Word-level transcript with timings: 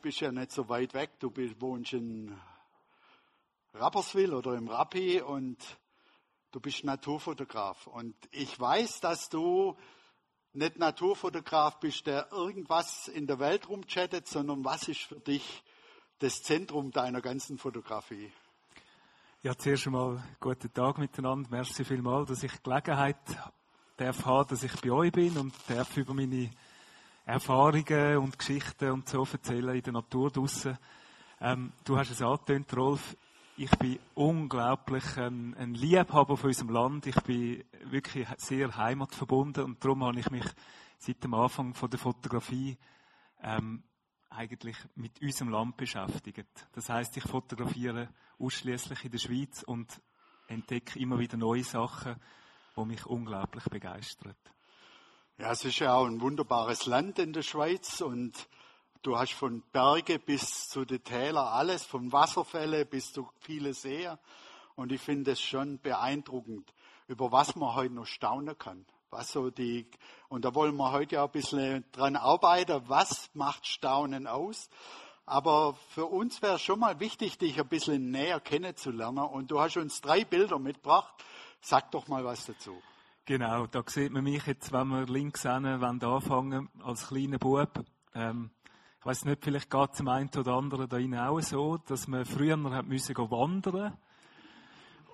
bist 0.00 0.20
ja 0.20 0.32
nicht 0.32 0.52
so 0.52 0.68
weit 0.68 0.94
weg. 0.94 1.10
Du 1.18 1.30
bist, 1.30 1.60
wohnst 1.60 1.92
in 1.92 2.36
Rapperswil 3.74 4.34
oder 4.34 4.54
im 4.54 4.68
Rappi 4.68 5.20
und 5.20 5.58
du 6.50 6.60
bist 6.60 6.84
Naturfotograf. 6.84 7.86
Und 7.86 8.14
ich 8.30 8.58
weiß, 8.58 9.00
dass 9.00 9.28
du 9.28 9.76
nicht 10.52 10.78
Naturfotograf 10.78 11.78
bist, 11.78 12.06
der 12.06 12.30
irgendwas 12.32 13.08
in 13.08 13.26
der 13.26 13.38
Welt 13.38 13.68
rumchattet, 13.68 14.26
sondern 14.26 14.64
was 14.64 14.88
ist 14.88 15.02
für 15.02 15.20
dich 15.20 15.62
das 16.18 16.42
Zentrum 16.42 16.90
deiner 16.90 17.20
ganzen 17.20 17.58
Fotografie? 17.58 18.32
Ja, 19.42 19.56
zuerst 19.56 19.86
einmal 19.86 20.22
guten 20.38 20.72
Tag 20.72 20.98
miteinander. 20.98 21.48
Merci 21.50 21.84
vielmals, 21.84 22.28
dass 22.28 22.42
ich 22.42 22.62
Gelegenheit 22.62 23.16
darf 23.96 24.24
haben, 24.26 24.48
dass 24.48 24.62
ich 24.62 24.80
bei 24.80 24.90
euch 24.90 25.12
bin 25.12 25.36
und 25.38 25.54
darf 25.68 25.96
über 25.96 26.12
meine 26.12 26.50
Erfahrungen 27.24 28.18
und 28.18 28.38
Geschichten 28.38 28.90
und 28.90 29.08
so 29.08 29.26
erzählen 29.30 29.74
in 29.74 29.82
der 29.82 29.92
Natur 29.92 30.30
draussen. 30.30 30.78
Ähm, 31.40 31.72
du 31.84 31.96
hast 31.96 32.10
es 32.10 32.22
angetönt, 32.22 32.76
Rolf. 32.76 33.16
Ich 33.56 33.70
bin 33.72 33.98
unglaublich 34.14 35.16
ein, 35.16 35.54
ein, 35.54 35.74
Liebhaber 35.74 36.36
von 36.36 36.48
unserem 36.48 36.70
Land. 36.70 37.06
Ich 37.06 37.20
bin 37.22 37.64
wirklich 37.84 38.26
sehr 38.38 38.74
heimatverbunden 38.76 39.64
und 39.64 39.84
darum 39.84 40.04
habe 40.04 40.18
ich 40.18 40.30
mich 40.30 40.46
seit 40.98 41.22
dem 41.22 41.34
Anfang 41.34 41.74
von 41.74 41.90
der 41.90 41.98
Fotografie 41.98 42.76
ähm, 43.42 43.82
eigentlich 44.30 44.76
mit 44.94 45.20
unserem 45.20 45.50
Land 45.50 45.76
beschäftigt. 45.76 46.46
Das 46.72 46.88
heißt, 46.88 47.16
ich 47.16 47.24
fotografiere 47.24 48.08
ausschließlich 48.38 49.04
in 49.04 49.10
der 49.10 49.18
Schweiz 49.18 49.62
und 49.62 50.00
entdecke 50.46 50.98
immer 50.98 51.18
wieder 51.18 51.36
neue 51.36 51.64
Sachen, 51.64 52.16
die 52.76 52.84
mich 52.84 53.04
unglaublich 53.06 53.64
begeistern. 53.64 54.34
Ja, 55.40 55.52
es 55.52 55.64
ist 55.64 55.78
ja 55.78 55.94
auch 55.94 56.04
ein 56.04 56.20
wunderbares 56.20 56.84
Land 56.84 57.18
in 57.18 57.32
der 57.32 57.40
Schweiz 57.40 58.02
und 58.02 58.46
du 59.00 59.16
hast 59.16 59.32
von 59.32 59.62
Berge 59.72 60.18
bis 60.18 60.68
zu 60.68 60.84
den 60.84 61.02
Tälern 61.02 61.46
alles, 61.46 61.82
von 61.82 62.12
Wasserfälle 62.12 62.84
bis 62.84 63.14
zu 63.14 63.26
viele 63.38 63.72
Seen. 63.72 64.18
Und 64.76 64.92
ich 64.92 65.00
finde 65.00 65.30
es 65.30 65.40
schon 65.40 65.78
beeindruckend, 65.78 66.74
über 67.08 67.32
was 67.32 67.56
man 67.56 67.74
heute 67.74 67.94
noch 67.94 68.04
staunen 68.04 68.58
kann. 68.58 68.84
Was 69.08 69.32
so 69.32 69.48
die, 69.48 69.86
und 70.28 70.44
da 70.44 70.54
wollen 70.54 70.76
wir 70.76 70.92
heute 70.92 71.14
ja 71.14 71.24
ein 71.24 71.30
bisschen 71.30 71.90
dran 71.90 72.16
arbeiten. 72.16 72.82
Was 72.88 73.30
macht 73.32 73.66
Staunen 73.66 74.26
aus? 74.26 74.68
Aber 75.24 75.72
für 75.88 76.04
uns 76.04 76.42
wäre 76.42 76.58
schon 76.58 76.80
mal 76.80 77.00
wichtig, 77.00 77.38
dich 77.38 77.58
ein 77.58 77.68
bisschen 77.68 78.10
näher 78.10 78.40
kennenzulernen. 78.40 79.24
Und 79.24 79.50
du 79.50 79.58
hast 79.58 79.78
uns 79.78 80.02
drei 80.02 80.22
Bilder 80.22 80.58
mitgebracht. 80.58 81.14
Sag 81.62 81.92
doch 81.92 82.08
mal 82.08 82.26
was 82.26 82.44
dazu. 82.44 82.76
Genau, 83.24 83.66
da 83.66 83.82
sieht 83.86 84.12
man 84.12 84.24
mich 84.24 84.46
jetzt, 84.46 84.72
wenn 84.72 84.88
wir 84.88 85.06
links 85.06 85.42
hinten 85.42 85.82
anfangen, 86.04 86.68
als 86.82 87.08
kleiner 87.08 87.38
Bub. 87.38 87.84
Ähm, 88.14 88.50
ich 88.98 89.06
weiß 89.06 89.24
nicht, 89.24 89.44
vielleicht 89.44 89.70
geht 89.70 89.90
es 89.92 89.98
dem 89.98 90.08
einen 90.08 90.30
oder 90.36 90.54
anderen 90.54 90.88
da 90.88 91.28
auch 91.28 91.40
so, 91.40 91.78
dass 91.78 92.08
man 92.08 92.24
früher 92.24 92.58
hat 92.70 92.86
müssen 92.86 93.16
wandern 93.16 93.96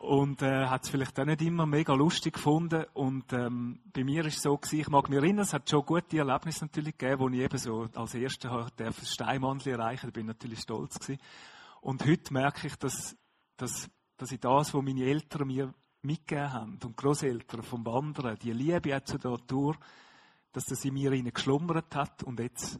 und 0.01 0.43
äh, 0.43 0.67
hat 0.67 0.85
es 0.85 0.91
vielleicht 0.91 1.19
auch 1.19 1.25
nicht 1.25 1.43
immer 1.43 1.67
mega 1.67 1.95
lustig 1.95 2.35
gefunden. 2.35 2.85
Und 2.95 3.33
ähm, 3.33 3.81
bei 3.93 4.05
mir 4.05 4.25
ist 4.27 4.37
es 4.37 4.43
so 4.43 4.57
gewesen, 4.57 4.81
ich 4.81 4.89
mag 4.89 5.09
mich 5.09 5.19
erinnern, 5.19 5.45
es 5.45 5.53
hat 5.53 5.69
schon 5.69 5.85
gute 5.85 6.19
Erlebnisse 6.19 6.65
natürlich 6.65 6.97
gegeben, 6.97 7.21
wo 7.21 7.29
ich 7.29 7.41
eben 7.41 7.59
so 7.59 7.89
als 7.95 8.15
Erster 8.15 8.69
das 8.77 9.13
Steinmannli 9.13 9.71
erreichen, 9.71 10.07
da 10.07 10.11
bin 10.11 10.23
ich 10.23 10.35
natürlich 10.35 10.61
stolz 10.61 10.99
gewesen. 10.99 11.21
Und 11.81 12.05
heute 12.07 12.33
merke 12.33 12.67
ich, 12.67 12.77
dass, 12.77 13.17
dass, 13.57 13.91
dass 14.17 14.33
ich 14.33 14.41
das, 14.41 14.75
was 14.75 14.83
meine 14.83 15.05
Eltern 15.05 15.47
mir 15.47 15.75
mitgegeben 16.03 16.53
haben 16.53 16.79
und 16.85 16.97
Großeltern 16.97 17.63
vom 17.63 17.85
Wandern, 17.85 18.39
die 18.39 18.53
Liebe 18.53 19.03
zu 19.05 19.19
der 19.19 19.33
Natur, 19.33 19.77
dass 20.53 20.65
das 20.67 20.85
in 20.85 20.95
mir 20.95 21.11
geschlummert 21.33 21.95
hat 21.95 22.23
und 22.23 22.41
jetzt 22.41 22.79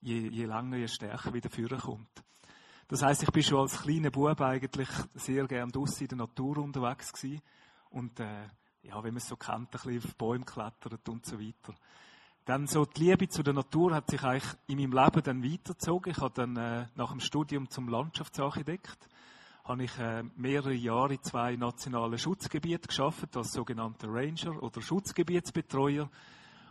je, 0.00 0.28
je 0.28 0.46
länger, 0.46 0.76
je 0.76 0.88
stärker 0.88 1.32
wieder 1.32 1.50
führen 1.50 1.78
kommt. 1.78 2.24
Das 2.88 3.02
heißt, 3.02 3.22
ich 3.22 3.30
bin 3.30 3.42
schon 3.42 3.60
als 3.60 3.82
kleiner 3.82 4.10
Bub 4.10 4.40
eigentlich 4.40 4.88
sehr 5.14 5.46
gern 5.46 5.70
draussen 5.70 6.02
in 6.02 6.08
der 6.08 6.18
Natur 6.18 6.58
unterwegs 6.58 7.12
gewesen 7.12 7.40
und 7.90 8.20
äh, 8.20 8.48
ja, 8.82 9.02
wenn 9.02 9.14
man 9.14 9.16
es 9.16 9.28
so 9.28 9.36
kennt, 9.36 9.68
ein 9.68 9.70
bisschen 9.70 9.98
auf 9.98 10.16
Bäume 10.16 10.44
klettert 10.44 11.08
und 11.08 11.24
so 11.24 11.40
weiter. 11.40 11.74
Dann 12.44 12.66
so 12.66 12.84
die 12.84 13.04
Liebe 13.04 13.28
zu 13.28 13.42
der 13.42 13.54
Natur 13.54 13.94
hat 13.94 14.10
sich 14.10 14.22
eigentlich 14.22 14.52
in 14.66 14.76
meinem 14.76 14.92
Leben 14.92 15.22
dann 15.22 15.42
weitergezogen. 15.42 16.12
Ich 16.12 16.18
habe 16.18 16.34
dann 16.34 16.56
äh, 16.56 16.86
nach 16.94 17.10
dem 17.10 17.20
Studium 17.20 17.70
zum 17.70 17.88
Landschaftsarchitekt 17.88 19.08
habe 19.64 19.84
ich 19.84 19.98
äh, 19.98 20.22
mehrere 20.36 20.74
Jahre 20.74 21.14
in 21.14 21.22
zwei 21.22 21.56
nationalen 21.56 22.18
Schutzgebieten 22.18 22.86
geschafft 22.86 23.34
als 23.36 23.52
sogenannter 23.52 24.08
Ranger 24.08 24.62
oder 24.62 24.82
Schutzgebietsbetreuer 24.82 26.10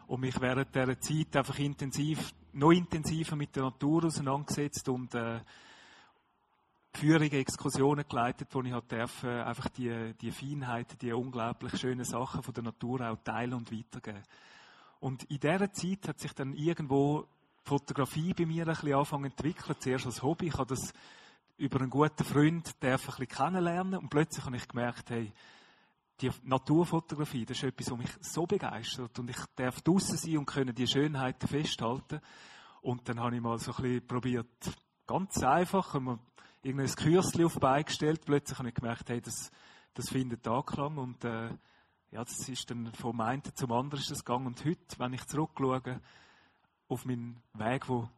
und 0.08 0.22
mich 0.22 0.40
während 0.40 0.76
dieser 0.76 1.00
Zeit 1.00 1.36
einfach 1.36 1.58
intensiv, 1.58 2.34
noch 2.54 2.72
intensiver 2.72 3.36
mit 3.36 3.56
der 3.56 3.64
Natur 3.64 4.06
auseinandergesetzt 4.06 4.88
und 4.90 5.16
äh, 5.16 5.40
Führungen, 6.96 7.32
Exkursionen 7.32 8.06
geleitet, 8.08 8.50
wo 8.52 8.62
ich 8.62 8.72
halt 8.72 8.94
äh, 8.94 9.42
einfach 9.42 9.70
die, 9.70 10.14
die 10.22 10.32
Feinheiten, 10.32 11.00
die 11.00 11.12
unglaublich 11.12 11.76
schönen 11.80 12.06
Sachen 12.06 12.44
von 12.44 12.54
der 12.54 12.64
Natur 12.64 13.02
auch 13.02 13.18
teilen 13.24 13.54
und 13.54 13.72
weitergeben. 13.72 14.22
Und 15.00 15.24
in 15.24 15.40
dieser 15.40 15.72
Zeit 15.74 16.08
hat 16.08 16.20
sich 16.20 16.34
dann 16.34 16.54
irgendwo 16.54 17.28
Fotografie 17.64 18.34
bei 18.36 18.46
mir 18.46 18.68
ein 18.68 18.74
bisschen 18.74 18.94
angefangen 18.94 19.32
zu 19.36 19.44
entwickeln. 19.44 19.76
Zuerst 19.80 20.06
als 20.06 20.22
Hobby. 20.22 20.48
Ich 20.48 20.54
habe 20.54 20.68
das 20.68 20.94
über 21.58 21.80
einen 21.80 21.90
guten 21.90 22.24
Freund 22.24 22.72
darf 22.84 23.02
ein 23.02 23.06
bisschen 23.06 23.28
kennenlernen. 23.28 24.00
Und 24.00 24.10
plötzlich 24.10 24.46
habe 24.46 24.58
ich 24.58 24.68
gemerkt, 24.68 25.10
hey, 25.10 25.32
die 26.22 26.32
Naturfotografie, 26.44 27.46
das 27.46 27.58
ist 27.58 27.64
etwas, 27.64 27.92
was 27.92 27.98
mich 27.98 28.12
so 28.22 28.46
begeistert. 28.46 29.18
Und 29.20 29.30
ich 29.30 29.38
darf 29.56 29.82
draußen 29.82 30.18
sein 30.18 30.38
und 30.38 30.46
können 30.46 30.74
die 30.74 30.88
Schönheiten 30.88 31.48
festhalten. 31.48 32.22
Und 32.82 33.08
dann 33.08 33.20
habe 33.20 33.36
ich 33.36 33.42
mal 33.42 33.58
so 33.60 33.72
ein 33.74 33.82
bisschen 33.82 34.08
probiert, 34.08 34.48
ganz 35.08 35.42
einfach, 35.44 35.94
haben 35.94 36.06
wir 36.06 36.20
irgendein 36.62 36.96
Kürzchen 36.96 37.46
auf 37.46 37.60
beigestellt, 37.60 38.22
plötzlich 38.26 38.58
habe 38.58 38.70
ich 38.70 38.76
gemerkt, 38.76 39.10
hey, 39.10 39.22
das, 39.22 39.52
das 39.94 40.10
findet 40.10 40.48
Anklang. 40.48 40.98
Und 40.98 41.24
äh, 41.24 41.50
ja, 42.12 42.24
das 42.24 42.48
ist 42.48 42.70
dann 42.70 42.94
vom 42.94 43.20
einen 43.22 43.44
zum 43.56 43.72
anderen 43.72 44.04
gegangen. 44.04 44.48
Und 44.48 44.64
heute, 44.66 45.00
wenn 45.00 45.14
ich 45.14 45.26
zurückschaue 45.26 46.02
auf 46.88 47.06
meinen 47.06 47.42
Weg, 47.54 47.90
wo 47.90 48.10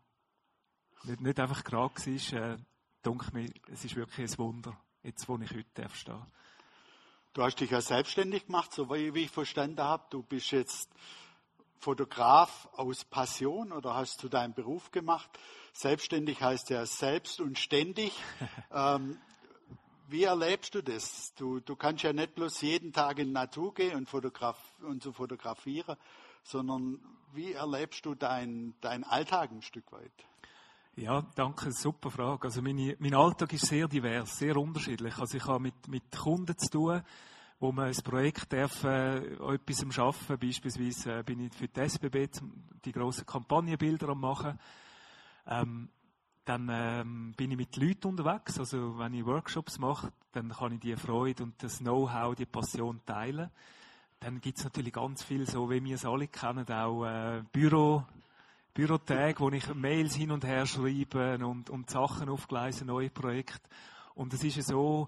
nicht, 1.04 1.22
nicht 1.22 1.40
einfach 1.40 1.64
gerade 1.64 1.94
war, 1.94 2.40
äh, 2.40 2.58
denke 3.06 3.32
mir, 3.34 3.50
es 3.72 3.86
ist 3.86 3.96
wirklich 3.96 4.32
ein 4.32 4.38
Wunder, 4.38 4.76
jetzt 5.04 5.28
wo 5.30 5.38
ich 5.38 5.52
heute 5.52 5.66
darf 5.76 5.96
stehen. 5.96 6.26
Du 7.34 7.44
hast 7.44 7.60
dich 7.60 7.70
ja 7.70 7.82
selbstständig 7.82 8.46
gemacht, 8.48 8.74
so 8.74 8.90
wie 8.90 9.20
ich 9.20 9.30
verstanden 9.30 9.82
habe. 9.82 10.06
Du 10.10 10.24
bist 10.24 10.52
jetzt 10.52 10.90
Fotograf 11.80 12.70
aus 12.74 13.04
Passion 13.04 13.72
oder 13.72 13.94
hast 13.94 14.24
du 14.24 14.30
deinen 14.30 14.54
Beruf 14.54 14.92
gemacht? 14.92 15.30
Selbstständig 15.74 16.42
heißt 16.42 16.70
ja 16.70 16.86
selbst 16.86 17.42
und 17.42 17.60
ständig. 17.60 18.14
ähm, 18.72 19.20
wie 20.08 20.24
erlebst 20.24 20.76
du 20.76 20.82
das? 20.82 21.34
Du, 21.36 21.60
du 21.60 21.76
kannst 21.76 22.04
ja 22.04 22.14
nicht 22.14 22.36
bloß 22.36 22.62
jeden 22.62 22.94
Tag 22.94 23.20
in 23.20 23.28
die 23.28 23.34
Natur 23.34 23.74
gehen 23.74 23.96
und, 23.96 24.10
fotograf 24.10 24.58
und 24.82 25.04
zu 25.04 25.12
fotografieren, 25.12 25.98
sondern 26.44 27.00
wie 27.34 27.52
erlebst 27.52 28.06
du 28.06 28.16
deinen 28.16 28.76
dein 28.82 29.04
Alltag 29.04 29.52
ein 29.52 29.62
Stück 29.62 29.92
weit? 29.92 30.14
Ja, 30.98 31.26
danke, 31.36 31.74
super 31.74 32.10
Frage. 32.10 32.48
Also 32.48 32.62
meine, 32.62 32.96
mein 33.00 33.14
Alltag 33.14 33.52
ist 33.52 33.66
sehr 33.66 33.86
divers, 33.86 34.38
sehr 34.38 34.56
unterschiedlich. 34.56 35.18
Also 35.18 35.36
ich 35.36 35.46
habe 35.46 35.60
mit, 35.60 35.90
mit 35.90 36.10
Kunden 36.10 36.58
zu 36.58 36.70
tun, 36.70 37.02
wo 37.60 37.74
man 37.74 37.88
ein 37.88 37.96
Projekt 38.02 38.54
darf, 38.54 38.86
äh, 38.86 39.18
etwas 39.18 39.84
am 39.84 39.92
Schaffen. 39.92 40.40
Beispielsweise 40.40 41.20
äh, 41.20 41.24
bin 41.24 41.42
ich 41.42 41.54
für 41.54 41.68
die 41.68 41.82
SBB 41.82 42.30
die 42.86 42.94
grossen 42.94 43.26
Kampagnenbilder 43.26 44.08
am 44.08 44.22
machen. 44.22 44.58
Ähm, 45.48 45.90
dann 46.46 46.70
ähm, 46.72 47.34
bin 47.36 47.52
ich 47.52 47.58
mit 47.58 47.76
Leuten 47.76 48.08
unterwegs. 48.08 48.58
Also 48.58 48.98
wenn 48.98 49.16
ich 49.16 49.26
Workshops 49.26 49.78
mache, 49.78 50.14
dann 50.32 50.48
kann 50.48 50.72
ich 50.72 50.80
die 50.80 50.96
Freude 50.96 51.44
und 51.44 51.62
das 51.62 51.80
Know-how, 51.80 52.36
die 52.36 52.46
Passion 52.46 53.02
teilen. 53.06 53.52
Dann 54.22 54.40
gibt 54.40 54.60
es 54.60 54.64
natürlich 54.64 54.94
ganz 54.94 55.24
viel, 55.24 55.46
so 55.46 55.70
wie 55.70 55.84
wir 55.84 55.96
es 55.96 56.06
alle 56.06 56.30
kennen, 56.30 56.66
auch 56.70 57.04
äh, 57.04 57.44
Büro, 57.52 58.06
Bürotage, 58.76 59.40
wo 59.40 59.50
ich 59.52 59.74
Mails 59.74 60.16
hin 60.16 60.32
und 60.32 60.44
her 60.44 60.66
schreibe 60.66 61.38
und, 61.46 61.70
und 61.70 61.90
Sachen 61.90 62.28
aufgleise, 62.28 62.84
neue 62.84 63.10
Projekte. 63.10 63.70
Und 64.16 64.34
es 64.34 64.44
ist 64.44 64.58
ja 64.58 64.64
so, 64.64 65.08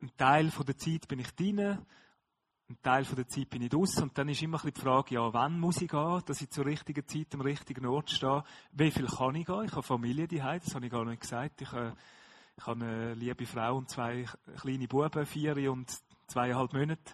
ein 0.00 0.12
Teil 0.16 0.52
von 0.52 0.64
der 0.64 0.78
Zeit 0.78 1.08
bin 1.08 1.18
ich 1.18 1.34
drin, 1.34 1.58
ein 1.58 2.78
Teil 2.82 3.04
von 3.04 3.16
der 3.16 3.26
Zeit 3.26 3.50
bin 3.50 3.62
ich 3.62 3.70
draußen 3.70 4.04
und 4.04 4.16
dann 4.16 4.28
ist 4.28 4.42
immer 4.42 4.60
die 4.60 4.80
Frage, 4.80 5.16
ja, 5.16 5.32
wann 5.32 5.58
muss 5.58 5.82
ich 5.82 5.88
gehen, 5.88 6.22
dass 6.24 6.40
ich 6.40 6.50
zur 6.50 6.66
richtigen 6.66 7.06
Zeit 7.08 7.34
am 7.34 7.40
richtigen 7.40 7.84
Ort 7.84 8.10
stehe, 8.12 8.44
wie 8.70 8.92
viel 8.92 9.06
kann 9.08 9.34
ich 9.34 9.46
gehen? 9.46 9.64
Ich 9.64 9.72
habe 9.72 9.82
Familie 9.82 10.28
daheim, 10.28 10.60
das 10.64 10.72
habe 10.72 10.86
ich 10.86 10.92
gar 10.92 11.04
nicht 11.04 11.22
gesagt. 11.22 11.62
Ich, 11.62 11.72
äh, 11.72 11.92
ich 12.56 12.64
habe 12.64 12.84
eine 12.84 13.14
liebe 13.14 13.44
Frau 13.44 13.76
und 13.76 13.90
zwei 13.90 14.24
kleine 14.60 14.86
Buben, 14.86 15.26
vier 15.26 15.72
und 15.72 15.92
zweieinhalb 16.28 16.72
Monate. 16.72 17.12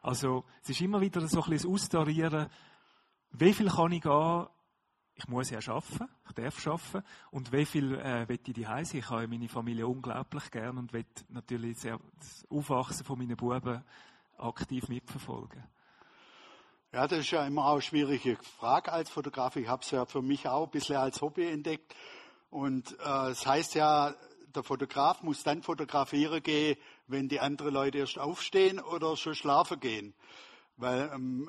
Also, 0.00 0.46
es 0.62 0.70
ist 0.70 0.80
immer 0.80 1.02
wieder 1.02 1.20
so 1.28 1.42
ein 1.42 1.50
bisschen 1.50 1.70
das 1.70 1.82
Austarieren, 1.82 2.48
wie 3.32 3.52
viel 3.52 3.68
kann 3.68 3.92
ich 3.92 4.00
gehen, 4.00 4.46
ich 5.20 5.28
muss 5.28 5.50
ja 5.50 5.58
arbeiten, 5.58 6.08
ich 6.28 6.34
darf 6.34 6.66
arbeiten. 6.66 7.06
Und 7.30 7.52
wie 7.52 7.66
viel 7.66 7.94
äh, 7.98 8.26
will 8.28 8.38
ich 8.44 8.54
daheim 8.54 8.84
sein? 8.84 9.00
Ich 9.00 9.10
habe 9.10 9.28
meine 9.28 9.48
Familie 9.48 9.86
unglaublich 9.86 10.50
gern 10.50 10.78
und 10.78 10.92
will 10.92 11.04
natürlich 11.28 11.78
sehr, 11.78 11.98
das 12.18 12.46
Aufwachsen 12.48 13.04
von 13.04 13.18
meinen 13.18 13.36
Buben 13.36 13.84
aktiv 14.38 14.88
mitverfolgen. 14.88 15.62
Ja, 16.92 17.06
das 17.06 17.20
ist 17.20 17.30
ja 17.30 17.46
immer 17.46 17.66
auch 17.66 17.74
eine 17.74 17.82
schwierige 17.82 18.36
Frage 18.58 18.92
als 18.92 19.10
Fotograf. 19.10 19.56
Ich 19.56 19.68
habe 19.68 19.82
es 19.82 19.90
ja 19.90 20.06
für 20.06 20.22
mich 20.22 20.48
auch 20.48 20.64
ein 20.64 20.70
bisschen 20.70 20.96
als 20.96 21.20
Hobby 21.20 21.46
entdeckt. 21.46 21.94
Und 22.50 22.98
äh, 22.98 23.30
es 23.30 23.46
heißt 23.46 23.74
ja, 23.74 24.14
der 24.54 24.62
Fotograf 24.62 25.22
muss 25.22 25.42
dann 25.44 25.62
fotografieren 25.62 26.42
gehen, 26.42 26.76
wenn 27.06 27.28
die 27.28 27.40
anderen 27.40 27.74
Leute 27.74 27.98
erst 27.98 28.18
aufstehen 28.18 28.80
oder 28.80 29.16
schon 29.16 29.34
schlafen 29.34 29.78
gehen. 29.78 30.14
Weil 30.80 31.10
ähm, 31.14 31.48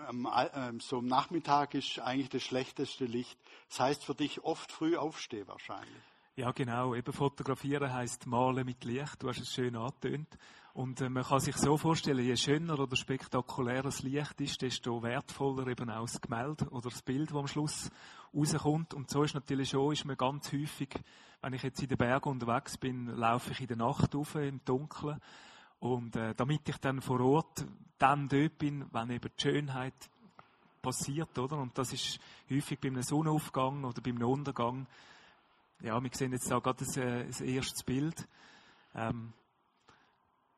ähm, 0.53 0.79
so 0.79 0.97
am 0.97 1.05
Nachmittag 1.05 1.73
ist 1.73 1.99
eigentlich 1.99 2.29
das 2.29 2.43
schlechteste 2.43 3.05
Licht. 3.05 3.39
Das 3.69 3.79
heißt 3.79 4.03
für 4.03 4.15
dich 4.15 4.43
oft 4.43 4.71
früh 4.71 4.97
aufstehen 4.97 5.47
wahrscheinlich. 5.47 6.03
Ja, 6.35 6.51
genau. 6.51 6.95
Eben 6.95 7.13
fotografieren 7.13 7.93
heißt 7.93 8.27
malen 8.27 8.65
mit 8.65 8.83
Licht. 8.83 9.21
Du 9.21 9.29
hast 9.29 9.39
es 9.39 9.53
schön 9.53 9.75
angetönt. 9.75 10.37
Und 10.73 11.01
äh, 11.01 11.09
man 11.09 11.23
kann 11.23 11.39
sich 11.39 11.57
so 11.57 11.75
vorstellen, 11.75 12.25
je 12.25 12.35
schöner 12.37 12.79
oder 12.79 12.95
spektakulärer 12.95 13.83
das 13.83 14.03
Licht 14.03 14.39
ist, 14.39 14.61
desto 14.61 15.03
wertvoller 15.03 15.67
eben 15.67 15.89
auch 15.89 16.05
das 16.05 16.21
Gemälde 16.21 16.69
oder 16.69 16.89
das 16.89 17.01
Bild, 17.01 17.29
das 17.29 17.37
am 17.37 17.47
Schluss 17.47 17.89
rauskommt. 18.33 18.93
Und 18.93 19.09
so 19.09 19.23
ist 19.23 19.33
natürlich 19.33 19.69
schon, 19.69 19.91
ist 19.91 20.05
man 20.05 20.15
ganz 20.15 20.51
häufig, 20.53 20.89
wenn 21.41 21.53
ich 21.53 21.63
jetzt 21.63 21.81
in 21.81 21.89
den 21.89 21.97
Bergen 21.97 22.29
unterwegs 22.29 22.77
bin, 22.77 23.07
laufe 23.07 23.51
ich 23.51 23.61
in 23.61 23.67
der 23.67 23.77
Nacht 23.77 24.15
auf, 24.15 24.35
im 24.35 24.63
Dunkeln. 24.63 25.19
Und 25.81 26.15
äh, 26.15 26.35
damit 26.35 26.69
ich 26.69 26.77
dann 26.77 27.01
vor 27.01 27.19
Ort 27.21 27.65
dann 27.97 28.29
dort 28.29 28.59
bin, 28.59 28.85
wenn 28.93 29.09
eben 29.09 29.31
die 29.35 29.41
Schönheit 29.41 30.11
passiert, 30.79 31.37
oder? 31.39 31.57
Und 31.57 31.75
das 31.75 31.91
ist 31.91 32.19
häufig 32.51 32.79
beim 32.79 33.01
Sonnenaufgang 33.01 33.83
oder 33.83 33.99
beim 33.99 34.21
Untergang. 34.21 34.87
Ja, 35.81 36.01
wir 36.01 36.11
sehen 36.13 36.33
jetzt 36.33 36.51
da 36.51 36.59
gerade 36.59 36.85
das, 36.85 36.97
äh, 36.97 37.25
das 37.25 37.41
erste 37.41 37.83
Bild. 37.83 38.27
Ähm, 38.93 39.33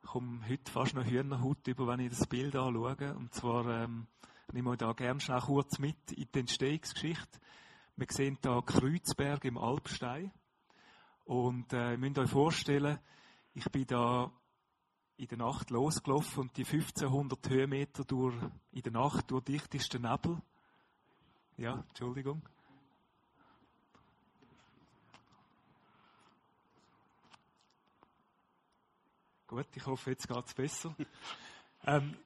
ich 0.02 0.10
komme 0.10 0.42
heute 0.46 0.70
fast 0.70 0.94
noch 0.94 1.06
Hühnerhaut 1.06 1.66
über, 1.70 1.88
wenn 1.88 2.02
ich 2.02 2.10
das 2.10 2.28
Bild 2.28 2.58
anschaue. 2.58 3.16
Und 3.16 3.34
zwar 3.34 3.66
ähm, 3.84 4.08
nehme 4.52 4.74
ich 4.74 4.78
da 4.78 4.92
gerne 4.92 5.22
schnell 5.22 5.40
kurz 5.40 5.80
mit 5.80 6.12
in 6.12 6.28
die 6.36 6.40
Entstehungsgeschichte. 6.40 7.40
Wir 7.96 8.08
sehen 8.10 8.38
da 8.42 8.60
Kreuzberg 8.60 9.46
im 9.46 9.58
Alpstein. 9.58 10.34
Und 11.24 11.72
äh, 11.72 11.92
ihr 11.92 11.98
müsst 11.98 12.20
euch 12.20 12.30
vorstellen, 12.30 13.00
ich 13.54 13.72
bin 13.72 13.88
da 13.88 14.30
in 15.24 15.30
der 15.30 15.48
Nacht 15.48 15.70
losgelaufen 15.70 16.42
und 16.42 16.58
die 16.58 16.66
1500 16.66 17.50
Höhenmeter 17.50 18.04
durch, 18.04 18.36
in 18.72 18.82
der 18.82 18.92
Nacht 18.92 19.32
durch 19.32 19.44
dichtesten 19.46 20.02
Nebel. 20.02 20.38
Ja, 21.56 21.84
Entschuldigung. 21.88 22.42
Gut, 29.48 29.68
ich 29.76 29.86
hoffe, 29.86 30.10
jetzt 30.10 30.28
geht 30.28 30.46
es 30.46 30.54
besser. 30.54 30.96
ähm, 31.86 32.18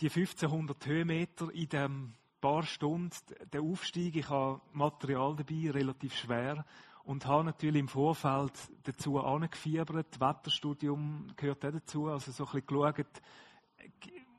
die 0.00 0.06
1500 0.06 0.86
Höhenmeter 0.86 1.52
in 1.52 1.68
dem 1.68 2.14
paar 2.40 2.62
Stunden, 2.62 3.10
der 3.52 3.60
Aufstieg, 3.60 4.16
ich 4.16 4.28
habe 4.30 4.62
Material 4.72 5.36
dabei, 5.36 5.70
relativ 5.70 6.14
schwer, 6.14 6.64
und 7.04 7.26
habe 7.26 7.44
natürlich 7.44 7.80
im 7.80 7.88
Vorfeld 7.88 8.52
dazu 8.84 9.18
angefiebert. 9.20 10.20
Wetterstudium 10.20 11.28
gehört 11.36 11.64
auch 11.64 11.72
dazu, 11.72 12.08
also 12.08 12.32
so 12.32 12.44
ein 12.46 12.52
bisschen 12.52 12.66
geschaut 12.66 13.22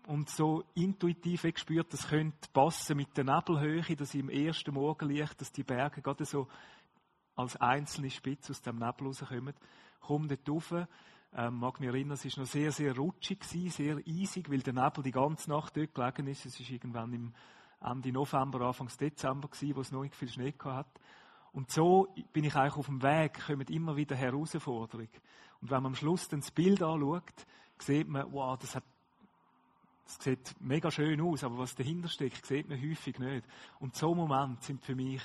und 0.08 0.30
so 0.30 0.64
intuitiv 0.76 1.44
gespürt, 1.44 1.92
das 1.94 2.08
könnte 2.08 2.50
passen 2.54 2.98
mit 2.98 3.16
der 3.18 3.24
Nebelhöhe, 3.24 3.96
dass 3.96 4.14
im 4.14 4.30
ersten 4.30 4.74
Morgenlicht, 4.74 5.40
dass 5.42 5.52
die 5.52 5.64
Berge 5.64 6.02
gerade 6.02 6.26
so 6.26 6.48
als 7.36 7.56
einzelne 7.58 8.10
Spitze 8.10 8.52
aus 8.52 8.62
dem 8.62 8.78
Nebel 8.78 9.08
rauskommen. 9.08 9.54
Komme 10.00 10.28
dort 10.28 10.50
rauf, 10.50 10.88
ähm, 11.34 11.56
mag 11.60 11.80
mich 11.80 11.90
erinnern, 11.90 12.14
es 12.14 12.26
war 12.26 12.44
noch 12.44 12.50
sehr, 12.50 12.72
sehr 12.72 12.96
rutschig, 12.96 13.40
gewesen, 13.40 13.70
sehr 13.70 13.98
eisig, 13.98 14.50
weil 14.50 14.62
der 14.62 14.74
Nebel 14.74 15.04
die 15.04 15.12
ganze 15.12 15.50
Nacht 15.50 15.76
dort 15.76 15.94
gelegen 15.94 16.28
ist. 16.28 16.46
Es 16.46 16.60
war 16.60 16.70
irgendwann 16.70 17.14
im 17.14 17.34
Ende 17.82 18.12
November, 18.12 18.62
Anfang 18.62 18.90
Dezember 19.00 19.48
gewesen, 19.48 19.76
wo 19.76 19.82
es 19.82 19.92
noch 19.92 20.04
nicht 20.04 20.16
viel 20.16 20.30
Schnee 20.30 20.54
hat. 20.64 21.00
Und 21.56 21.72
so 21.72 22.14
bin 22.34 22.44
ich 22.44 22.54
eigentlich 22.58 22.76
auf 22.76 22.88
dem 22.88 23.02
Weg, 23.02 23.46
kommen 23.46 23.66
immer 23.68 23.96
wieder 23.96 24.14
Herausforderungen. 24.14 25.08
Und 25.62 25.72
wenn 25.72 25.82
man 25.82 25.94
am 25.94 25.96
Schluss 25.96 26.28
dann 26.28 26.42
das 26.42 26.52
Bild 26.52 26.84
anschaut, 26.84 27.46
sieht 27.80 28.10
man, 28.10 28.30
wow, 28.34 28.60
das 28.60 28.76
hat 28.76 28.84
das 30.04 30.18
sieht 30.20 30.54
mega 30.60 30.92
schön 30.92 31.20
aus, 31.22 31.46
aber 31.46 31.58
was 31.58 31.74
dahinter 31.74 32.10
steckt, 32.10 32.46
sieht 32.46 32.68
man 32.68 32.80
häufig 32.80 33.18
nicht. 33.20 33.48
Und 33.80 33.96
so 33.96 34.14
Momente 34.14 34.66
sind 34.66 34.84
für 34.84 34.96
mich 34.96 35.22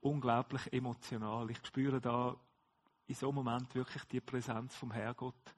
unglaublich 0.00 0.70
emotional. 0.72 1.48
Ich 1.48 1.64
spüre 1.64 2.00
da 2.00 2.36
in 3.06 3.14
so 3.14 3.28
einem 3.28 3.36
Moment 3.36 3.72
wirklich 3.76 4.02
die 4.06 4.20
Präsenz 4.20 4.74
vom 4.74 4.90
Herrgott 4.90 5.54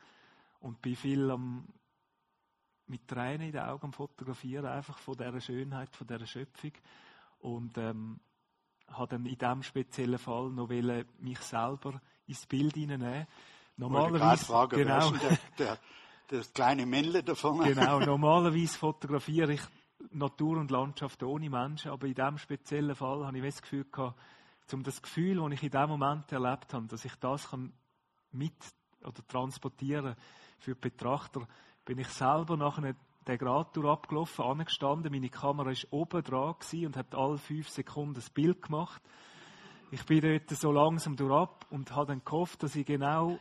und 0.61 0.83
bin 0.83 0.97
viel 0.97 1.31
am, 1.31 1.67
mit 2.87 3.09
Tränen 3.09 3.47
in 3.47 3.53
den 3.53 3.62
Augen 3.62 3.87
am 3.87 3.93
Fotografieren, 3.95 4.67
einfach 4.67 4.99
von 4.99 5.17
dieser 5.17 5.41
Schönheit, 5.41 5.97
von 5.97 6.07
dieser 6.07 6.27
Schöpfung. 6.27 6.73
Und 7.39 7.79
ähm, 7.79 8.21
habe 8.89 9.09
dann 9.09 9.27
in 9.27 9.39
diesem 9.39 9.63
speziellen 9.63 10.19
Fall 10.19 10.51
noch 10.51 10.69
mich 10.69 11.39
selber 11.41 12.01
ins 12.27 12.47
Bild 12.47 12.75
hineinnehmen. 12.75 13.27
Normalerweise, 13.77 14.45
fragen, 14.45 14.77
genau, 14.77 15.11
der, 15.11 15.39
der, 15.59 15.79
das 16.29 16.53
kleine 16.53 16.87
Männle 16.87 17.23
da 17.23 17.35
vorne. 17.35 17.75
Genau, 17.75 17.99
normalerweise 18.07 18.79
fotografiere 18.79 19.55
ich 19.55 19.63
Natur 20.11 20.59
und 20.59 20.71
Landschaft 20.71 21.23
ohne 21.23 21.51
Menschen, 21.51 21.91
aber 21.91 22.07
in 22.07 22.15
diesem 22.15 22.39
speziellen 22.39 22.95
Fall 22.95 23.27
habe 23.27 23.39
ich 23.39 23.45
das 23.45 23.63
Gefühl 23.63 23.87
gehabt, 23.91 24.19
um 24.73 24.83
das 24.83 25.03
Gefühl, 25.03 25.37
das 25.37 25.53
ich 25.53 25.63
in 25.63 25.71
diesem 25.71 25.89
Moment 25.89 26.31
erlebt 26.33 26.73
habe, 26.73 26.87
dass 26.87 27.05
ich 27.05 27.15
das 27.17 27.51
kann 27.51 27.73
mit 28.33 28.55
oder 29.03 29.27
transportieren 29.27 30.15
für 30.59 30.75
die 30.75 30.81
Betrachter, 30.81 31.47
bin 31.85 31.99
ich 31.99 32.09
selber 32.09 32.57
nachher 32.57 32.95
den 33.26 33.38
Grad 33.38 33.76
abgelaufen, 33.79 34.44
angestanden, 34.44 35.12
meine 35.12 35.31
Kamera 35.31 35.71
war 35.71 35.93
oben 35.93 36.23
dran 36.23 36.55
und 36.73 36.97
hat 36.97 37.15
alle 37.15 37.38
fünf 37.38 37.69
Sekunden 37.69 38.21
ein 38.21 38.32
Bild 38.35 38.62
gemacht. 38.62 39.03
Ich 39.91 40.05
bin 40.06 40.21
dort 40.21 40.50
so 40.50 40.73
langsam 40.73 41.17
durchab 41.17 41.67
und 41.71 41.93
habe 41.93 42.06
dann 42.06 42.25
gehofft, 42.25 42.62
dass 42.62 42.75
ich 42.75 42.87
genau, 42.87 43.38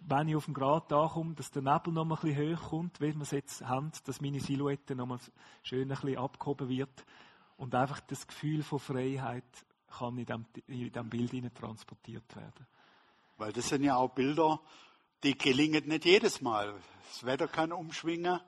wenn 0.00 0.28
ich 0.28 0.36
auf 0.36 0.46
dem 0.46 0.54
Grad 0.54 0.92
ankomme, 0.92 1.34
dass 1.34 1.50
der 1.50 1.62
Nebel 1.62 1.92
noch 1.92 2.04
ein 2.04 2.08
bisschen 2.08 2.56
hoch 2.56 2.70
kommt, 2.70 3.00
wie 3.00 3.14
wir 3.14 3.22
es 3.22 3.32
jetzt 3.32 3.62
haben, 3.62 3.92
dass 4.04 4.20
meine 4.20 4.40
Silhouette 4.40 4.94
noch 4.94 5.06
mal 5.06 5.18
schön 5.62 5.82
ein 5.82 5.88
bisschen 5.88 6.16
abgehoben 6.16 6.68
wird 6.68 7.04
und 7.56 7.74
einfach 7.74 8.00
das 8.00 8.26
Gefühl 8.26 8.62
von 8.62 8.78
Freiheit 8.78 9.44
kann 9.90 10.16
in 10.16 10.24
diesem, 10.24 10.46
diesem 10.66 11.10
Bild 11.10 11.54
transportiert 11.54 12.34
werden. 12.34 12.66
Weil 13.36 13.52
das 13.52 13.68
sind 13.68 13.82
ja 13.82 13.96
auch 13.96 14.10
Bilder, 14.10 14.60
die 15.22 15.36
gelingen 15.36 15.86
nicht 15.86 16.04
jedes 16.04 16.40
Mal. 16.40 16.74
Das 17.08 17.24
Wetter 17.24 17.48
kann 17.48 17.72
umschwingen. 17.72 18.40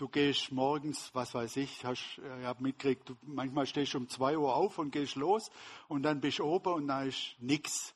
Du 0.00 0.08
gehst 0.08 0.50
morgens, 0.50 1.10
was 1.12 1.34
weiß 1.34 1.58
ich, 1.58 1.84
hast, 1.84 2.16
ich 2.16 2.46
habe 2.46 2.62
mitgekriegt, 2.62 3.06
du, 3.06 3.16
manchmal 3.20 3.66
stehst 3.66 3.92
du 3.92 3.98
um 3.98 4.08
zwei 4.08 4.38
Uhr 4.38 4.56
auf 4.56 4.78
und 4.78 4.92
gehst 4.92 5.14
los 5.14 5.50
und 5.88 6.04
dann 6.04 6.22
bist 6.22 6.38
du 6.38 6.44
oben 6.44 6.72
und 6.72 6.88
da 6.88 7.02
ist 7.02 7.36
nichts. 7.38 7.94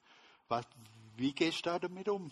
wie 1.16 1.32
gehst 1.32 1.64
du 1.64 1.70
da 1.70 1.78
damit 1.78 2.10
um? 2.10 2.30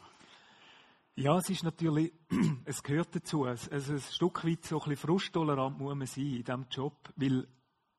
Ja, 1.15 1.39
es 1.39 1.49
ist 1.49 1.63
natürlich, 1.63 2.13
es 2.67 2.83
gehört 2.83 3.17
dazu. 3.17 3.45
Also 3.45 3.71
ein 3.95 4.01
Stück 4.01 4.45
weit 4.45 4.63
so 4.67 4.77
ein 4.77 4.91
bisschen 4.91 5.09
frusttolerant 5.09 5.79
muss 5.79 5.95
man 5.95 6.07
sein 6.07 6.27
in 6.27 6.45
diesem 6.45 6.67
Job, 6.71 7.11
weil 7.17 7.49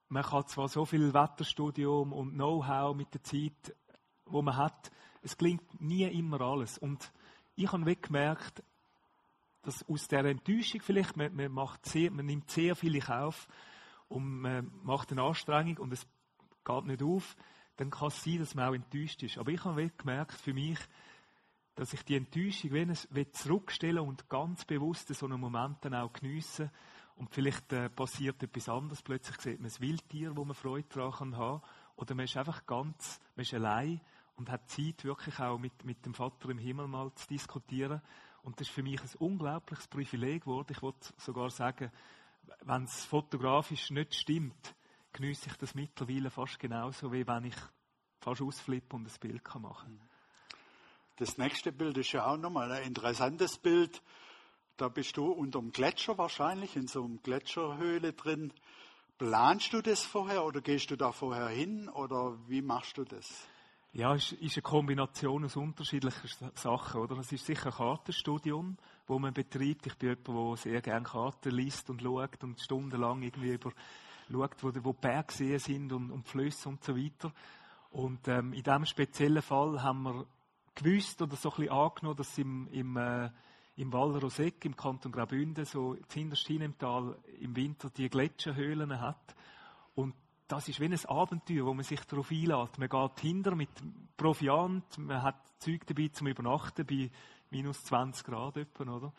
man 0.10 0.22
kann 0.22 0.46
zwar 0.46 0.68
so 0.68 0.86
viel 0.86 1.12
Wetterstudium 1.12 2.14
und 2.14 2.34
Know-how 2.34 2.96
mit 2.96 3.12
der 3.16 3.24
Zeit, 3.24 3.76
wo 4.28 4.44
man 4.44 4.58
hat, 4.58 4.92
es 5.24 5.36
klingt 5.36 5.82
nie 5.82 6.04
immer 6.04 6.40
alles. 6.40 6.78
Und 6.78 7.12
ich 7.56 7.72
habe 7.72 7.96
gemerkt, 7.96 8.62
dass 9.64 9.88
aus 9.90 10.08
der 10.08 10.26
Enttäuschung 10.26 10.82
vielleicht, 10.82 11.18
man, 11.18 11.36
man, 11.36 11.52
macht 11.52 11.86
sehr, 11.86 12.12
man 12.12 12.26
nimmt 12.26 12.52
sehr 12.52 12.76
viel 12.76 12.96
in 12.96 13.02
Kauf 13.02 13.48
und 14.10 14.42
man 14.42 14.72
macht 14.84 15.12
eine 15.12 15.24
Anstrengung 15.24 15.78
und 15.78 15.94
es 15.94 16.06
geht 16.64 16.86
nicht 16.86 17.02
auf, 17.02 17.36
dann 17.78 17.90
kann 17.90 18.10
es 18.10 18.24
sein, 18.24 18.40
dass 18.40 18.56
man 18.56 18.70
auch 18.70 18.76
enttäuscht 18.76 19.24
ist. 19.24 19.38
Aber 19.38 19.52
ich 19.52 19.64
habe 19.66 19.90
gemerkt 19.90 20.34
für 20.34 20.54
mich, 20.54 20.78
dass 21.76 21.94
ich 21.94 22.04
die 22.04 22.16
Enttäuschung 22.16 22.72
wenn 22.72 23.34
zurückstellen 23.34 24.00
und 24.00 24.30
ganz 24.30 24.66
bewusst 24.66 25.14
so 25.14 25.26
einen 25.26 25.40
Moment 25.40 25.78
dann 25.82 25.96
auch 25.96 26.14
geniessen 26.14 26.70
und 27.16 27.34
vielleicht 27.34 27.72
äh, 27.74 27.90
passiert 27.90 28.44
etwas 28.44 28.70
anderes. 28.70 29.02
Plötzlich 29.02 29.40
sieht 29.42 29.60
man 29.60 29.72
ein 29.72 29.80
Wildtier, 29.80 30.36
wo 30.36 30.46
man 30.46 30.56
Freude 30.56 30.88
daran 30.90 31.36
haben 31.38 31.62
kann. 31.62 31.70
Oder 31.96 32.16
man 32.16 32.26
ist 32.26 32.38
einfach 32.38 32.66
ganz, 32.66 33.20
man 33.36 33.44
ist 33.44 33.54
allein 33.54 34.02
und 34.36 34.50
hat 34.50 34.70
Zeit, 34.70 35.04
wirklich 35.04 35.40
auch 35.40 35.58
mit, 35.58 35.84
mit 35.84 36.06
dem 36.06 36.14
Vater 36.14 36.50
im 36.50 36.58
Himmel 36.58 36.88
mal 36.88 37.14
zu 37.16 37.28
diskutieren. 37.28 38.02
Und 38.44 38.60
das 38.60 38.68
ist 38.68 38.74
für 38.74 38.84
mich 38.84 39.02
ein 39.02 39.10
unglaubliches 39.20 39.88
Privileg 39.88 40.44
geworden. 40.44 40.72
Ich 40.72 40.82
wollte 40.82 41.14
sogar 41.18 41.50
sagen, 41.50 41.92
wenn 42.62 42.84
es 42.84 43.06
fotografisch 43.06 43.90
nicht 43.90 44.14
stimmt, 44.16 44.76
genieße 45.14 45.50
ich 45.50 45.58
das 45.58 45.76
mittlerweile 45.76 46.30
fast 46.30 46.60
genauso, 46.60 47.12
wie 47.12 47.26
wenn 47.26 47.46
ich 47.46 47.56
fast 48.20 48.42
ausflippe 48.42 48.96
und 48.96 49.08
ein 49.08 49.20
Bild 49.20 49.44
machen 49.56 50.00
kann. 50.00 50.10
Das 51.18 51.38
nächste 51.38 51.72
Bild 51.72 51.98
ist 51.98 52.12
ja 52.12 52.26
auch 52.26 52.38
nochmal 52.38 52.72
ein 52.72 52.84
interessantes 52.84 53.58
Bild. 53.58 54.02
Da 54.78 54.90
bist 54.90 55.16
du 55.16 55.32
unter 55.32 55.60
dem 55.60 55.72
Gletscher 55.72 56.18
wahrscheinlich, 56.18 56.76
in 56.76 56.88
so 56.88 57.06
einer 57.06 57.18
Gletscherhöhle 57.18 58.14
drin. 58.14 58.52
Planst 59.20 59.72
du 59.72 59.82
das 59.82 60.04
vorher 60.04 60.44
oder 60.44 60.62
gehst 60.62 60.90
du 60.90 60.98
da 60.98 61.12
vorher 61.12 61.48
hin 61.48 61.88
oder 61.88 62.38
wie 62.50 62.62
machst 62.62 62.98
du 62.98 63.06
das? 63.06 63.48
Ja, 63.96 64.16
es 64.16 64.32
ist 64.32 64.58
eine 64.58 64.64
Kombination 64.64 65.46
aus 65.46 65.56
unterschiedlichen 65.56 66.50
Sachen, 66.56 67.00
oder? 67.00 67.16
Es 67.20 67.32
ist 67.32 67.46
sicher 67.46 67.68
ein 67.68 67.74
Kartenstudium, 67.74 68.76
wo 69.06 69.20
man 69.20 69.36
betreibt. 69.36 69.86
Ich 69.86 69.96
bin 70.00 70.10
jemand, 70.10 70.28
der 70.28 70.58
sehr 70.58 70.82
gerne 70.82 71.06
Karten 71.06 71.52
liest 71.52 71.92
und 71.92 72.02
schaut 72.02 72.44
und 72.44 72.60
stundenlang 72.60 73.22
irgendwie 73.22 73.54
über 73.54 73.72
schaut, 74.32 74.64
wo, 74.64 74.72
wo 74.84 74.94
Bergseen 74.94 75.60
sind 75.60 75.94
und, 75.94 76.10
und 76.10 76.28
Flüsse 76.28 76.70
und 76.70 76.84
so 76.84 76.98
weiter. 76.98 77.32
Und 77.92 78.28
ähm, 78.28 78.54
in 78.54 78.64
diesem 78.64 78.86
speziellen 78.88 79.44
Fall 79.44 79.84
haben 79.84 80.02
wir 80.02 80.26
gewusst 80.74 81.22
oder 81.22 81.36
so 81.36 81.52
ein 81.52 81.58
bisschen 81.58 81.74
angenommen, 81.74 82.18
dass 82.18 82.36
im, 82.40 82.68
im, 82.72 82.98
äh, 82.98 83.30
im 83.76 83.94
Wallerosek, 83.94 84.66
im 84.66 84.76
Kanton 84.76 85.12
Graubünden, 85.12 85.66
so 85.66 85.96
hinterst 86.12 86.50
im 86.50 86.76
Tal 86.80 87.16
im 87.40 87.56
Winter 87.56 87.92
die 87.92 88.10
Gletscherhöhlen 88.10 89.00
hat. 89.00 89.36
Und 89.94 90.16
das 90.54 90.70
ist 90.70 90.80
wie 90.80 90.86
ein 90.86 91.06
Abenteuer, 91.06 91.66
wo 91.66 91.74
man 91.74 91.84
sich 91.84 92.00
darauf 92.02 92.30
einlädt. 92.30 92.78
Man 92.78 92.88
geht 92.88 93.20
hinter 93.22 93.56
mit 93.56 93.72
Proviant, 94.16 95.00
man 95.00 95.24
hat 95.24 95.36
Zeug 95.58 95.82
dabei 95.88 96.10
zum 96.10 96.28
Übernachten 96.28 96.86
bei 96.86 97.10
minus 97.50 97.84
20 97.86 98.24
Grad 98.24 98.58
etwa, 98.58 98.84
oder? 98.84 99.14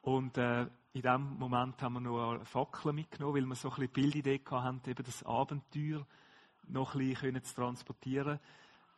Und 0.00 0.38
äh, 0.38 0.68
in 0.94 1.02
dem 1.02 1.36
Moment 1.38 1.82
haben 1.82 1.92
wir 1.92 2.00
noch 2.00 2.30
eine 2.30 2.46
Fackel 2.46 2.94
mitgenommen, 2.94 3.34
weil 3.34 3.44
wir 3.44 3.56
so 3.56 3.68
ein 3.68 3.74
bisschen 3.74 3.92
Bildidee 3.92 4.40
hatten, 4.50 4.88
eben 4.88 5.04
das 5.04 5.22
Abenteuer 5.22 6.06
noch 6.68 6.94
ein 6.94 7.10
bisschen 7.10 7.44
zu 7.44 7.54
transportieren. 7.56 8.40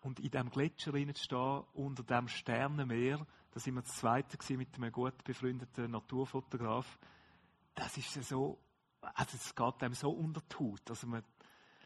Und 0.03 0.21
in 0.21 0.31
diesem 0.31 0.51
Gletscher 0.51 0.93
zu 0.93 1.15
stehen, 1.15 1.65
unter 1.75 2.05
dem 2.05 2.29
Sternenmeer, 2.29 3.27
da 3.51 3.59
sind 3.59 3.75
wir 3.75 3.83
das 3.83 3.97
Zweite 3.97 4.39
mit 4.57 4.77
einem 4.77 4.93
gut 4.93 5.25
befreundeten 5.25 5.91
Naturfotograf. 5.91 6.97
Das 7.75 7.97
ist 7.97 8.13
so, 8.23 8.57
also 9.01 9.37
es 9.37 9.53
geht 9.53 9.83
einem 9.83 9.95
so 9.95 10.11
unter 10.11 10.43
die 10.43 10.57
Haut. 10.61 10.89
Also 10.89 11.09
man, 11.09 11.25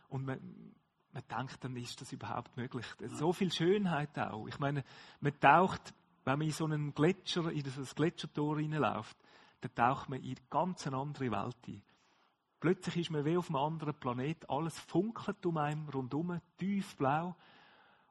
und 0.08 0.24
man, 0.24 0.74
man 1.12 1.22
denkt, 1.28 1.62
dann 1.64 1.76
ist 1.76 2.00
das 2.00 2.12
überhaupt 2.12 2.56
möglich. 2.56 2.86
So 3.14 3.32
viel 3.32 3.52
Schönheit 3.52 4.18
auch. 4.18 4.46
Ich 4.46 4.58
meine, 4.58 4.84
man 5.20 5.38
taucht, 5.40 5.94
wenn 6.24 6.38
man 6.38 6.46
in 6.46 6.52
so 6.52 6.64
einen 6.64 6.94
Gletscher, 6.94 7.50
in 7.50 7.62
das 7.62 7.94
Gletschertor 7.94 8.56
reinläuft, 8.56 9.16
dann 9.60 9.74
taucht 9.74 10.08
man 10.08 10.20
in 10.20 10.36
eine 10.36 10.46
ganz 10.50 10.86
andere 10.86 11.30
Welt 11.30 11.56
ein. 11.68 11.82
Plötzlich 12.60 12.96
ist 12.96 13.10
man 13.10 13.24
wie 13.24 13.36
auf 13.36 13.48
einem 13.48 13.56
anderen 13.56 13.94
Planet, 13.94 14.48
alles 14.48 14.78
funkelt 14.78 15.44
um 15.46 15.58
einen 15.58 15.88
rundum, 15.88 16.40
tiefblau. 16.56 17.36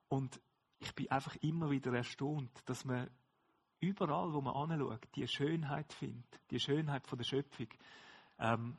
Und 0.07 0.39
ich 0.79 0.93
bin 0.93 1.09
einfach 1.09 1.35
immer 1.37 1.69
wieder 1.69 1.93
erstaunt, 1.93 2.51
dass 2.65 2.85
man 2.85 3.09
überall, 3.79 4.33
wo 4.33 4.41
man 4.41 4.55
anschaut, 4.55 5.07
die 5.15 5.27
Schönheit 5.27 5.91
findet, 5.93 6.39
die 6.51 6.59
Schönheit 6.59 7.07
von 7.07 7.17
der 7.17 7.25
Schöpfung. 7.25 7.67
Ähm, 8.39 8.77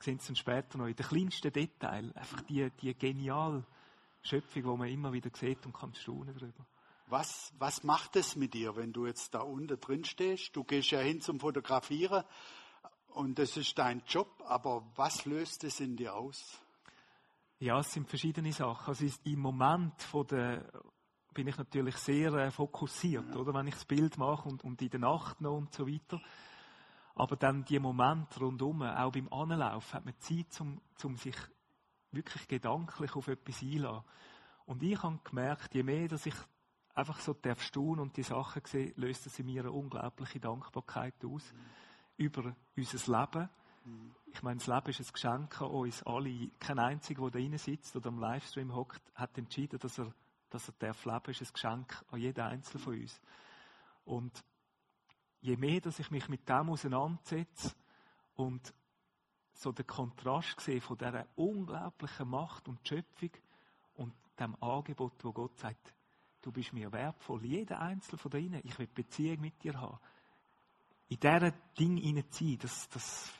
sehen 0.00 0.18
Sie 0.18 0.28
dann 0.28 0.36
später 0.36 0.78
noch 0.78 0.86
in 0.86 0.94
den 0.94 1.06
kleinsten 1.06 1.52
Detail, 1.52 2.12
einfach 2.14 2.40
die, 2.42 2.70
die 2.80 2.94
geniale 2.94 3.64
Schöpfung, 4.22 4.62
die 4.62 4.78
man 4.78 4.88
immer 4.88 5.12
wieder 5.12 5.30
sieht 5.34 5.64
und 5.66 5.72
kann 5.72 5.94
staunen 5.94 6.34
darüber. 6.34 6.66
Was, 7.06 7.52
was 7.58 7.84
macht 7.84 8.16
es 8.16 8.36
mit 8.36 8.52
dir, 8.52 8.76
wenn 8.76 8.92
du 8.92 9.06
jetzt 9.06 9.34
da 9.34 9.40
unten 9.40 9.80
drin 9.80 10.04
stehst? 10.04 10.54
Du 10.54 10.64
gehst 10.64 10.90
ja 10.90 11.00
hin 11.00 11.20
zum 11.20 11.40
Fotografieren 11.40 12.22
und 13.08 13.38
das 13.38 13.56
ist 13.56 13.78
dein 13.78 14.02
Job, 14.06 14.42
aber 14.46 14.84
was 14.94 15.24
löst 15.24 15.64
es 15.64 15.80
in 15.80 15.96
dir 15.96 16.14
aus? 16.14 16.60
Ja, 17.60 17.80
es 17.80 17.92
sind 17.92 18.08
verschiedene 18.08 18.52
Sachen. 18.52 18.88
Also 18.88 19.06
im 19.24 19.40
Moment 19.40 20.00
von 20.02 20.26
der, 20.26 20.70
bin 21.34 21.48
ich 21.48 21.56
natürlich 21.56 21.96
sehr 21.96 22.32
äh, 22.34 22.50
fokussiert, 22.50 23.24
ja. 23.30 23.36
oder? 23.36 23.54
Wenn 23.54 23.66
ich 23.66 23.74
das 23.74 23.84
Bild 23.84 24.18
mache 24.18 24.48
und, 24.48 24.62
und 24.62 24.80
in 24.82 24.90
der 24.90 25.00
Nacht 25.00 25.40
noch 25.40 25.56
und 25.56 25.72
so 25.72 25.86
weiter. 25.86 26.20
Aber 27.18 27.34
dann 27.34 27.64
die 27.64 27.80
Momente 27.80 28.38
rundum, 28.38 28.82
auch 28.82 29.10
beim 29.10 29.32
Anlauf, 29.32 29.92
hat 29.92 30.04
man 30.04 30.14
Zeit, 30.20 30.60
um, 30.60 30.80
um 31.02 31.16
sich 31.16 31.36
wirklich 32.12 32.46
gedanklich 32.46 33.14
auf 33.16 33.26
etwas 33.26 33.60
einzulassen. 33.60 34.04
Und 34.66 34.82
ich 34.84 35.02
habe 35.02 35.18
gemerkt, 35.24 35.74
je 35.74 35.82
mehr, 35.82 36.06
dass 36.06 36.26
ich 36.26 36.34
einfach 36.94 37.18
so 37.18 37.34
darf 37.34 37.60
staunen 37.60 38.00
und 38.00 38.16
die 38.16 38.22
Sachen 38.22 38.62
sehe, 38.64 38.92
löst 38.96 39.26
es 39.26 39.38
in 39.38 39.46
mir 39.46 39.62
eine 39.62 39.72
unglaubliche 39.72 40.38
Dankbarkeit 40.38 41.24
aus 41.24 41.52
mhm. 41.52 41.58
über 42.18 42.56
unser 42.76 43.20
Leben. 43.20 43.48
Mhm. 43.84 44.14
Ich 44.26 44.42
meine, 44.42 44.58
das 44.58 44.68
Leben 44.68 44.88
ist 44.90 45.00
ein 45.00 45.12
Geschenk 45.12 45.60
an 45.60 45.70
uns 45.70 46.02
alle. 46.04 46.50
Kein 46.60 46.78
einziger, 46.78 47.22
der 47.22 47.30
da 47.30 47.38
drin 47.38 47.58
sitzt 47.58 47.96
oder 47.96 48.08
am 48.10 48.20
Livestream 48.20 48.74
hockt, 48.74 49.02
hat 49.14 49.36
entschieden, 49.38 49.80
dass 49.80 49.98
er, 49.98 50.14
dass 50.50 50.68
er 50.68 50.74
darf 50.78 51.04
leben, 51.04 51.30
ist 51.30 51.42
ein 51.42 51.52
Geschenk 51.52 52.04
an 52.12 52.20
jeden 52.20 52.44
Einzelnen 52.44 52.84
von 52.84 52.94
uns. 52.94 53.20
Und 54.04 54.44
je 55.40 55.56
mehr, 55.56 55.80
dass 55.80 55.98
ich 55.98 56.10
mich 56.10 56.28
mit 56.28 56.48
dem 56.48 56.70
auseinandersetze 56.70 57.74
und 58.34 58.74
so 59.52 59.72
den 59.72 59.86
Kontrast 59.86 60.60
sehe 60.60 60.80
von 60.80 60.96
dieser 60.96 61.26
unglaublichen 61.36 62.28
Macht 62.28 62.68
und 62.68 62.86
Schöpfung 62.86 63.30
und 63.94 64.14
dem 64.38 64.56
Angebot, 64.62 65.24
wo 65.24 65.32
Gott 65.32 65.58
sagt, 65.58 65.94
du 66.42 66.52
bist 66.52 66.72
mir 66.72 66.92
wertvoll, 66.92 67.44
jeder 67.44 67.80
Einzelne 67.80 68.18
von 68.18 68.32
ihnen, 68.32 68.60
ich 68.64 68.78
will 68.78 68.86
Beziehung 68.86 69.40
mit 69.40 69.62
dir 69.62 69.80
haben. 69.80 69.98
In 71.08 71.18
dieser 71.18 71.50
Ding 71.78 71.96
hineinziehen, 71.96 72.58
das, 72.58 72.88
das, 72.90 73.32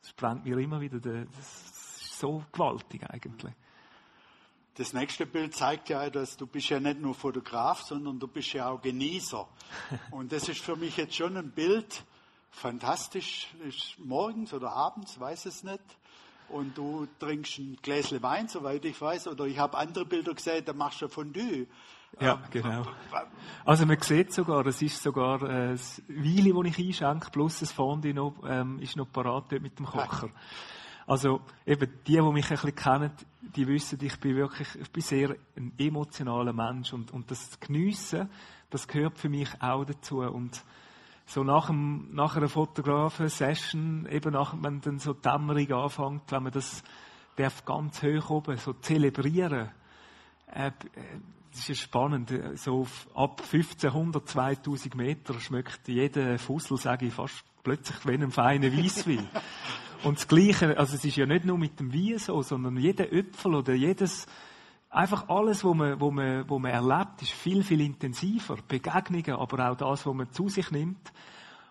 das 0.00 0.10
sprengt 0.10 0.44
mir 0.44 0.58
immer 0.58 0.80
wieder, 0.80 1.00
das 1.00 1.38
ist 1.38 2.18
so 2.18 2.44
gewaltig 2.52 3.08
eigentlich. 3.08 3.54
Das 4.78 4.92
nächste 4.92 5.26
Bild 5.26 5.56
zeigt 5.56 5.88
ja, 5.88 6.08
dass 6.08 6.36
du 6.36 6.46
bist 6.46 6.68
ja 6.68 6.78
nicht 6.78 7.00
nur 7.00 7.12
Fotograf, 7.12 7.82
sondern 7.82 8.20
du 8.20 8.28
bist 8.28 8.52
ja 8.52 8.68
auch 8.68 8.80
Genießer. 8.80 9.44
Und 10.12 10.30
das 10.30 10.48
ist 10.48 10.60
für 10.60 10.76
mich 10.76 10.96
jetzt 10.96 11.16
schon 11.16 11.36
ein 11.36 11.50
Bild, 11.50 12.04
fantastisch, 12.52 13.48
ist 13.66 13.98
morgens 13.98 14.54
oder 14.54 14.70
abends, 14.70 15.18
weiß 15.18 15.46
es 15.46 15.64
nicht. 15.64 15.82
Und 16.48 16.78
du 16.78 17.08
trinkst 17.18 17.58
ein 17.58 17.76
Gläschen 17.82 18.22
Wein, 18.22 18.46
soweit 18.46 18.84
ich 18.84 19.00
weiß, 19.00 19.26
oder 19.26 19.46
ich 19.46 19.58
habe 19.58 19.76
andere 19.76 20.04
Bilder 20.04 20.32
gesehen, 20.32 20.64
da 20.64 20.72
machst 20.72 21.02
du 21.02 21.08
Fondue. 21.08 21.66
Ja, 22.20 22.34
ähm, 22.34 22.38
genau. 22.52 22.82
Also 23.64 23.84
man 23.84 24.00
sieht 24.00 24.32
sogar, 24.32 24.64
es 24.64 24.80
ist 24.80 25.02
sogar 25.02 25.42
äh, 25.42 25.72
das 25.72 26.00
Weile, 26.06 26.54
das 26.54 26.78
ich 26.78 26.86
einschenke, 26.86 27.30
plus 27.32 27.58
das 27.58 27.72
Fondue 27.72 28.14
noch, 28.14 28.44
ähm, 28.46 28.78
ist 28.78 28.94
noch 28.94 29.10
parat 29.10 29.50
dort 29.50 29.60
mit 29.60 29.76
dem 29.76 29.86
Kocher. 29.86 30.30
Also 31.08 31.40
eben 31.64 31.90
die, 32.06 32.12
die 32.12 32.20
mich 32.20 32.50
ein 32.50 32.56
bisschen 32.56 32.74
kennen, 32.74 33.10
die 33.40 33.66
wissen, 33.66 33.98
ich 34.02 34.20
bin 34.20 34.36
wirklich, 34.36 34.68
ich 34.74 34.90
bin 34.90 35.02
sehr 35.02 35.36
ein 35.56 35.72
emotionaler 35.78 36.52
Mensch 36.52 36.92
und, 36.92 37.10
und 37.12 37.30
das 37.30 37.58
Geniessen, 37.58 38.28
das 38.68 38.86
gehört 38.86 39.16
für 39.16 39.30
mich 39.30 39.48
auch 39.58 39.86
dazu 39.86 40.18
und 40.18 40.62
so 41.24 41.44
nach, 41.44 41.68
dem, 41.68 42.10
nach 42.12 42.36
einer 42.36 42.48
Fotografen-Session, 42.48 44.06
eben 44.10 44.34
nach, 44.34 44.54
wenn 44.60 44.82
dann 44.82 44.98
so 44.98 45.14
die 45.14 45.22
Dämmerung 45.22 45.72
anfängt, 45.72 46.30
wenn 46.30 46.42
man 46.42 46.52
das 46.52 46.84
darf 47.36 47.64
ganz 47.64 48.02
hoch 48.02 48.28
oben 48.28 48.58
so 48.58 48.74
zelebrieren, 48.74 49.70
äh, 50.52 50.72
das 51.50 51.70
ist 51.70 51.80
spannend, 51.80 52.34
so 52.56 52.86
ab 53.14 53.40
1500, 53.50 54.28
2000 54.28 54.94
Meter 54.94 55.40
schmeckt 55.40 55.88
jeder 55.88 56.38
Fussel, 56.38 56.76
sage 56.76 57.06
ich, 57.06 57.14
fast 57.14 57.44
plötzlich 57.62 58.06
wie 58.06 58.12
einem 58.12 58.30
feinen 58.30 58.76
Weisswein. 58.76 59.26
Und 60.04 60.18
das 60.18 60.28
Gleiche, 60.28 60.78
also 60.78 60.94
es 60.94 61.04
ist 61.04 61.16
ja 61.16 61.26
nicht 61.26 61.44
nur 61.44 61.58
mit 61.58 61.80
dem 61.80 61.92
Wein 61.92 62.18
so, 62.18 62.40
sondern 62.42 62.76
jeder 62.76 63.06
Öpfel 63.06 63.54
oder 63.54 63.74
jedes, 63.74 64.26
einfach 64.90 65.28
alles, 65.28 65.64
was 65.64 65.74
man, 65.74 66.00
wo 66.00 66.10
man, 66.10 66.48
wo 66.48 66.58
man 66.58 66.70
erlebt, 66.70 67.22
ist 67.22 67.32
viel, 67.32 67.62
viel 67.64 67.80
intensiver. 67.80 68.56
Begegnungen, 68.66 69.32
aber 69.32 69.70
auch 69.70 69.76
das, 69.76 70.06
was 70.06 70.14
man 70.14 70.32
zu 70.32 70.48
sich 70.48 70.70
nimmt. 70.70 71.12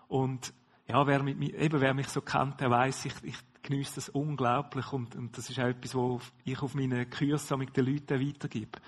Und, 0.08 0.52
ja, 0.86 1.06
wer, 1.06 1.22
mit, 1.22 1.40
eben, 1.40 1.80
wer 1.80 1.94
mich 1.94 2.08
so 2.08 2.20
kennt, 2.20 2.60
der 2.60 2.70
weiß, 2.70 3.06
ich, 3.06 3.14
ich 3.22 3.36
genieße 3.62 3.96
das 3.96 4.08
unglaublich 4.10 4.92
und, 4.92 5.14
und 5.16 5.36
das 5.36 5.50
ist 5.50 5.58
auch 5.58 5.64
etwas, 5.64 5.94
was 5.94 6.32
ich 6.44 6.60
auf 6.62 6.74
meinen 6.74 7.08
Kursen 7.10 7.58
mit 7.58 7.76
den 7.76 7.86
Leuten 7.86 8.20
weitergebe. 8.20 8.78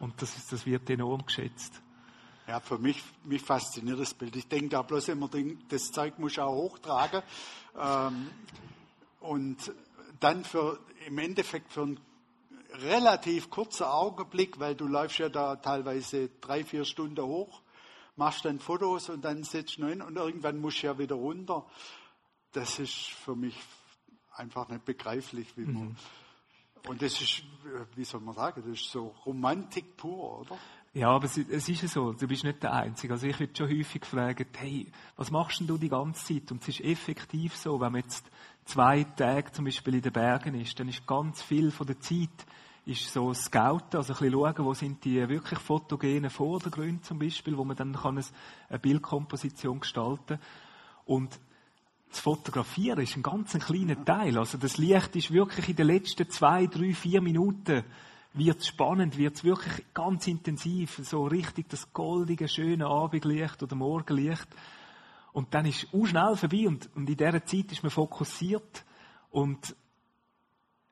Und 0.00 0.20
das, 0.20 0.48
das 0.48 0.66
wird 0.66 0.88
enorm 0.90 1.24
geschätzt. 1.24 1.80
Ja, 2.46 2.60
für 2.60 2.78
mich, 2.78 3.02
mich 3.24 3.40
fasziniert 3.40 3.98
das 3.98 4.12
Bild. 4.12 4.36
Ich 4.36 4.48
denke 4.48 4.68
da 4.70 4.82
bloß 4.82 5.08
immer, 5.08 5.30
das 5.68 5.90
Zeug 5.90 6.18
muss 6.18 6.32
ich 6.32 6.40
auch 6.40 6.54
hochtragen. 6.54 7.22
Ähm, 7.80 8.28
und 9.24 9.72
dann 10.20 10.44
für, 10.44 10.78
im 11.06 11.18
Endeffekt 11.18 11.72
für 11.72 11.82
einen 11.82 12.00
relativ 12.74 13.48
kurzen 13.48 13.84
Augenblick, 13.84 14.60
weil 14.60 14.74
du 14.74 14.86
läufst 14.86 15.18
ja 15.18 15.28
da 15.28 15.56
teilweise 15.56 16.28
drei, 16.40 16.62
vier 16.62 16.84
Stunden 16.84 17.24
hoch, 17.24 17.62
machst 18.16 18.44
dann 18.44 18.58
Fotos 18.58 19.08
und 19.08 19.24
dann 19.24 19.42
sitzt 19.42 19.78
du 19.78 19.86
hin 19.86 20.02
und 20.02 20.16
irgendwann 20.16 20.58
musst 20.60 20.82
du 20.82 20.88
ja 20.88 20.98
wieder 20.98 21.14
runter. 21.14 21.64
Das 22.52 22.78
ist 22.78 22.92
für 22.92 23.34
mich 23.34 23.58
einfach 24.32 24.68
nicht 24.68 24.84
begreiflich, 24.84 25.56
wie 25.56 25.64
man. 25.64 25.88
Mhm. 25.88 25.96
Und 26.86 27.00
das 27.00 27.18
ist, 27.22 27.42
wie 27.96 28.04
soll 28.04 28.20
man 28.20 28.34
sagen, 28.34 28.62
das 28.66 28.78
ist 28.78 28.90
so 28.90 29.14
Romantik 29.24 29.96
pur, 29.96 30.40
oder? 30.40 30.58
Ja, 30.94 31.10
aber 31.10 31.24
es, 31.24 31.36
es 31.36 31.68
ist 31.68 31.88
so, 31.88 32.12
du 32.12 32.28
bist 32.28 32.44
nicht 32.44 32.62
der 32.62 32.72
Einzige. 32.72 33.12
Also 33.12 33.26
ich 33.26 33.40
werde 33.40 33.56
schon 33.56 33.68
häufig 33.68 34.00
gefragt, 34.00 34.46
hey, 34.58 34.86
was 35.16 35.32
machst 35.32 35.58
denn 35.58 35.66
du 35.66 35.76
die 35.76 35.88
ganze 35.88 36.24
Zeit? 36.24 36.52
Und 36.52 36.62
es 36.62 36.68
ist 36.68 36.80
effektiv 36.82 37.56
so, 37.56 37.80
wenn 37.80 37.90
man 37.90 38.02
jetzt 38.02 38.24
zwei 38.64 39.02
Tage 39.02 39.50
zum 39.50 39.64
Beispiel 39.64 39.96
in 39.96 40.02
den 40.02 40.12
Bergen 40.12 40.54
ist, 40.54 40.78
dann 40.78 40.88
ist 40.88 41.04
ganz 41.04 41.42
viel 41.42 41.72
von 41.72 41.88
der 41.88 41.98
Zeit 41.98 42.46
ist 42.86 43.12
so 43.12 43.32
Scouten, 43.32 43.96
also 43.96 44.12
ein 44.12 44.18
bisschen 44.18 44.32
schauen, 44.32 44.64
wo 44.64 44.74
sind 44.74 45.04
die 45.04 45.28
wirklich 45.28 45.58
fotogenen 45.58 46.30
Vordergründe 46.30 47.02
zum 47.02 47.18
Beispiel, 47.18 47.56
wo 47.56 47.64
man 47.64 47.76
dann 47.76 47.94
kann 47.94 48.22
eine 48.68 48.78
Bildkomposition 48.78 49.80
gestalten 49.80 50.38
und 51.06 51.40
das 52.10 52.20
Fotografieren 52.20 53.00
ist 53.00 53.16
ein 53.16 53.22
ganz 53.22 53.54
kleiner 53.54 54.04
Teil. 54.04 54.38
Also 54.38 54.58
das 54.58 54.76
Licht 54.76 55.16
ist 55.16 55.32
wirklich 55.32 55.70
in 55.70 55.76
den 55.76 55.86
letzten 55.88 56.30
zwei, 56.30 56.66
drei, 56.66 56.92
vier 56.92 57.20
Minuten 57.20 57.84
wird 58.34 58.60
es 58.60 58.66
spannend, 58.66 59.16
wird 59.16 59.36
es 59.36 59.44
wirklich 59.44 59.86
ganz 59.94 60.26
intensiv, 60.26 61.00
so 61.02 61.24
richtig 61.26 61.68
das 61.68 61.92
goldige, 61.92 62.48
schöne 62.48 62.86
Abendlicht 62.86 63.62
oder 63.62 63.76
Morgenlicht. 63.76 64.48
Und 65.32 65.54
dann 65.54 65.66
ist 65.66 65.86
es 65.92 66.08
schnell 66.08 66.36
vorbei 66.36 66.66
und, 66.66 66.90
und 66.94 67.08
in 67.08 67.16
dieser 67.16 67.44
Zeit 67.44 67.72
ist 67.72 67.82
man 67.82 67.90
fokussiert 67.90 68.84
und 69.30 69.74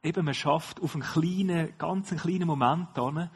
eben 0.02 0.25
man 0.25 0.34
schafft 0.34 0.80
auf 0.80 0.94
einen 0.94 1.02
kleinen, 1.02 1.76
ganz 1.78 2.11
einen 2.11 2.20
kleinen 2.20 2.46
Moment 2.46 2.96
an, 2.99 3.30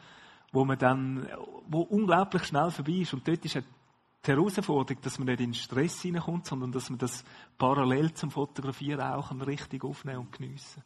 wo 0.53 0.63
man 0.63 0.77
dann, 0.77 1.27
wo 1.67 1.81
unglaublich 1.81 2.43
schnell 2.45 2.71
vorbei 2.71 2.93
ist. 2.93 3.13
Und 3.13 3.27
dort 3.27 3.43
ist 3.43 3.55
die 3.55 4.31
Herausforderung, 4.31 5.01
dass 5.01 5.19
man 5.19 5.27
nicht 5.27 5.41
in 5.41 5.53
Stress 5.53 6.01
hineinkommt, 6.01 6.45
sondern 6.45 6.71
dass 6.71 6.89
man 6.89 6.99
das 6.99 7.23
parallel 7.57 8.13
zum 8.13 8.31
Fotografieren 8.31 9.01
auch 9.01 9.31
richtig 9.45 9.83
aufnehmen 9.83 10.19
und 10.19 10.31
geniessen 10.31 10.83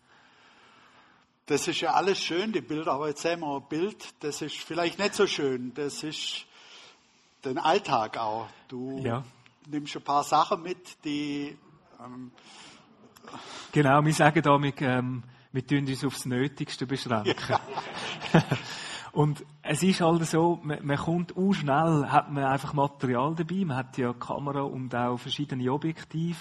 Das 1.52 1.68
ist 1.68 1.82
ja 1.82 1.92
alles 1.92 2.18
schön, 2.18 2.54
die 2.54 2.62
Bilder, 2.62 2.94
aber 2.94 3.10
jetzt 3.10 3.24
sehen 3.24 3.42
wir 3.42 3.58
ein 3.58 3.64
Bild, 3.68 4.14
das 4.22 4.42
ist 4.42 4.56
vielleicht 4.56 4.98
nicht 4.98 5.14
so 5.14 5.28
schön. 5.28 5.74
Das 5.74 6.02
ist 6.02 6.46
den 7.44 7.58
Alltag 7.58 8.18
auch. 8.18 8.48
Du 8.70 9.02
ja. 9.04 9.22
nimmst 9.68 9.98
ein 9.98 10.02
paar 10.02 10.24
Sachen 10.24 10.64
mit, 10.64 11.04
die. 11.04 11.58
Ähm, 12.00 12.32
genau, 13.74 14.02
wir 14.02 14.14
sagen 14.14 14.42
da, 14.42 14.58
wir, 14.58 14.82
ähm, 14.82 15.24
wir 15.52 15.68
tun 15.68 15.86
uns 15.86 16.06
aufs 16.06 16.26
Nötigste 16.26 16.88
beschränken. 16.88 17.36
Ja. 17.50 17.60
Und 19.12 19.44
es 19.62 19.84
ist 19.84 20.00
halt 20.00 20.26
so, 20.26 20.58
man, 20.64 20.86
man 20.86 20.96
kommt 20.96 21.36
auch 21.36 21.52
schnell, 21.52 22.06
hat 22.08 22.32
man 22.32 22.46
einfach 22.46 22.72
Material 22.72 23.36
dabei, 23.36 23.66
man 23.66 23.76
hat 23.76 23.98
ja 23.98 24.14
Kamera 24.14 24.62
und 24.62 24.96
auch 24.96 25.18
verschiedene 25.18 25.70
Objektive, 25.70 26.38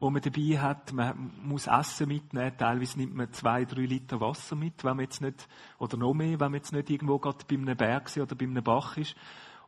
wo 0.00 0.08
man 0.08 0.22
dabei 0.22 0.58
hat, 0.58 0.92
man 0.94 1.30
muss 1.42 1.66
Essen 1.66 2.08
mitnehmen, 2.08 2.56
teilweise 2.56 2.98
nimmt 2.98 3.14
man 3.14 3.32
zwei, 3.32 3.66
drei 3.66 3.82
Liter 3.82 4.20
Wasser 4.20 4.56
mit, 4.56 4.82
wenn 4.82 4.96
man 4.96 5.04
jetzt 5.04 5.20
nicht, 5.20 5.46
oder 5.78 5.98
noch 5.98 6.14
mehr, 6.14 6.40
wenn 6.40 6.50
man 6.50 6.54
jetzt 6.54 6.72
nicht 6.72 6.88
irgendwo 6.88 7.18
gerade 7.18 7.44
bei 7.46 7.56
einem 7.56 7.76
Berg 7.76 8.10
oder 8.16 8.34
bei 8.34 8.46
einem 8.46 8.64
Bach 8.64 8.96
ist. 8.96 9.14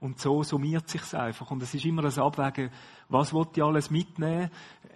Und 0.00 0.18
so 0.18 0.42
summiert 0.42 0.88
sich's 0.88 1.14
einfach. 1.14 1.48
Und 1.52 1.62
es 1.62 1.74
ist 1.74 1.84
immer 1.84 2.02
ein 2.02 2.18
Abwägen, 2.18 2.70
was 3.08 3.32
wollte 3.32 3.60
ich 3.60 3.62
alles 3.62 3.88
mitnehmen? 3.88 4.50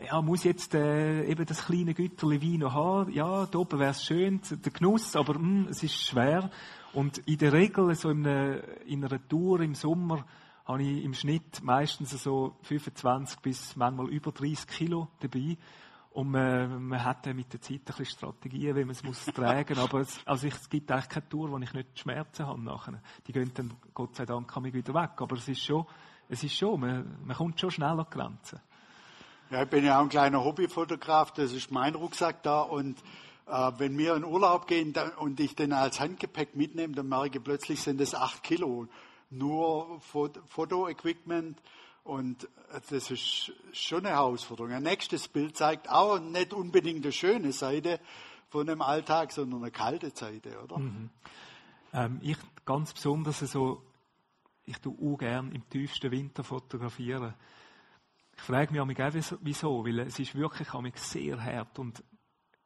Ja, 0.05 0.21
muss 0.21 0.43
jetzt 0.43 0.75
äh, 0.75 1.25
eben 1.27 1.47
das 1.47 1.67
kleine 1.67 1.95
Güterli 1.95 2.43
Wein 2.43 2.61
noch 2.61 2.75
haben? 2.75 3.13
Ja, 3.13 3.47
da 3.47 3.59
oben 3.59 3.79
wäre 3.79 3.93
es 3.93 4.05
schön, 4.05 4.41
der 4.51 4.73
Genuss, 4.73 5.15
aber 5.15 5.35
mh, 5.35 5.39
hm, 5.39 5.69
es 5.71 5.83
ist 5.85 6.09
schwer. 6.09 6.51
Und 6.93 7.19
in 7.19 7.39
der 7.39 7.53
Regel, 7.53 7.95
so 7.95 8.11
in 8.11 8.27
einer, 8.27 8.59
in 8.87 9.05
einer 9.05 9.29
Tour 9.29 9.61
im 9.61 9.77
Sommer, 9.77 10.25
habe 10.67 10.83
ich 10.83 11.05
im 11.05 11.15
Schnitt 11.15 11.63
meistens 11.63 12.11
so 12.23 12.57
25 12.63 13.39
bis 13.41 13.77
manchmal 13.77 14.09
über 14.09 14.33
30 14.33 14.67
Kilo 14.67 15.09
dabei. 15.21 15.57
Und 16.11 16.31
man, 16.31 16.83
man 16.83 17.05
hat 17.05 17.27
dann 17.27 17.37
mit 17.37 17.53
der 17.53 17.61
Zeit 17.61 17.81
ein 17.81 17.85
bisschen 17.85 18.07
Strategien, 18.07 18.75
wie 18.75 18.85
man 18.85 18.91
es 18.91 19.05
muss 19.05 19.25
tragen. 19.35 19.79
Aber 19.79 20.01
es, 20.01 20.19
also 20.27 20.47
es 20.47 20.69
gibt 20.69 20.91
eigentlich 20.91 21.09
keine 21.09 21.29
Tour, 21.29 21.51
wo 21.51 21.59
ich 21.59 21.73
nicht 21.73 21.99
Schmerzen 21.99 22.47
habe 22.47 22.61
nachher. 22.63 23.01
Die 23.27 23.33
gehen 23.33 23.53
dann, 23.55 23.75
Gott 23.93 24.17
sei 24.17 24.25
Dank, 24.25 24.49
kann 24.49 24.63
mich 24.63 24.75
wieder 24.75 24.95
weg. 24.95 25.11
Aber 25.19 25.37
es 25.37 25.47
ist 25.47 25.63
schon, 25.63 25.87
es 26.29 26.43
ist 26.43 26.57
schon, 26.57 26.81
man, 26.81 27.19
man 27.25 27.37
kommt 27.37 27.61
schon 27.61 27.71
schnell 27.71 28.01
an 28.01 28.07
Grenzen. 28.11 28.61
Ja, 29.51 29.63
ich 29.63 29.69
bin 29.69 29.85
ja 29.85 29.99
auch 29.99 30.03
ein 30.03 30.09
kleiner 30.09 30.43
Hobbyfotograf, 30.43 31.33
das 31.33 31.53
ist 31.53 31.71
mein 31.71 31.95
Rucksack 31.95 32.43
da 32.43 32.63
und 32.63 32.99
äh, 33.47 33.73
wenn 33.79 33.97
wir 33.97 34.17
in 34.17 34.25
Urlaub 34.25 34.67
gehen 34.67 34.93
dann, 34.93 35.13
und 35.13 35.39
ich 35.39 35.55
den 35.55 35.73
als 35.73 36.01
Handgepäck 36.01 36.57
mitnehme, 36.57 36.95
dann 36.95 37.09
merke 37.09 37.39
ich 37.39 37.45
plötzlich 37.45 37.81
sind 37.81 38.01
es 38.01 38.17
acht 38.17 38.43
Kilo. 38.43 38.89
Nur 39.31 40.01
Fotoequipment 40.01 41.61
und 42.05 42.49
das 42.89 43.11
ist 43.11 43.53
schon 43.73 44.07
eine 44.07 44.11
Herausforderung. 44.11 44.73
Ein 44.73 44.85
nächstes 44.85 45.27
Bild 45.27 45.57
zeigt 45.57 45.91
auch 45.91 46.21
nicht 46.21 46.53
unbedingt 46.53 47.05
eine 47.05 47.13
schöne 47.13 47.53
Seite 47.53 48.01
von 48.49 48.69
einem 48.69 48.83
Alltag, 48.83 49.33
sondern 49.33 49.63
eine 49.63 49.73
kalte 49.73 50.11
Seite, 50.11 50.63
oder? 50.63 50.79
Mhm. 50.79 51.11
Ähm, 51.93 52.21
ich 52.23 52.37
ganz 52.65 52.93
besonders 52.93 53.41
so, 53.41 53.83
ich 54.65 54.79
tue 54.79 54.95
auch 54.95 55.19
gerne 55.19 55.53
im 55.53 55.69
tiefsten 55.69 56.11
Winter 56.13 56.45
fotografieren. 56.45 57.35
Ich 58.37 58.43
frage 58.43 58.73
mich 58.73 58.81
auch 58.81 59.37
wieso, 59.41 59.85
weil 59.85 60.01
es 60.01 60.19
ist 60.19 60.35
wirklich 60.35 60.69
sehr 60.97 61.43
hart 61.43 61.79
und 61.79 62.05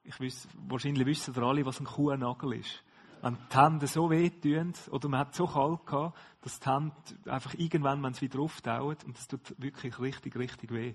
ich 0.03 0.19
weiß, 0.21 0.49
wahrscheinlich 0.67 1.07
wissen 1.07 1.37
alle, 1.43 1.65
was 1.65 1.81
ein 1.81 1.87
Kuhnagel 1.87 2.55
ist 2.55 2.83
wenn 3.23 3.37
die 3.53 3.57
Hände 3.57 3.87
so 3.87 4.11
wehtun, 4.11 4.73
oder 4.91 5.09
man 5.09 5.21
hat 5.21 5.35
so 5.35 5.47
kalt 5.47 5.87
gehabt, 5.87 6.19
dass 6.43 6.59
die 6.59 6.71
Hände 6.71 6.95
einfach 7.27 7.55
irgendwann, 7.55 8.03
wenn 8.03 8.13
es 8.13 8.23
wieder 8.23 8.41
auftaut, 8.41 9.05
und 9.05 9.17
das 9.17 9.29
tut 9.29 9.55
wirklich 9.59 9.99
richtig, 9.99 10.37
richtig 10.37 10.71
weh. 10.73 10.95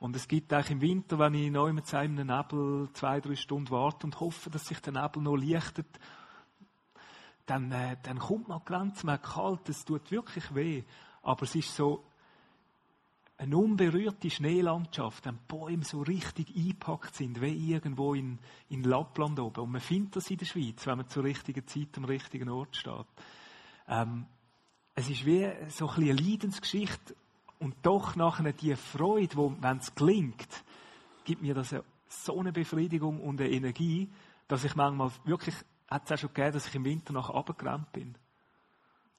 Und 0.00 0.14
es 0.14 0.28
gibt 0.28 0.54
auch 0.54 0.68
im 0.70 0.80
Winter, 0.80 1.18
wenn 1.18 1.34
ich 1.34 1.50
neu 1.50 1.72
mit 1.72 1.92
einem 1.92 2.26
Nebel 2.26 2.88
zwei, 2.92 3.20
drei 3.20 3.34
Stunden 3.34 3.70
warte 3.70 4.06
und 4.06 4.20
hoffe, 4.20 4.48
dass 4.48 4.66
sich 4.66 4.80
der 4.80 4.92
Nebel 4.92 5.22
noch 5.22 5.36
lichtet, 5.36 5.86
dann, 7.46 7.72
äh, 7.72 7.96
dann 8.02 8.18
kommt 8.18 8.48
die 8.48 8.64
Grenze, 8.64 9.06
man 9.06 9.20
kalt, 9.20 9.68
es 9.68 9.84
tut 9.84 10.10
wirklich 10.10 10.54
weh. 10.54 10.84
Aber 11.22 11.42
es 11.42 11.54
ist 11.54 11.74
so, 11.74 12.04
eine 13.38 13.56
unberührte 13.56 14.28
Schneelandschaft, 14.30 15.24
wenn 15.24 15.38
Bäume 15.46 15.84
so 15.84 16.02
richtig 16.02 16.54
eingepackt 16.54 17.14
sind, 17.14 17.40
wie 17.40 17.72
irgendwo 17.72 18.14
in, 18.14 18.40
in 18.68 18.82
Lappland 18.82 19.38
oben. 19.38 19.60
Und 19.60 19.70
man 19.70 19.80
findet 19.80 20.16
das 20.16 20.30
in 20.30 20.38
der 20.38 20.46
Schweiz, 20.46 20.84
wenn 20.86 20.98
man 20.98 21.08
zur 21.08 21.22
richtigen 21.22 21.66
Zeit 21.66 21.96
am 21.96 22.04
richtigen 22.04 22.48
Ort 22.48 22.76
steht. 22.76 23.06
Ähm, 23.86 24.26
es 24.96 25.08
ist 25.08 25.24
wie 25.24 25.48
so 25.68 25.88
ein 25.88 26.02
eine 26.02 26.12
Leidensgeschichte 26.12 27.14
und 27.60 27.76
doch 27.82 28.16
nachher 28.16 28.52
die 28.52 28.74
Freude, 28.74 29.36
wo, 29.36 29.54
wenn 29.60 29.78
es 29.78 29.94
gelingt, 29.94 30.64
gibt 31.24 31.40
mir 31.40 31.54
das 31.54 31.74
so 32.08 32.40
eine 32.40 32.52
Befriedigung 32.52 33.20
und 33.20 33.40
eine 33.40 33.50
Energie, 33.50 34.10
dass 34.48 34.64
ich 34.64 34.74
manchmal 34.74 35.12
wirklich, 35.24 35.54
hat 35.88 36.06
es 36.06 36.12
auch 36.12 36.18
schon 36.18 36.34
gegeben, 36.34 36.54
dass 36.54 36.66
ich 36.66 36.74
im 36.74 36.84
Winter 36.84 37.12
nachher 37.12 37.34
runtergerannt 37.34 37.92
bin. 37.92 38.16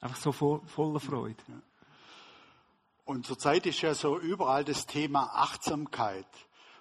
Einfach 0.02 0.18
so 0.18 0.34
voll, 0.34 0.62
voller 0.66 1.00
Freude. 1.00 1.42
Ja. 1.48 1.62
Und 3.10 3.26
zurzeit 3.26 3.66
ist 3.66 3.82
ja 3.82 3.96
so 3.96 4.20
überall 4.20 4.64
das 4.64 4.86
Thema 4.86 5.32
Achtsamkeit. 5.34 6.28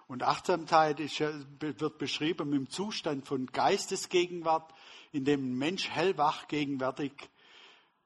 Und 0.09 0.23
Achtsamkeit 0.23 1.01
ja, 1.19 1.31
wird 1.59 1.97
beschrieben 1.97 2.51
mit 2.51 2.59
dem 2.59 2.69
Zustand 2.69 3.27
von 3.27 3.47
Geistesgegenwart, 3.47 4.71
in 5.11 5.25
dem 5.25 5.41
ein 5.41 5.57
Mensch 5.57 5.89
hellwach 5.89 6.47
gegenwärtig 6.47 7.13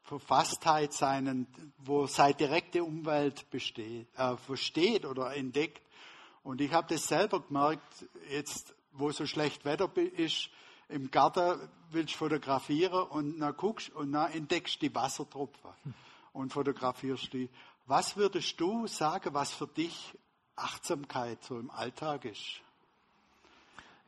Verfasstheit 0.05 0.93
seinen, 0.93 1.49
wo 1.79 2.07
seine 2.07 2.35
direkte 2.35 2.85
Umwelt 2.85 3.51
besteht, 3.51 4.07
äh, 4.17 4.37
versteht 4.37 5.05
oder 5.05 5.35
entdeckt. 5.35 5.83
Und 6.45 6.61
ich 6.61 6.73
habe 6.73 6.95
das 6.95 7.09
selber 7.09 7.41
gemerkt, 7.41 8.07
jetzt, 8.31 8.73
wo 8.93 9.11
so 9.11 9.27
schlecht 9.27 9.65
Wetter 9.65 9.91
ist, 9.97 10.49
im 10.89 11.11
Garten 11.11 11.69
willst 11.91 12.15
du 12.15 12.19
fotografieren 12.19 13.03
und 13.03 13.41
dann 13.41 13.57
guckst 13.57 13.91
und 13.91 14.13
dann 14.13 14.31
entdeckst 14.31 14.77
du 14.77 14.89
die 14.89 14.95
Wassertropfen 14.95 15.73
und 16.33 16.53
fotografierst 16.53 17.33
die. 17.33 17.49
Was 17.87 18.17
würdest 18.17 18.61
du 18.61 18.87
sagen, 18.87 19.35
was 19.35 19.53
für 19.53 19.67
dich 19.67 20.17
Achtsamkeit 20.55 21.43
so 21.43 21.59
im 21.59 21.71
Alltag 21.71 22.25
ist? 22.25 22.61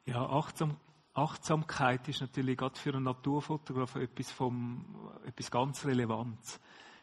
Ja, 0.07 0.29
Achtsam, 0.29 0.77
Achtsamkeit 1.15 2.09
ist 2.09 2.21
natürlich 2.21 2.57
gerade 2.57 2.79
für 2.79 2.95
einen 2.95 3.05
Naturfotograf 3.05 3.97
etwas, 3.97 4.31
vom, 4.31 5.11
etwas 5.25 5.51
ganz 5.51 5.85
Relevantes. 5.85 6.61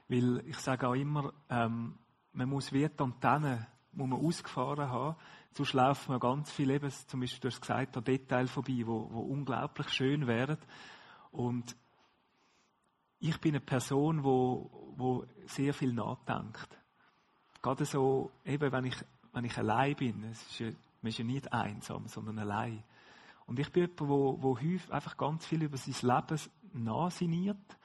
Weil 0.08 0.44
ich 0.48 0.58
sage 0.58 0.88
auch 0.88 0.94
immer, 0.94 1.34
ähm, 1.50 1.98
man 2.34 2.50
muss 2.50 2.72
wie 2.72 2.88
die 2.88 3.00
Antenne 3.00 3.68
muss 3.94 4.08
man 4.08 4.26
ausgefahren 4.26 4.90
haben, 4.90 5.18
sonst 5.52 5.74
laufen 5.74 6.14
wir 6.14 6.20
ganz 6.20 6.50
viel 6.50 6.70
eben, 6.70 6.90
zum 6.90 7.20
Beispiel, 7.20 7.42
du 7.42 7.48
hast 7.50 7.60
gesagt, 7.60 7.98
an 7.98 8.04
Detail 8.06 8.48
vorbei, 8.48 8.84
wo, 8.86 9.10
wo 9.12 9.20
unglaublich 9.20 9.90
schön 9.90 10.28
wären. 10.28 10.58
Und 11.32 11.76
ich 13.22 13.40
bin 13.40 13.52
eine 13.52 13.60
Person, 13.62 14.24
wo, 14.24 14.94
wo 14.98 15.26
sehr 15.46 15.74
viel 15.74 15.94
nachdenkt. 15.94 16.68
Gerade 17.62 17.86
so, 17.86 18.32
eben 18.44 18.72
wenn 18.72 18.86
ich, 18.86 18.96
wenn 19.32 19.46
ich 19.46 19.58
allein 19.58 19.96
bin, 19.96 20.24
es 20.26 20.42
ist 20.42 20.60
ja, 20.60 20.68
man 21.02 21.10
ist 21.10 21.20
ja 21.20 21.24
nicht 21.24 21.54
einsam, 21.54 22.08
sondern 22.08 22.40
allein. 22.40 22.84
Und 23.46 23.60
ich 23.60 23.72
bin 23.72 23.84
jemand, 23.84 24.02
wo, 24.02 24.42
wo 24.42 24.58
häufig 24.58 24.92
einfach 24.92 25.18
ganz 25.18 25.46
viel 25.46 25.62
über 25.62 25.78
sein 25.78 25.96
Leben 26.02 26.40
nachsiniert, 26.74 27.78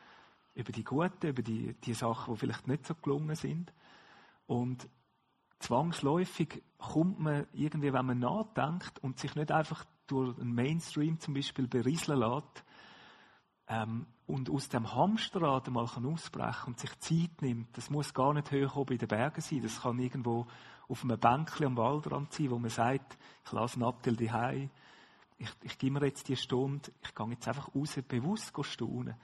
über 0.55 0.73
die 0.73 0.85
Guten, 0.85 1.27
über 1.27 1.43
die, 1.43 1.75
die 1.75 1.95
Sachen, 1.95 2.33
die 2.33 2.41
vielleicht 2.41 2.67
nicht 2.67 2.87
so 2.87 2.95
gelungen 2.95 3.37
sind. 3.37 3.75
Und 4.47 4.89
zwangsläufig 5.59 6.63
kommt 6.79 7.21
man 7.21 7.47
irgendwie, 7.53 7.93
wenn 7.93 8.07
man 8.07 8.21
nachdenkt 8.21 8.99
und 9.01 9.19
sich 9.19 9.35
nicht 9.35 9.53
einfach 9.53 9.85
durch 10.07 10.39
einen 10.39 10.55
Mainstream 10.55 11.21
zum 11.21 11.35
Beispiel 11.35 11.67
berieseln 11.67 12.21
lässt, 12.21 12.65
ähm, 13.69 14.07
und 14.27 14.51
aus 14.51 14.69
dem 14.69 14.93
Hamsterrad 14.93 15.69
mal 15.69 15.85
ausbrechen 15.85 16.67
und 16.67 16.81
sich 16.81 16.99
Zeit 17.01 17.43
nimmt, 17.43 17.77
das 17.77 17.91
muss 17.91 18.15
gar 18.15 18.35
nicht 18.35 18.51
hoch 18.53 18.77
oben 18.77 18.95
in 18.95 18.99
den 18.99 19.09
Bergen 19.09 19.41
sein, 19.41 19.63
das 19.63 19.83
kann 19.83 19.99
irgendwo 19.99 20.47
auf 20.89 21.03
einem 21.03 21.19
Bänkchen 21.19 21.67
am 21.67 21.77
Waldrand 21.77 22.33
sein, 22.33 22.51
wo 22.51 22.59
man 22.59 22.71
sagt, 22.71 23.17
ich 23.45 23.53
lasse 23.53 23.79
Nattel 23.79 24.17
die 24.17 24.31
ich, 25.39 25.51
ich 25.63 25.79
gebe 25.79 26.01
mir 26.01 26.07
jetzt 26.07 26.29
die 26.29 26.37
Stunde, 26.37 26.91
ich 27.03 27.15
gehe 27.15 27.29
jetzt 27.29 27.47
einfach 27.47 27.75
raus, 27.75 27.99
bewusst 28.09 28.55
staunen. 28.63 29.17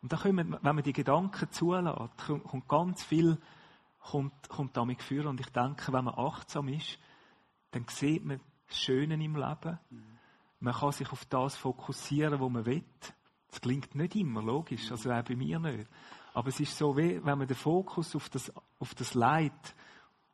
Und 0.00 0.12
da 0.12 0.16
kommen, 0.16 0.56
wenn 0.62 0.76
man 0.76 0.84
die 0.84 0.92
Gedanken 0.92 1.50
zulässt, 1.50 1.98
kommt 2.44 2.68
ganz 2.68 3.02
viel 3.02 3.38
kommt, 3.98 4.48
kommt 4.48 4.76
damit 4.76 5.02
führen. 5.02 5.28
Und 5.28 5.40
ich 5.40 5.50
denke, 5.50 5.92
wenn 5.92 6.04
man 6.04 6.14
achtsam 6.14 6.68
ist, 6.68 6.98
dann 7.70 7.86
sieht 7.88 8.24
man 8.24 8.40
das 8.66 8.78
Schöne 8.78 9.14
im 9.14 9.36
Leben. 9.36 9.78
Mhm. 9.90 10.18
Man 10.60 10.74
kann 10.74 10.92
sich 10.92 11.10
auf 11.12 11.24
das 11.26 11.56
fokussieren, 11.56 12.40
wo 12.40 12.48
man 12.48 12.66
will. 12.66 12.84
Das 13.50 13.60
klingt 13.60 13.94
nicht 13.94 14.16
immer 14.16 14.42
logisch, 14.42 14.90
also 14.90 15.10
auch 15.10 15.22
bei 15.22 15.36
mir 15.36 15.58
nicht. 15.58 15.88
Aber 16.34 16.48
es 16.48 16.60
ist 16.60 16.76
so, 16.76 16.96
wie 16.96 17.24
wenn 17.24 17.38
man 17.38 17.46
den 17.46 17.56
Fokus 17.56 18.14
auf 18.14 18.28
das, 18.28 18.52
auf 18.78 18.94
das 18.94 19.14
Leid, 19.14 19.74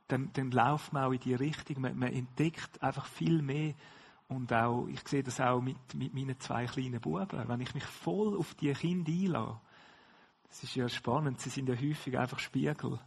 dann, 0.08 0.30
dann 0.32 0.50
läuft 0.50 0.92
man 0.92 1.04
auch 1.04 1.12
in 1.12 1.20
die 1.20 1.34
Richtung. 1.34 1.80
Man, 1.80 1.98
man, 1.98 2.12
entdeckt 2.12 2.82
einfach 2.82 3.06
viel 3.06 3.40
mehr. 3.40 3.74
Und 4.28 4.52
auch, 4.52 4.86
ich 4.88 5.06
sehe 5.06 5.22
das 5.22 5.40
auch 5.40 5.60
mit, 5.60 5.94
mit 5.94 6.12
meinen 6.12 6.38
zwei 6.40 6.66
kleinen 6.66 7.00
Buben. 7.00 7.48
Wenn 7.48 7.60
ich 7.60 7.74
mich 7.74 7.84
voll 7.84 8.36
auf 8.36 8.54
die 8.54 8.72
Kinder 8.72 9.12
einlasse, 9.12 9.60
es 10.50 10.62
ist 10.62 10.76
ja 10.76 10.88
spannend, 10.88 11.40
sie 11.40 11.50
sind 11.50 11.68
ja 11.68 11.74
häufig 11.74 12.16
einfach 12.16 12.38
Spiegel. 12.38 13.00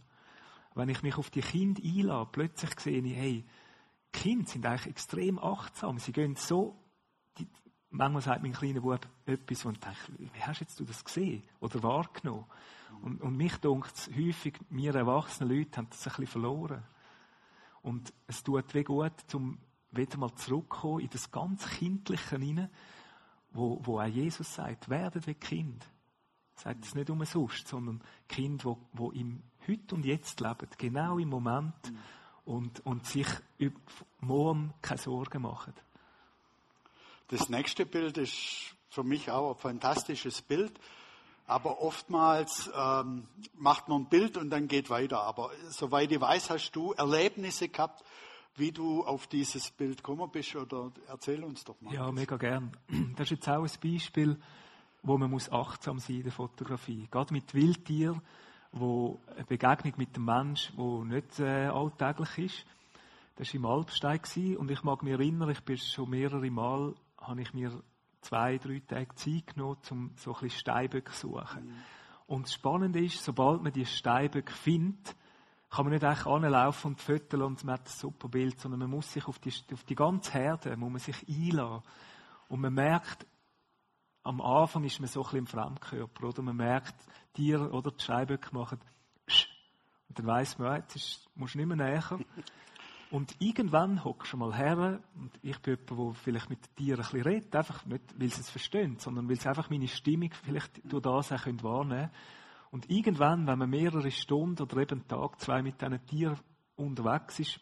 Wenn 0.74 0.88
ich 0.90 1.02
mich 1.02 1.16
auf 1.16 1.30
die 1.30 1.40
Kinder 1.40 1.82
einlade, 1.82 2.28
plötzlich 2.30 2.78
sehe 2.78 3.00
ich, 3.00 3.16
hey, 3.16 3.44
Kinder 4.12 4.48
sind 4.48 4.66
eigentlich 4.66 4.86
extrem 4.86 5.38
achtsam. 5.38 5.98
Sie 5.98 6.12
gehen 6.12 6.36
so, 6.36 6.76
die, 7.38 7.46
manchmal 7.90 8.22
sagt 8.22 8.42
mein 8.42 8.52
kleiner 8.52 8.80
Bub 8.80 9.06
etwas 9.26 9.64
und 9.64 9.84
denkt, 9.84 10.10
wie 10.18 10.42
hast 10.42 10.60
jetzt 10.60 10.78
du 10.78 10.84
das 10.84 11.04
gesehen 11.04 11.42
oder 11.60 11.82
wahrgenommen? 11.82 12.46
Und, 13.02 13.20
und 13.20 13.36
mich 13.36 13.56
dunkt 13.56 13.94
es 13.94 14.08
häufig, 14.08 14.58
wir 14.70 14.94
erwachsenen 14.94 15.56
Leute 15.56 15.78
haben 15.78 15.88
das 15.90 16.06
ein 16.06 16.10
bisschen 16.10 16.26
verloren. 16.26 16.82
Und 17.82 18.12
es 18.26 18.42
tut 18.42 18.74
wie 18.74 18.84
gut, 18.84 19.12
um 19.34 19.58
wieder 19.90 20.18
mal 20.18 20.34
zurückzukommen 20.34 21.00
in 21.00 21.10
das 21.10 21.30
ganz 21.30 21.66
Kindliche 21.68 22.38
hinein, 22.38 22.70
wo, 23.52 23.80
wo 23.84 24.00
auch 24.00 24.06
Jesus 24.06 24.54
sagt, 24.54 24.88
werdet 24.88 25.26
wie 25.26 25.34
Kind. 25.34 25.84
Er 26.56 26.62
sagt 26.62 26.84
es 26.84 26.94
nicht 26.94 27.08
umsonst, 27.08 27.68
sondern 27.68 28.02
Kind, 28.28 28.64
wo, 28.64 28.78
wo 28.92 29.10
im 29.12 29.42
Heute 29.66 29.94
und 29.94 30.04
Jetzt 30.04 30.40
leben, 30.40 30.68
genau 30.76 31.18
im 31.18 31.28
Moment 31.28 31.92
und, 32.44 32.84
und 32.84 33.06
sich 33.06 33.28
morgen 34.20 34.72
keine 34.82 34.98
Sorgen 34.98 35.42
machen. 35.42 35.74
Das 37.28 37.48
nächste 37.48 37.84
Bild 37.84 38.16
ist 38.16 38.74
für 38.88 39.04
mich 39.04 39.30
auch 39.30 39.54
ein 39.54 39.58
fantastisches 39.58 40.40
Bild. 40.42 40.72
Aber 41.46 41.80
oftmals 41.80 42.70
ähm, 42.74 43.26
macht 43.54 43.88
man 43.88 44.02
ein 44.02 44.08
Bild 44.08 44.36
und 44.36 44.50
dann 44.50 44.68
geht 44.68 44.90
weiter. 44.90 45.22
Aber 45.22 45.50
soweit 45.68 46.12
ich 46.12 46.20
weiß, 46.20 46.50
hast 46.50 46.72
du 46.72 46.92
Erlebnisse 46.92 47.68
gehabt, 47.68 48.02
wie 48.56 48.72
du 48.72 49.04
auf 49.04 49.26
dieses 49.26 49.70
Bild 49.70 49.98
gekommen 49.98 50.30
bist. 50.30 50.56
Oder 50.56 50.90
erzähl 51.06 51.44
uns 51.44 51.64
doch 51.64 51.80
mal. 51.80 51.94
Ja, 51.94 52.10
mega 52.12 52.36
gern. 52.36 52.72
Das 53.16 53.26
ist 53.26 53.30
jetzt 53.30 53.48
auch 53.48 53.62
ein 53.62 53.92
Beispiel, 53.92 54.38
wo 55.02 55.16
man 55.16 55.30
muss 55.30 55.50
achtsam 55.50 55.98
sein 55.98 56.16
in 56.16 56.22
der 56.24 56.32
Fotografie. 56.32 57.08
Gerade 57.10 57.32
mit 57.32 57.54
Wildtieren, 57.54 58.22
wo 58.72 59.20
eine 59.34 59.44
Begegnung 59.44 59.94
mit 59.96 60.16
dem 60.16 60.24
Mensch, 60.24 60.72
wo 60.76 61.04
nicht 61.04 61.40
äh, 61.40 61.66
alltäglich 61.66 62.38
ist. 62.38 62.66
Das 63.36 63.48
war 63.48 63.54
im 63.54 63.66
Alpstein 63.66 64.56
und 64.56 64.70
ich 64.70 64.82
mag 64.82 65.02
mich 65.02 65.12
erinnern, 65.12 65.50
ich 65.50 65.60
bin 65.60 65.78
schon 65.78 66.10
mehrere 66.10 66.50
Mal, 66.50 66.94
habe 67.18 67.42
ich 67.42 67.52
mir 67.54 67.82
zwei, 68.20 68.58
drei 68.58 68.80
Tage 68.80 69.14
Zeit 69.14 69.54
genommen, 69.54 69.78
um 69.90 70.12
so 70.16 70.34
ein 70.34 70.40
bisschen 70.40 70.60
Steinböcke 70.60 71.12
zu 71.12 71.28
suchen. 71.28 71.66
Mhm. 71.66 71.74
Und 72.26 72.46
das 72.46 72.54
Spannende 72.54 73.04
ist, 73.04 73.24
sobald 73.24 73.62
man 73.62 73.72
die 73.72 73.86
Steinböcke 73.86 74.52
findet, 74.52 75.16
kann 75.70 75.84
man 75.84 75.92
nicht 75.92 76.04
einfach 76.04 76.32
anlaufen 76.32 76.92
und 76.92 77.00
föteln 77.00 77.42
und 77.42 77.62
man 77.64 77.74
hat 77.74 77.86
ein 77.86 77.92
super 77.92 78.28
Bild, 78.28 78.58
sondern 78.60 78.80
man 78.80 78.90
muss 78.90 79.12
sich 79.12 79.26
auf 79.26 79.38
die, 79.38 79.52
auf 79.72 79.84
die 79.84 79.94
ganze 79.94 80.32
Herde, 80.32 80.76
muss 80.76 80.90
man 80.90 81.00
sich 81.00 81.28
einladen. 81.28 81.82
Und 82.48 82.60
man 82.60 82.72
merkt, 82.72 83.26
am 84.22 84.40
Anfang 84.40 84.84
ist 84.84 85.00
man 85.00 85.08
so 85.08 85.20
ein 85.20 85.24
bisschen 85.24 85.38
im 85.38 85.46
Fremdkörper, 85.46 86.28
oder? 86.28 86.42
Man 86.42 86.56
merkt, 86.56 86.94
Tiere 87.34 87.70
oder 87.70 87.90
die 87.90 88.02
Steinböcke 88.02 88.54
machen, 88.54 88.78
und 90.08 90.18
dann 90.18 90.26
weiss 90.26 90.58
man, 90.58 90.76
jetzt 90.76 90.96
ist, 90.96 91.28
musst 91.34 91.54
du 91.54 91.58
nicht 91.58 91.66
mehr 91.66 91.76
näher. 91.76 92.18
Und 93.10 93.34
irgendwann 93.38 94.04
hockst 94.04 94.34
du 94.34 94.36
mal 94.36 94.54
her, 94.54 95.00
und 95.14 95.30
ich 95.42 95.58
bin 95.60 95.78
jemand, 95.88 96.14
der 96.14 96.22
vielleicht 96.22 96.50
mit 96.50 96.76
Tieren 96.76 97.00
ein 97.00 97.02
bisschen 97.02 97.22
redet, 97.22 97.56
einfach 97.56 97.86
nicht, 97.86 98.02
weil 98.18 98.28
sie 98.28 98.40
es 98.40 98.50
verstehen, 98.50 98.98
sondern 98.98 99.28
weil 99.28 99.40
sie 99.40 99.48
einfach 99.48 99.70
meine 99.70 99.88
Stimmung 99.88 100.30
vielleicht 100.44 100.80
durch 100.84 101.02
das 101.02 101.32
auch 101.32 101.46
wahrnehmen 101.46 101.88
können. 101.88 102.10
Und 102.70 102.90
irgendwann, 102.90 103.46
wenn 103.46 103.58
man 103.58 103.70
mehrere 103.70 104.10
Stunden 104.10 104.62
oder 104.62 104.76
eben 104.76 105.00
einen 105.00 105.08
Tag, 105.08 105.40
zwei 105.40 105.62
mit 105.62 105.80
diesen 105.80 106.04
Tieren 106.06 106.38
unterwegs 106.76 107.38
ist, 107.40 107.60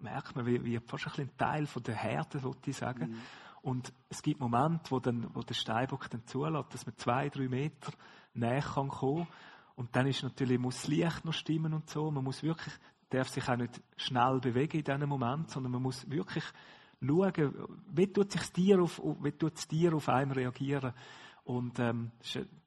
merkt 0.00 0.34
man, 0.34 0.46
wie, 0.46 0.64
wie 0.64 0.78
fast 0.78 1.06
ein, 1.06 1.10
bisschen 1.10 1.36
Teil 1.36 1.66
von 1.66 1.82
der 1.84 1.94
Härte, 1.94 2.42
würde 2.42 2.58
ich 2.66 2.76
sagen. 2.76 3.10
Mhm. 3.10 3.20
Und 3.62 3.92
es 4.08 4.22
gibt 4.22 4.40
Momente, 4.40 4.90
wo, 4.90 4.98
dann, 4.98 5.28
wo 5.34 5.42
der 5.42 5.54
Steinbock 5.54 6.10
dann 6.10 6.26
zulässt, 6.26 6.74
dass 6.74 6.86
man 6.86 6.96
zwei, 6.96 7.28
drei 7.28 7.48
Meter 7.48 7.92
näher 8.34 8.62
kann 8.62 8.88
kommen. 8.88 9.28
Und 9.76 9.94
dann 9.94 10.06
ist 10.06 10.22
natürlich, 10.24 10.58
muss 10.58 10.76
das 10.76 10.88
Licht 10.88 11.24
noch 11.24 11.32
stimmen 11.32 11.72
und 11.72 11.88
so. 11.88 12.10
Man 12.10 12.24
muss 12.24 12.42
wirklich 12.42 12.74
darf 13.10 13.28
sich 13.28 13.48
auch 13.48 13.56
nicht 13.56 13.80
schnell 13.96 14.38
bewegen 14.40 14.78
in 14.78 14.84
diesem 14.84 15.08
Moment, 15.08 15.50
sondern 15.50 15.72
man 15.72 15.82
muss 15.82 16.08
wirklich 16.10 16.44
schauen, 17.00 17.54
wie 17.92 18.12
tut 18.12 18.32
sich 18.32 18.40
das 18.40 18.52
Tier 18.52 18.82
auf, 18.82 19.00
wie 19.22 19.32
tut 19.32 19.54
das 19.54 19.68
Tier 19.68 19.94
auf 19.94 20.08
einen 20.08 20.32
reagieren. 20.32 20.92
Und 21.44 21.78
ähm, 21.78 22.10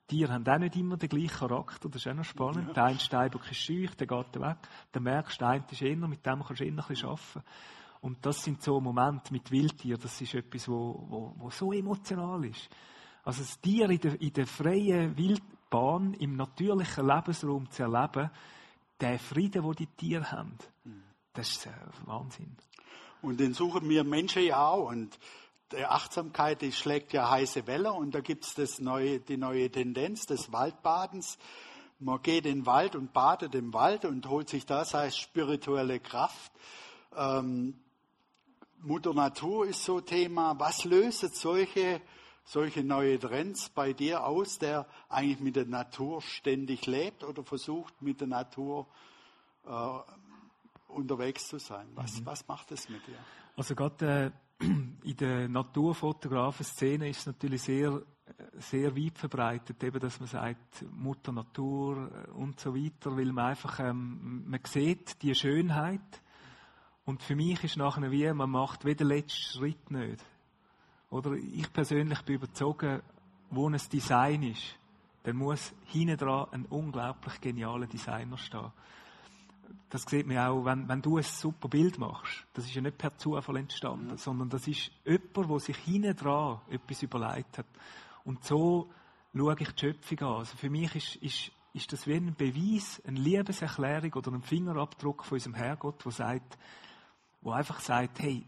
Tiere 0.07 0.33
haben 0.33 0.47
auch 0.47 0.57
nicht 0.57 0.75
immer 0.75 0.97
den 0.97 1.07
gleichen 1.07 1.37
Charakter, 1.37 1.87
das 1.87 2.01
ist 2.01 2.11
auch 2.11 2.15
noch 2.15 2.25
spannend. 2.25 2.67
Ja. 2.67 2.73
Der 2.73 2.83
eine 2.85 2.99
Steinbock 2.99 3.49
ist 3.49 3.59
schüch, 3.59 3.95
der 3.95 4.07
geht 4.07 4.41
weg. 4.41 4.57
Dann 4.91 5.03
merkst 5.03 5.39
du, 5.39 5.45
der 5.45 5.49
eine 5.49 5.65
ist 5.71 5.81
eher, 5.81 5.95
mit 5.95 6.25
dem 6.25 6.43
kannst 6.43 6.59
du 6.59 6.65
eher 6.65 6.71
ein 6.71 6.75
bisschen 6.75 7.07
arbeiten. 7.07 7.43
Und 8.01 8.25
das 8.25 8.43
sind 8.43 8.61
so 8.61 8.81
Momente 8.81 9.31
mit 9.31 9.51
Wildtieren, 9.51 10.01
das 10.01 10.19
ist 10.19 10.33
etwas, 10.33 10.67
wo, 10.67 11.05
wo, 11.07 11.35
wo 11.37 11.49
so 11.51 11.71
emotional 11.71 12.43
ist. 12.43 12.67
Also 13.23 13.41
das 13.41 13.61
Tier 13.61 13.89
in 13.89 13.99
der, 13.99 14.19
in 14.19 14.33
der 14.33 14.47
freien 14.47 15.15
Wildbahn, 15.15 16.15
im 16.15 16.35
natürlichen 16.35 17.07
Lebensraum 17.07 17.69
zu 17.69 17.83
erleben, 17.83 18.31
der 19.01 19.19
Frieden, 19.19 19.63
den 19.63 19.73
die 19.73 19.87
Tiere 19.87 20.31
haben, 20.31 20.57
das 21.33 21.49
ist 21.49 21.69
Wahnsinn. 22.05 22.55
Und 23.21 23.39
den 23.39 23.53
suchen 23.53 23.87
wir 23.87 24.03
Menschen 24.03 24.43
ja 24.43 24.67
auch. 24.67 24.89
Und 24.89 25.17
die 25.71 25.85
Achtsamkeit, 25.85 26.61
die 26.61 26.71
schlägt 26.71 27.13
ja 27.13 27.29
heiße 27.29 27.67
Welle. 27.67 27.93
Und 27.93 28.13
da 28.13 28.21
gibt 28.21 28.57
es 28.57 28.79
neue, 28.79 29.19
die 29.19 29.37
neue 29.37 29.69
Tendenz 29.71 30.25
des 30.25 30.51
Waldbadens. 30.51 31.37
Man 31.99 32.21
geht 32.21 32.45
in 32.45 32.59
den 32.59 32.65
Wald 32.65 32.95
und 32.95 33.13
badet 33.13 33.53
im 33.55 33.73
Wald 33.73 34.05
und 34.05 34.27
holt 34.27 34.49
sich 34.49 34.65
das 34.65 34.95
als 34.95 35.17
spirituelle 35.17 35.99
Kraft. 35.99 36.51
Ähm, 37.15 37.79
Mutter 38.79 39.13
Natur 39.13 39.67
ist 39.67 39.83
so 39.83 40.01
Thema. 40.01 40.59
Was 40.59 40.83
löst 40.83 41.35
solche 41.35 42.01
solche 42.43 42.83
neue 42.83 43.19
Trends 43.19 43.69
bei 43.69 43.93
dir 43.93 44.25
aus, 44.25 44.57
der 44.59 44.87
eigentlich 45.09 45.39
mit 45.39 45.55
der 45.55 45.65
Natur 45.65 46.21
ständig 46.21 46.85
lebt 46.85 47.23
oder 47.23 47.43
versucht, 47.43 48.01
mit 48.01 48.19
der 48.19 48.27
Natur 48.27 48.87
äh, 49.65 49.99
unterwegs 50.87 51.47
zu 51.47 51.59
sein? 51.59 51.87
Was, 51.95 52.19
mhm. 52.19 52.25
was 52.25 52.47
macht 52.47 52.71
es 52.71 52.89
mit 52.89 53.05
dir? 53.07 53.17
Also 53.55 53.75
gerade 53.75 54.33
äh, 54.59 54.65
in 55.03 55.17
der 55.17 55.49
Naturfotografen-Szene 55.49 57.09
ist 57.09 57.19
es 57.19 57.25
natürlich 57.27 57.61
sehr, 57.61 58.01
sehr 58.57 58.95
weit 58.95 59.17
verbreitet, 59.17 59.83
eben, 59.83 59.99
dass 59.99 60.19
man 60.19 60.27
sagt, 60.27 60.85
Mutter 60.91 61.31
Natur 61.31 62.09
äh, 62.11 62.31
und 62.31 62.59
so 62.59 62.75
weiter, 62.75 63.15
weil 63.15 63.31
man 63.31 63.49
einfach, 63.49 63.79
ähm, 63.79 64.43
man 64.47 64.59
sieht 64.65 65.21
die 65.21 65.35
Schönheit 65.35 66.21
und 67.05 67.23
für 67.23 67.35
mich 67.35 67.63
ist 67.63 67.77
nachher 67.77 68.11
wie, 68.11 68.31
man 68.33 68.49
macht 68.49 68.85
weder 68.85 69.05
den 69.05 69.07
letzten 69.07 69.59
Schritt 69.59 69.91
nicht. 69.91 70.23
Oder 71.11 71.33
ich 71.33 71.71
persönlich 71.71 72.21
bin 72.21 72.35
überzogen, 72.35 73.01
wo 73.51 73.69
ein 73.69 73.79
Design 73.91 74.43
ist, 74.43 74.79
dann 75.23 75.35
muss 75.35 75.73
hinten 75.85 76.17
dran 76.17 76.47
ein 76.51 76.65
unglaublich 76.65 77.39
genialer 77.39 77.85
Designer 77.85 78.37
stehen. 78.37 78.71
Das 79.89 80.03
sieht 80.03 80.25
man 80.25 80.37
auch, 80.37 80.63
wenn, 80.63 80.87
wenn 80.87 81.01
du 81.01 81.17
ein 81.17 81.23
super 81.23 81.67
Bild 81.67 81.99
machst. 81.99 82.45
Das 82.53 82.65
ist 82.65 82.73
ja 82.73 82.81
nicht 82.81 82.97
per 82.97 83.15
Zufall 83.17 83.57
entstanden, 83.57 84.09
ja. 84.09 84.17
sondern 84.17 84.49
das 84.49 84.67
ist 84.67 84.89
jemand, 85.05 85.49
der 85.51 85.59
sich 85.59 85.77
hinten 85.77 86.15
dran 86.15 86.61
etwas 86.69 87.03
überlegt 87.03 87.57
hat. 87.57 87.67
Und 88.23 88.43
so 88.45 88.89
schaue 89.35 89.55
ich 89.59 89.71
die 89.73 89.79
Schöpfung 89.79 90.19
an. 90.19 90.37
Also 90.37 90.55
für 90.55 90.69
mich 90.69 90.95
ist, 90.95 91.15
ist, 91.17 91.51
ist 91.73 91.91
das 91.91 92.07
wie 92.07 92.15
ein 92.15 92.35
Beweis, 92.35 93.01
eine 93.05 93.19
Liebeserklärung 93.19 94.13
oder 94.13 94.31
ein 94.31 94.43
Fingerabdruck 94.43 95.25
von 95.25 95.35
unserem 95.35 95.55
Herrgott, 95.55 96.05
der 96.05 96.11
sagt, 96.13 96.57
wo 97.41 97.51
einfach 97.51 97.81
sagt, 97.81 98.19
hey, 98.21 98.45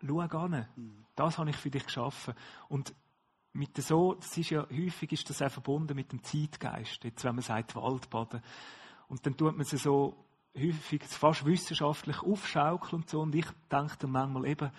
schau 0.00 0.20
an. 0.20 0.66
Mhm. 0.76 1.04
Das 1.18 1.38
habe 1.38 1.50
ich 1.50 1.56
für 1.56 1.70
dich 1.70 1.84
geschaffen. 1.84 2.34
Und 2.68 2.94
mit 3.52 3.76
so, 3.76 4.14
das 4.14 4.36
ist 4.36 4.50
ja, 4.50 4.66
häufig 4.70 5.12
ist 5.12 5.28
das 5.28 5.42
auch 5.42 5.50
verbunden 5.50 5.96
mit 5.96 6.12
dem 6.12 6.22
Zeitgeist. 6.22 7.02
Jetzt, 7.02 7.24
wenn 7.24 7.34
man 7.34 7.42
sagt 7.42 7.74
Waldbaden. 7.74 8.40
Und 9.08 9.26
dann 9.26 9.36
tut 9.36 9.56
man 9.56 9.66
sie 9.66 9.78
so 9.78 10.24
häufig 10.56 11.02
fast 11.04 11.44
wissenschaftlich 11.44 12.22
aufschaukeln 12.22 13.02
und 13.02 13.10
so. 13.10 13.20
Und 13.20 13.34
ich 13.34 13.46
denke 13.70 13.96
dann 13.98 14.12
manchmal 14.12 14.46
eben, 14.46 14.70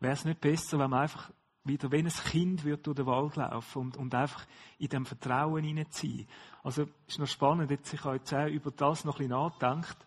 wäre 0.00 0.14
es 0.14 0.24
nicht 0.24 0.40
besser, 0.40 0.78
wenn 0.78 0.90
man 0.90 1.02
einfach 1.02 1.30
wieder 1.64 1.90
wie 1.90 1.98
ein 1.98 2.08
Kind 2.08 2.64
wird 2.64 2.86
durch 2.86 2.96
den 2.96 3.06
Wald 3.06 3.36
laufen 3.36 3.82
und, 3.82 3.96
und 3.96 4.14
einfach 4.14 4.46
in 4.78 4.88
dem 4.88 5.04
Vertrauen 5.04 5.64
hineinziehen. 5.64 6.28
Also, 6.62 6.86
ist 7.06 7.18
noch 7.18 7.26
spannend, 7.26 7.70
jetzt, 7.70 7.92
ich 7.92 8.04
jetzt 8.04 8.32
auch 8.32 8.46
über 8.46 8.70
das 8.70 9.04
noch 9.04 9.16
ein 9.16 9.28
bisschen 9.28 9.30
nachgedacht. 9.30 10.06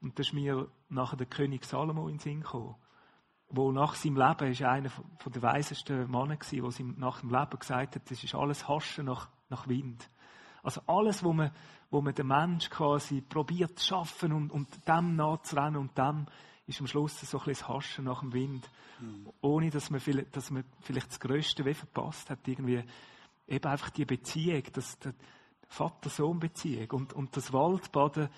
Und 0.00 0.18
da 0.18 0.20
ist 0.22 0.32
mir 0.32 0.68
nachher 0.88 1.16
der 1.16 1.26
König 1.26 1.64
Salomo 1.64 2.08
in 2.08 2.14
den 2.14 2.20
Sinn 2.20 2.40
gekommen 2.40 2.76
wo 3.50 3.72
nach 3.72 3.94
seinem 3.94 4.16
Leben 4.16 4.50
ist 4.50 4.62
einer 4.62 4.90
von 4.90 5.32
der 5.32 5.42
weisesten 5.42 6.10
Männer 6.10 6.36
gewesen, 6.36 6.62
wo 6.62 6.82
ihm 6.82 6.94
nach 6.98 7.20
dem 7.20 7.30
Leben 7.30 7.58
gesagt 7.58 7.96
hat, 7.96 8.10
das 8.10 8.22
ist 8.22 8.34
alles 8.34 8.68
Haschen 8.68 9.06
nach, 9.06 9.28
nach 9.48 9.68
Wind. 9.68 10.08
Also 10.62 10.80
alles, 10.86 11.24
wo 11.24 11.32
man, 11.32 11.50
wo 11.90 12.00
man 12.00 12.14
den 12.14 12.28
Mensch 12.28 12.70
quasi 12.70 13.20
probiert 13.22 13.78
zu 13.78 13.86
schaffen 13.86 14.32
und, 14.32 14.50
und 14.50 14.88
dem 14.88 15.16
nachzurennen 15.16 15.80
und 15.80 15.96
dem 15.98 16.26
ist 16.66 16.80
am 16.80 16.86
Schluss 16.86 17.20
so 17.20 17.38
ein 17.38 17.44
bisschen 17.44 17.66
das 17.66 17.68
Haschen 17.68 18.04
nach 18.04 18.20
dem 18.20 18.32
Wind. 18.32 18.70
Mhm. 19.00 19.28
Ohne, 19.40 19.70
dass 19.70 19.90
man, 19.90 20.00
vielleicht, 20.00 20.36
dass 20.36 20.50
man 20.50 20.64
vielleicht 20.80 21.08
das 21.08 21.20
Größte 21.20 21.64
wie 21.64 21.74
verpasst 21.74 22.30
hat, 22.30 22.46
irgendwie 22.46 22.84
eben 23.48 23.66
einfach 23.66 23.90
die 23.90 24.04
Beziehung, 24.04 24.62
das, 24.72 24.98
die 25.00 25.10
Vater-Sohn-Beziehung 25.68 26.90
und, 26.92 27.12
und 27.12 27.36
das 27.36 27.52
Waldbaden 27.52 28.28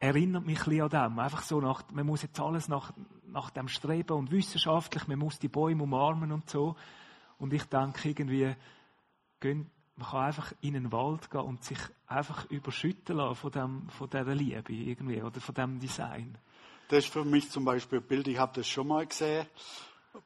erinnert 0.00 0.46
mich 0.46 0.58
ein 0.60 0.64
bisschen 0.64 0.82
an 0.82 1.10
dem. 1.12 1.18
Einfach 1.18 1.42
so 1.42 1.60
nach, 1.60 1.82
man 1.92 2.06
muss 2.06 2.22
jetzt 2.22 2.38
alles 2.40 2.68
nach, 2.68 2.92
nach 3.32 3.50
dem 3.50 3.68
streben 3.68 4.16
und 4.16 4.30
wissenschaftlich, 4.30 5.06
man 5.06 5.18
muss 5.18 5.38
die 5.38 5.48
Bäume 5.48 5.82
umarmen 5.82 6.32
und 6.32 6.48
so. 6.48 6.76
Und 7.38 7.52
ich 7.52 7.64
denke 7.64 8.08
irgendwie, 8.08 8.54
gehen, 9.40 9.70
man 9.96 10.08
kann 10.08 10.24
einfach 10.24 10.52
in 10.60 10.74
den 10.74 10.92
Wald 10.92 11.30
gehen 11.30 11.40
und 11.40 11.64
sich 11.64 11.78
einfach 12.06 12.48
überschütten 12.50 13.16
lassen 13.16 13.34
von, 13.36 13.50
dem, 13.52 13.88
von 13.90 14.08
dieser 14.08 14.34
Liebe 14.34 14.72
irgendwie 14.72 15.22
oder 15.22 15.40
von 15.40 15.54
dem 15.54 15.78
Design. 15.78 16.38
Das 16.88 17.04
ist 17.04 17.12
für 17.12 17.24
mich 17.24 17.50
zum 17.50 17.64
Beispiel 17.64 17.98
ein 17.98 18.06
Bild, 18.06 18.28
ich 18.28 18.38
habe 18.38 18.52
das 18.54 18.68
schon 18.68 18.88
mal 18.88 19.06
gesehen 19.06 19.46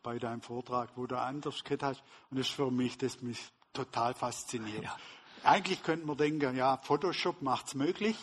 bei 0.02 0.18
deinem 0.18 0.40
Vortrag, 0.40 0.90
wo 0.96 1.06
du 1.06 1.18
anders 1.18 1.64
gehört 1.64 1.82
hast. 1.82 2.02
Und 2.30 2.38
das 2.38 2.46
ist 2.48 2.54
für 2.54 2.70
mich, 2.70 2.98
das 2.98 3.20
mich 3.20 3.40
total 3.72 4.14
fasziniert. 4.14 4.84
Ja. 4.84 4.96
Eigentlich 5.44 5.82
könnte 5.82 6.06
man 6.06 6.16
denken, 6.16 6.56
ja, 6.56 6.76
Photoshop 6.76 7.42
macht 7.42 7.66
es 7.66 7.74
möglich, 7.74 8.16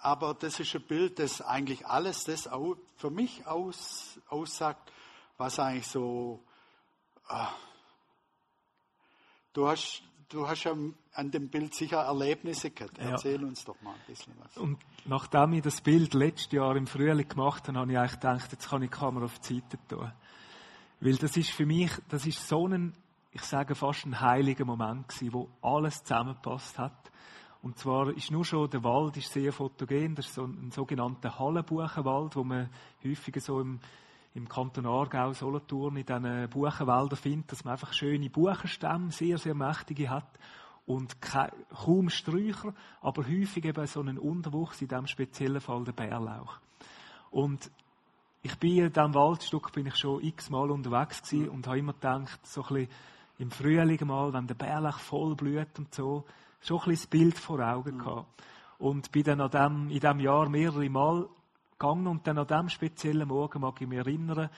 aber 0.00 0.34
das 0.34 0.60
ist 0.60 0.74
ein 0.74 0.82
Bild, 0.82 1.18
das 1.18 1.40
eigentlich 1.40 1.86
alles 1.86 2.24
das 2.24 2.46
auch 2.46 2.76
für 2.96 3.10
mich 3.10 3.46
aus, 3.46 4.18
aussagt, 4.28 4.92
was 5.36 5.58
eigentlich 5.58 5.86
so. 5.86 6.42
Äh, 7.28 7.46
du 9.52 9.68
hast 9.68 10.02
du 10.34 10.48
hast 10.48 10.64
ja 10.64 10.74
an 11.14 11.30
dem 11.30 11.48
Bild 11.48 11.74
sicher 11.74 11.98
Erlebnisse 11.98 12.70
gehabt. 12.70 12.98
Erzähl 12.98 13.40
ja. 13.40 13.46
uns 13.46 13.64
doch 13.64 13.80
mal 13.82 13.94
ein 13.94 14.00
bisschen 14.06 14.34
was. 14.42 14.56
Und 14.56 14.78
nachdem 15.04 15.54
ich 15.54 15.62
das 15.62 15.80
Bild 15.80 16.14
letztes 16.14 16.52
Jahr 16.52 16.76
im 16.76 16.86
Frühling 16.86 17.28
gemacht 17.28 17.68
habe, 17.68 17.78
habe 17.78 17.92
ich 17.92 17.98
eigentlich 17.98 18.20
gedacht, 18.20 18.52
jetzt 18.52 18.68
kann 18.68 18.82
ich 18.82 18.90
die 18.90 18.96
Kamera 18.96 19.24
auf 19.26 19.38
die 19.38 19.54
Seite 19.54 19.78
tun. 19.88 20.12
Weil 21.00 21.16
das 21.16 21.36
ist 21.36 21.50
für 21.50 21.66
mich, 21.66 21.90
das 22.08 22.26
ist 22.26 22.46
so 22.48 22.66
ein, 22.66 22.94
ich 23.32 23.42
sage 23.42 23.74
fast 23.74 24.06
ein 24.06 24.20
heiliger 24.20 24.64
Moment 24.64 25.08
gewesen, 25.08 25.32
wo 25.32 25.48
alles 25.62 26.02
zusammengepasst 26.02 26.78
hat. 26.78 27.10
Und 27.64 27.78
zwar 27.78 28.14
ist 28.14 28.30
nur 28.30 28.44
schon, 28.44 28.68
der 28.68 28.84
Wald 28.84 29.16
ist 29.16 29.32
sehr 29.32 29.50
fotogen, 29.50 30.14
das 30.14 30.26
ist 30.26 30.34
so 30.34 30.44
ein, 30.44 30.66
ein 30.66 30.70
sogenannter 30.70 31.38
Hallenbuchenwald, 31.38 32.36
wo 32.36 32.44
man 32.44 32.68
häufiger 33.02 33.40
so 33.40 33.58
im, 33.58 33.80
im 34.34 34.46
Kanton 34.46 34.84
Aargau, 34.84 35.32
Solothurn, 35.32 35.96
in 35.96 36.04
diesen 36.04 36.50
Buchenwäldern 36.50 37.16
findet, 37.16 37.52
dass 37.52 37.64
man 37.64 37.72
einfach 37.72 37.94
schöne 37.94 38.28
Buchenstämme, 38.28 39.10
sehr, 39.10 39.38
sehr 39.38 39.54
mächtige 39.54 40.10
hat 40.10 40.28
und 40.84 41.16
kaum 41.22 42.10
Sträucher, 42.10 42.74
aber 43.00 43.26
häufig 43.26 43.64
eben 43.64 43.86
so 43.86 44.00
einen 44.00 44.18
Unterwuchs, 44.18 44.82
in 44.82 44.88
diesem 44.88 45.06
speziellen 45.06 45.62
Fall 45.62 45.84
der 45.84 45.92
Bärlauch. 45.92 46.58
Und 47.30 47.70
ich 48.42 48.58
bin 48.58 48.76
in 48.76 48.92
diesem 48.92 49.14
Waldstück 49.14 49.72
bin 49.72 49.86
ich 49.86 49.96
schon 49.96 50.22
x-mal 50.22 50.70
unterwegs 50.70 51.22
gewesen 51.22 51.48
und 51.48 51.66
habe 51.66 51.78
immer 51.78 51.94
gedacht, 51.94 52.46
so 52.46 52.62
ein 52.64 52.74
bisschen 52.74 52.88
im 53.38 53.50
Frühling 53.50 54.06
mal, 54.06 54.34
wenn 54.34 54.46
der 54.46 54.54
Bärlauch 54.54 54.98
voll 54.98 55.34
blüht 55.34 55.78
und 55.78 55.94
so, 55.94 56.26
schon 56.66 56.78
ein 56.78 56.84
bisschen 56.90 56.94
das 56.96 57.06
Bild 57.06 57.38
vor 57.38 57.60
Augen 57.60 57.96
mhm. 57.96 57.98
gehabt. 57.98 58.42
Und 58.78 59.12
bin 59.12 59.22
dann 59.22 59.40
an 59.40 59.50
dem, 59.50 59.90
in 59.90 60.00
diesem 60.00 60.20
Jahr 60.20 60.48
mehrere 60.48 60.88
Mal 60.90 61.28
gegangen 61.78 62.06
und 62.06 62.26
dann 62.26 62.38
an 62.38 62.46
diesem 62.46 62.68
speziellen 62.68 63.28
Morgen 63.28 63.60
mag 63.60 63.80
ich 63.80 63.86
mich 63.86 63.98
erinnern, 63.98 64.50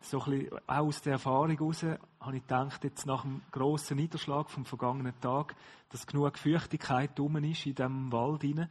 so 0.00 0.22
ein 0.22 0.30
bisschen 0.30 0.58
auch 0.66 0.76
aus 0.76 1.02
der 1.02 1.14
Erfahrung 1.14 1.50
heraus, 1.50 1.82
habe 1.82 2.36
ich 2.36 2.42
gedacht, 2.42 2.84
jetzt 2.84 3.06
nach 3.06 3.22
dem 3.22 3.40
grossen 3.50 3.96
Niederschlag 3.96 4.50
vom 4.50 4.64
vergangenen 4.64 5.18
Tag, 5.20 5.56
dass 5.88 6.06
genug 6.06 6.38
Feuchtigkeit 6.38 7.18
drum 7.18 7.36
ist 7.36 7.66
in 7.66 7.74
diesem 7.74 8.12
Wald 8.12 8.42
hinein. 8.42 8.70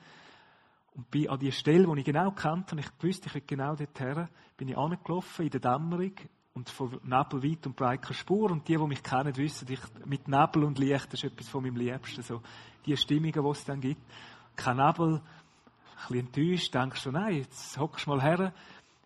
Und 0.94 1.12
bin 1.12 1.30
an 1.30 1.40
die 1.40 1.52
Stelle, 1.52 1.88
die 1.88 2.00
ich 2.00 2.06
genau 2.06 2.32
kannte, 2.32 2.76
und 2.76 2.80
ich 2.80 2.88
wusste, 3.04 3.28
ich 3.28 3.36
will 3.36 3.44
genau 3.46 3.76
dorthin, 3.76 4.30
bin 4.56 4.70
ich 4.70 4.78
angelaufen 4.78 5.46
in 5.46 5.50
der 5.50 5.60
Dämmerung 5.60 6.14
und 6.56 6.70
von 6.70 6.90
Nebel 7.04 7.44
weit 7.44 7.68
und 7.68 7.76
breit 7.76 8.02
keine 8.02 8.16
Spur. 8.16 8.50
Und 8.50 8.68
die, 8.68 8.78
die 8.78 8.88
mich 8.88 9.04
kennen, 9.04 9.36
wissen, 9.36 9.68
ich, 9.70 9.80
mit 10.06 10.28
Nebel 10.28 10.64
und 10.64 10.80
Licht, 10.80 11.14
das 11.14 11.24
ist 11.24 11.32
etwas 11.32 11.50
von 11.50 11.62
meinem 11.62 11.76
Liebsten, 11.76 12.24
so 12.24 12.42
die 12.86 12.98
Stimmungen, 12.98 13.44
die 13.44 13.50
es 13.50 13.66
dann 13.66 13.82
gibt. 13.82 14.02
Kein 14.56 14.78
Nebel, 14.78 15.22
bisschen 16.08 16.28
enttäuscht, 16.28 16.74
denkst 16.74 17.04
du, 17.04 17.12
nein, 17.12 17.36
jetzt 17.36 17.78
hockst 17.78 18.06
du 18.06 18.12
mal 18.12 18.22
her, 18.22 18.54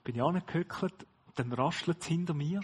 bin 0.03 0.15
ich 0.15 0.21
angehöckelt, 0.21 0.93
dann 1.35 1.51
raschelt 1.53 2.01
es 2.01 2.07
hinter 2.07 2.33
mir 2.33 2.61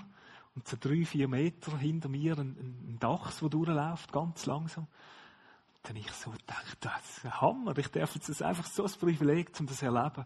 und 0.56 0.68
so 0.68 0.78
drei, 0.80 1.04
vier 1.04 1.28
Meter 1.28 1.78
hinter 1.78 2.10
mir 2.10 2.38
ein, 2.38 2.56
ein 2.88 2.98
Dachs, 3.00 3.40
der 3.40 3.50
durchläuft, 3.50 4.12
ganz 4.12 4.46
langsam. 4.46 4.88
Dann 5.84 5.96
ich 5.96 6.12
so 6.12 6.32
gedacht, 6.32 6.78
das 6.80 7.18
ist 7.18 7.26
ein 7.26 7.42
Hammer, 7.42 7.78
ich 7.78 7.88
darf 7.90 8.16
jetzt 8.16 8.42
einfach 8.42 8.66
so 8.66 8.84
ein 8.84 8.92
Privileg, 8.92 9.52
um 9.60 9.68
das 9.68 9.78
zu 9.78 9.86
erleben. 9.86 10.26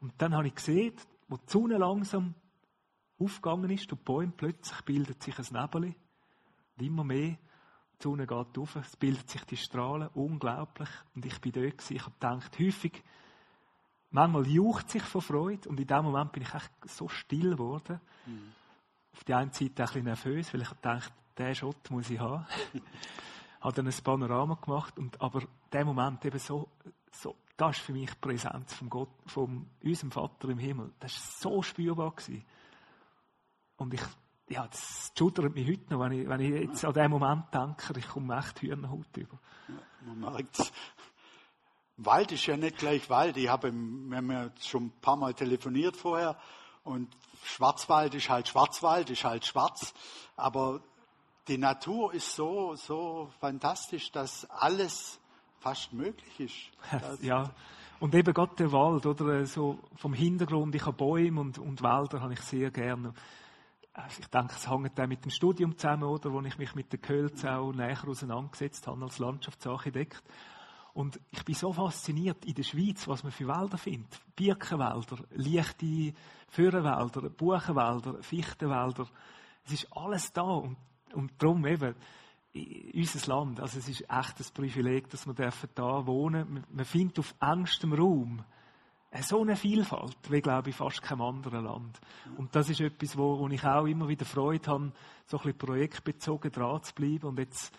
Und 0.00 0.12
dann 0.18 0.34
habe 0.34 0.48
ich 0.48 0.54
gesehen, 0.54 0.94
wo 1.28 1.36
die 1.36 1.50
Sonne 1.50 1.78
langsam 1.78 2.34
aufgegangen 3.18 3.70
ist, 3.70 3.90
durch 3.90 4.00
die 4.00 4.04
Bäume, 4.04 4.32
plötzlich 4.36 4.80
bildet 4.82 5.22
sich 5.22 5.38
ein 5.38 5.60
Nebel. 5.60 5.94
Und 6.76 6.84
immer 6.84 7.04
mehr, 7.04 7.36
die 7.98 8.02
Sonne 8.02 8.26
geht 8.26 8.58
auf, 8.58 8.76
es 8.76 8.96
bildet 8.96 9.30
sich 9.30 9.44
die 9.44 9.56
Strahlen, 9.56 10.08
unglaublich. 10.14 10.88
Und 11.14 11.24
ich 11.24 11.40
bin 11.40 11.52
dort 11.52 11.78
gewesen, 11.78 11.96
ich 11.96 12.02
habe 12.02 12.12
gedacht, 12.12 12.58
häufig 12.58 13.02
manchmal 14.10 14.46
jucht 14.46 14.90
sich 14.90 15.02
vor 15.02 15.22
Freude 15.22 15.68
und 15.68 15.80
in 15.80 15.86
dem 15.86 16.04
Moment 16.04 16.32
bin 16.32 16.42
ich 16.42 16.54
echt 16.54 16.70
so 16.84 17.08
still 17.08 17.50
geworden. 17.52 18.00
Mhm. 18.26 18.52
Auf 19.12 19.24
die 19.24 19.34
einen 19.34 19.52
Seite 19.52 19.82
ein 19.82 19.86
bisschen 19.86 20.04
nervös, 20.04 20.52
weil 20.52 20.62
ich 20.62 20.70
dachte, 20.82 21.12
diesen 21.38 21.54
Schott 21.54 21.90
muss 21.90 22.10
ich 22.10 22.20
haben. 22.20 22.46
habe 23.60 23.74
dann 23.74 23.86
ein 23.86 24.02
Panorama 24.04 24.54
gemacht 24.54 24.98
und 24.98 25.20
aber 25.20 25.42
der 25.72 25.84
Moment 25.84 26.24
eben 26.24 26.38
so, 26.38 26.68
so 27.10 27.34
das 27.56 27.78
ist 27.78 27.84
für 27.84 27.92
mich 27.92 28.10
die 28.10 28.20
Präsenz 28.20 28.74
von 28.74 28.90
Gott, 28.90 29.08
von 29.26 29.66
unserem 29.82 30.10
Vater 30.10 30.50
im 30.50 30.58
Himmel. 30.58 30.92
Das 31.00 31.12
war 31.14 31.52
so 31.52 31.62
spürbar 31.62 32.12
gewesen. 32.12 32.44
Und 33.76 33.94
ich, 33.94 34.02
ja, 34.48 34.66
das 34.66 35.12
schudert 35.16 35.54
mich 35.54 35.68
heute 35.68 35.92
noch, 35.92 36.00
wenn 36.00 36.12
ich, 36.12 36.28
wenn 36.28 36.40
ich 36.40 36.50
jetzt 36.50 36.84
an 36.84 36.92
diesen 36.92 37.10
Moment 37.10 37.44
denke, 37.52 37.98
ich 37.98 38.08
komme 38.08 38.38
echt 38.38 38.60
Hühnerhaut 38.62 39.16
über. 39.16 39.38
Man 40.04 40.20
merkt 40.20 40.72
Wald 41.98 42.30
ist 42.32 42.44
ja 42.46 42.56
nicht 42.56 42.76
gleich 42.76 43.08
Wald. 43.08 43.36
Ich 43.38 43.48
habe, 43.48 43.72
wir 43.72 44.16
haben 44.16 44.30
ja 44.30 44.50
schon 44.60 44.86
ein 44.86 45.00
paar 45.00 45.16
Mal 45.16 45.32
telefoniert 45.32 45.96
vorher 45.96 46.36
und 46.84 47.08
Schwarzwald 47.42 48.14
ist 48.14 48.28
halt 48.28 48.48
Schwarzwald, 48.48 49.08
ist 49.10 49.24
halt 49.24 49.46
schwarz. 49.46 49.94
Aber 50.36 50.80
die 51.48 51.58
Natur 51.58 52.12
ist 52.12 52.34
so, 52.34 52.74
so 52.76 53.30
fantastisch, 53.40 54.12
dass 54.12 54.48
alles 54.50 55.18
fast 55.58 55.92
möglich 55.92 56.40
ist. 56.40 57.22
ja. 57.22 57.50
Und 57.98 58.14
eben 58.14 58.34
gerade 58.34 58.54
der 58.56 58.72
Wald, 58.72 59.06
oder 59.06 59.46
so 59.46 59.78
vom 59.96 60.12
Hintergrund, 60.12 60.74
ich 60.74 60.84
habe 60.84 60.96
Bäume 60.96 61.40
und, 61.40 61.58
und 61.58 61.82
Wälder 61.82 62.20
habe 62.20 62.34
ich 62.34 62.40
sehr 62.40 62.70
gerne. 62.70 63.14
Also 63.96 64.20
ich 64.20 64.26
denke, 64.26 64.52
es 64.54 64.68
hängt 64.68 65.00
auch 65.00 65.06
mit 65.06 65.24
dem 65.24 65.30
Studium 65.30 65.76
zusammen, 65.78 66.02
oder, 66.02 66.30
wo 66.30 66.42
ich 66.42 66.58
mich 66.58 66.74
mit 66.74 66.92
der 66.92 66.98
Kölz 66.98 67.42
auch 67.46 67.72
näher 67.72 67.96
auseinandergesetzt 68.06 68.86
habe 68.86 69.02
als 69.02 69.18
Landschaftsarchitekt. 69.18 70.22
Und 70.92 71.18
ich 71.30 71.42
bin 71.46 71.54
so 71.54 71.72
fasziniert 71.72 72.44
in 72.44 72.52
der 72.52 72.62
Schweiz, 72.62 73.08
was 73.08 73.22
man 73.22 73.32
für 73.32 73.48
Wälder 73.48 73.78
findet. 73.78 74.20
Birkenwälder, 74.34 75.24
leichte 75.30 76.12
Föhrenwälder, 76.48 77.30
Buchenwälder, 77.30 78.22
Fichtenwälder. 78.22 79.06
Es 79.64 79.72
ist 79.72 79.88
alles 79.96 80.30
da. 80.30 80.42
Und, 80.42 80.76
und 81.14 81.32
darum 81.38 81.64
eben, 81.66 81.94
unser 82.94 83.34
Land, 83.34 83.60
also 83.60 83.78
es 83.78 83.88
ist 83.88 84.02
echt 84.02 84.40
ein 84.40 84.54
Privileg, 84.54 85.08
dass 85.08 85.26
wir 85.26 85.34
da 85.74 86.06
wohnen 86.06 86.46
dürfen. 86.46 86.64
Man 86.70 86.84
findet 86.84 87.18
auf 87.18 87.34
engstem 87.40 87.94
Raum 87.94 88.44
so 89.22 89.42
eine 89.42 89.56
Vielfalt, 89.56 90.16
wie 90.28 90.40
glaube 90.40 90.70
ich 90.70 90.76
fast 90.76 91.02
kein 91.02 91.20
anderes 91.20 91.62
Land. 91.62 92.00
Und 92.36 92.54
das 92.54 92.68
ist 92.68 92.80
etwas, 92.80 93.16
wo, 93.16 93.38
wo 93.38 93.48
ich 93.48 93.64
auch 93.64 93.86
immer 93.86 94.08
wieder 94.08 94.24
Freude 94.24 94.70
habe, 94.70 94.92
so 95.26 95.38
ein 95.38 95.42
bisschen 95.42 95.58
projektbezogen 95.58 96.50
dran 96.50 96.82
zu 96.82 96.94
bleiben. 96.94 97.26
Und 97.26 97.38
jetzt 97.38 97.72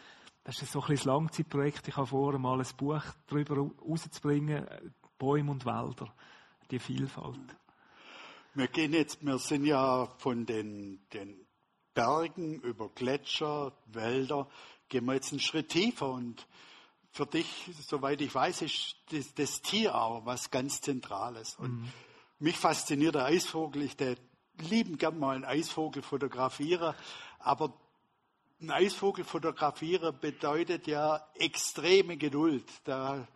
das 0.48 0.62
ist 0.62 0.72
so 0.72 0.80
ein 0.80 0.88
bisschen 0.88 0.96
das 0.96 1.06
Langzeitprojekt. 1.06 1.88
Ich 1.90 1.98
habe 1.98 2.08
vor, 2.08 2.40
mal 2.40 2.62
ein 2.62 2.68
Buch 2.78 3.04
darüber 3.28 3.70
rauszubringen, 3.86 4.66
Bäume 5.18 5.52
und 5.52 5.66
Wälder, 5.66 6.14
die 6.72 6.80
Vielfalt. 6.80 7.38
Wir 8.54 8.68
gehen 8.70 8.94
jetzt, 8.94 9.26
wir 9.26 9.40
sind 9.40 9.66
ja 9.66 10.06
von 10.20 10.46
den, 10.46 11.02
den 11.12 11.36
Bergen 11.94 12.62
über 12.62 12.88
Gletscher, 12.88 13.74
Wälder, 13.88 14.48
gehen 14.88 15.04
wir 15.04 15.16
jetzt 15.16 15.32
einen 15.32 15.42
Schritt 15.42 15.68
tiefer 15.68 16.12
und 16.12 16.48
für 17.18 17.26
dich, 17.26 17.72
soweit 17.86 18.22
ich 18.22 18.34
weiß, 18.34 18.62
ist 18.62 18.96
das, 19.12 19.34
das 19.34 19.62
Tier 19.62 19.96
auch 19.96 20.26
was 20.26 20.52
ganz 20.52 20.82
Zentrales. 20.82 21.56
Und 21.56 21.82
mhm. 21.82 21.92
mich 22.40 22.56
fasziniert 22.56 23.16
der 23.16 23.26
Eisvogel. 23.26 23.82
Ich 23.82 23.98
der 23.98 24.16
lieben 24.60 24.98
gern 24.98 25.20
mal 25.20 25.36
einen 25.36 25.46
Eisvogel 25.46 26.04
fotografieren, 26.04 26.94
aber 27.40 27.74
ein 28.62 28.72
Eisvogel 28.72 29.24
fotografieren 29.24 30.16
bedeutet 30.20 30.88
ja 30.88 31.26
extreme 31.36 32.18
Geduld. 32.18 32.66
Da 32.84 33.28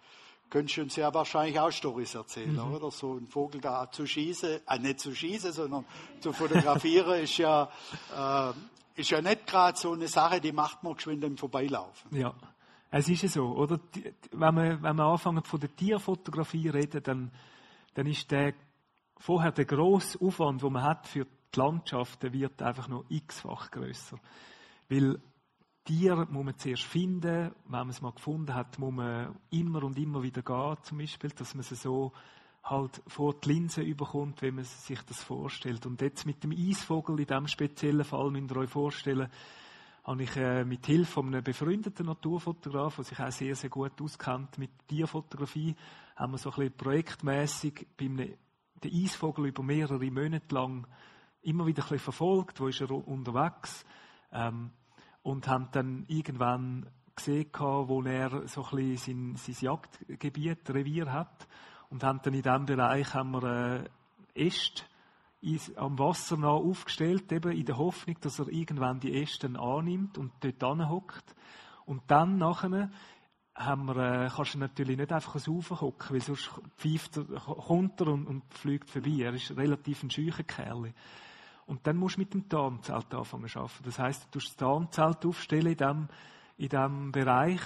könntest 0.50 0.78
du 0.78 0.82
uns 0.82 0.96
ja 0.96 1.12
wahrscheinlich 1.14 1.60
auch 1.60 1.72
Storys 1.72 2.14
erzählen, 2.14 2.54
mhm. 2.54 2.74
oder? 2.76 2.92
So 2.92 3.16
ein 3.16 3.28
Vogel 3.28 3.62
da 3.62 3.90
zu 3.92 4.06
schießen, 4.06 4.62
äh, 4.68 4.80
nicht 4.80 5.00
zu 5.00 5.14
schießen, 5.16 5.54
sondern 5.54 5.86
zu 6.20 6.34
fotografieren 6.34 7.22
ist 7.22 7.38
ja, 7.38 7.70
äh, 8.16 9.00
ist 9.00 9.10
ja 9.10 9.22
nicht 9.22 9.48
gerade 9.48 9.78
so 9.78 9.94
eine 9.94 10.08
Sache, 10.08 10.40
die 10.40 10.52
macht 10.52 10.84
man 10.84 10.96
geschwind 10.96 11.24
im 11.24 11.38
Vorbeilaufen. 11.38 12.16
Ja. 12.16 12.34
Es 12.94 13.08
ist 13.08 13.24
ja 13.24 13.30
so, 13.30 13.46
oder? 13.56 13.80
Wenn 14.32 14.56
wir, 14.56 14.84
wenn 14.84 14.98
wir 14.98 15.06
anfangen 15.06 15.44
von 15.44 15.60
der 15.62 15.74
Tierfotografie 15.74 16.68
reden, 16.68 17.02
dann, 17.02 17.32
dann 17.94 18.06
ist 18.06 18.30
der, 18.30 18.54
vorher 19.18 19.54
der 19.54 19.66
grosse 19.66 20.20
Aufwand, 20.20 20.62
den 20.62 20.74
man 20.74 20.84
hat 20.84 21.08
für 21.08 21.26
die 21.26 21.60
Landschaft, 21.60 22.22
der 22.22 22.34
wird 22.34 22.62
einfach 22.62 22.90
noch 22.90 23.06
x-fach 23.10 23.72
grösser. 23.72 24.20
Weil 24.90 25.22
Tiere 25.86 26.28
muss 26.30 26.46
man 26.46 26.58
zuerst 26.58 26.84
finden. 26.84 27.52
Wenn 27.64 27.72
man 27.72 27.90
es 27.90 28.02
mal 28.02 28.12
gefunden 28.12 28.54
hat, 28.54 28.78
muss 28.78 28.94
man 28.94 29.40
immer 29.50 29.84
und 29.84 29.98
immer 29.98 30.22
wieder 30.22 30.42
gehen, 30.42 30.78
zum 30.84 30.98
Beispiel, 30.98 31.32
dass 31.32 31.56
man 31.56 31.64
sie 31.64 31.76
so 31.76 32.12
halt 32.64 33.02
vor 33.08 33.34
die 33.40 33.54
Linse 33.54 33.82
überkommt, 33.82 34.42
wenn 34.42 34.56
man 34.56 34.66
sich 34.66 35.02
das 35.04 35.24
vorstellt. 35.24 35.86
Und 35.86 36.02
jetzt 36.02 36.26
mit 36.26 36.44
dem 36.44 36.52
Eisvogel 36.52 37.20
in 37.20 37.26
diesem 37.26 37.48
speziellen 37.48 38.04
Fall 38.04 38.30
müsst 38.30 38.52
ihr 38.52 38.58
euch 38.58 38.70
vorstellen, 38.70 39.30
habe 40.04 40.24
ich 40.24 40.36
äh, 40.36 40.66
mit 40.66 40.86
Hilfe 40.86 41.12
von 41.12 41.28
einem 41.28 41.44
befreundeten 41.44 42.06
Naturfotograf, 42.06 42.96
der 42.96 43.04
sich 43.04 43.20
auch 43.20 43.32
sehr, 43.32 43.56
sehr 43.56 43.70
gut 43.70 44.02
auskennt 44.02 44.58
mit 44.58 44.72
Tierfotografie, 44.88 45.76
haben 46.16 46.34
wir 46.34 46.38
so 46.38 46.50
ein 46.50 46.56
bisschen 46.56 46.78
projektmässig 46.78 47.88
einem, 48.00 48.18
den 48.84 48.94
Eisvogel 48.94 49.48
über 49.48 49.62
mehrere 49.62 50.10
Monate 50.10 50.54
lang 50.56 50.88
immer 51.44 51.66
wieder 51.66 51.84
ein 51.84 51.90
bisschen 51.90 52.00
verfolgt, 52.00 52.60
wo 52.60 52.68
ist 52.68 52.82
er 52.82 52.92
unterwegs, 52.92 53.86
ähm, 54.32 54.72
und 55.24 55.48
haben 55.48 55.70
dann 55.72 56.06
irgendwann 56.08 56.88
gesehen, 57.16 57.52
wo 57.54 58.02
er 58.02 58.48
so 58.48 58.66
ein 58.66 58.76
bisschen 58.76 59.36
sein, 59.36 59.54
sein 59.54 59.56
Jagdgebiet, 59.68 60.70
Revier 60.70 61.12
hat, 61.12 61.48
und 61.90 62.04
haben 62.04 62.22
dann 62.24 62.34
in 62.34 62.42
diesem 62.42 62.66
Bereich 62.66 63.14
haben 63.14 63.32
wir 63.32 63.44
äh, 64.34 64.48
Äste 64.48 64.84
am 65.76 65.98
Wasser 65.98 66.38
nah 66.38 66.50
aufgestellt, 66.50 67.32
eben 67.32 67.52
in 67.52 67.66
der 67.66 67.78
Hoffnung, 67.78 68.18
dass 68.22 68.40
er 68.40 68.48
irgendwann 68.48 69.00
die 69.00 69.22
Äste 69.22 69.48
annimmt 69.60 70.18
und 70.18 70.32
dort 70.42 70.64
anhockt. 70.64 71.36
Und 71.86 72.04
dann 72.08 72.38
nachher 72.38 72.92
haben 73.56 73.86
wir, 73.86 73.98
äh, 73.98 74.30
kannst 74.30 74.54
du 74.54 74.60
natürlich 74.60 74.98
nicht 74.98 75.12
einfach 75.12 75.36
raufhocken, 75.48 76.12
weil 76.12 76.22
sonst 76.22 76.50
pfeift 76.78 77.18
er, 77.18 77.24
kommt 77.24 78.00
er 78.02 78.08
und, 78.08 78.28
und 78.28 78.54
fliegt 78.54 78.90
vorbei. 78.90 79.18
Er 79.20 79.34
ist 79.34 79.56
relativ 79.58 80.04
ein 80.04 80.12
scheucher 80.12 80.44
Kerl. 80.44 80.94
Und 81.66 81.86
dann 81.88 81.98
musst 81.98 82.18
du 82.18 82.22
mit 82.22 82.34
dem 82.34 82.48
Tarnzelt 82.48 83.14
anfangen 83.14 83.48
zu 83.48 83.60
arbeiten. 83.60 83.84
Das 83.84 84.00
heisst, 84.00 84.24
du 84.32 84.38
musst 84.38 84.50
das 84.50 84.58
Tarnzelt 84.58 85.26
aufstellen 85.26 85.72
in 85.72 85.78
diesem, 85.78 86.08
in 86.58 86.70
diesem 86.70 87.12
Bereich 87.12 87.62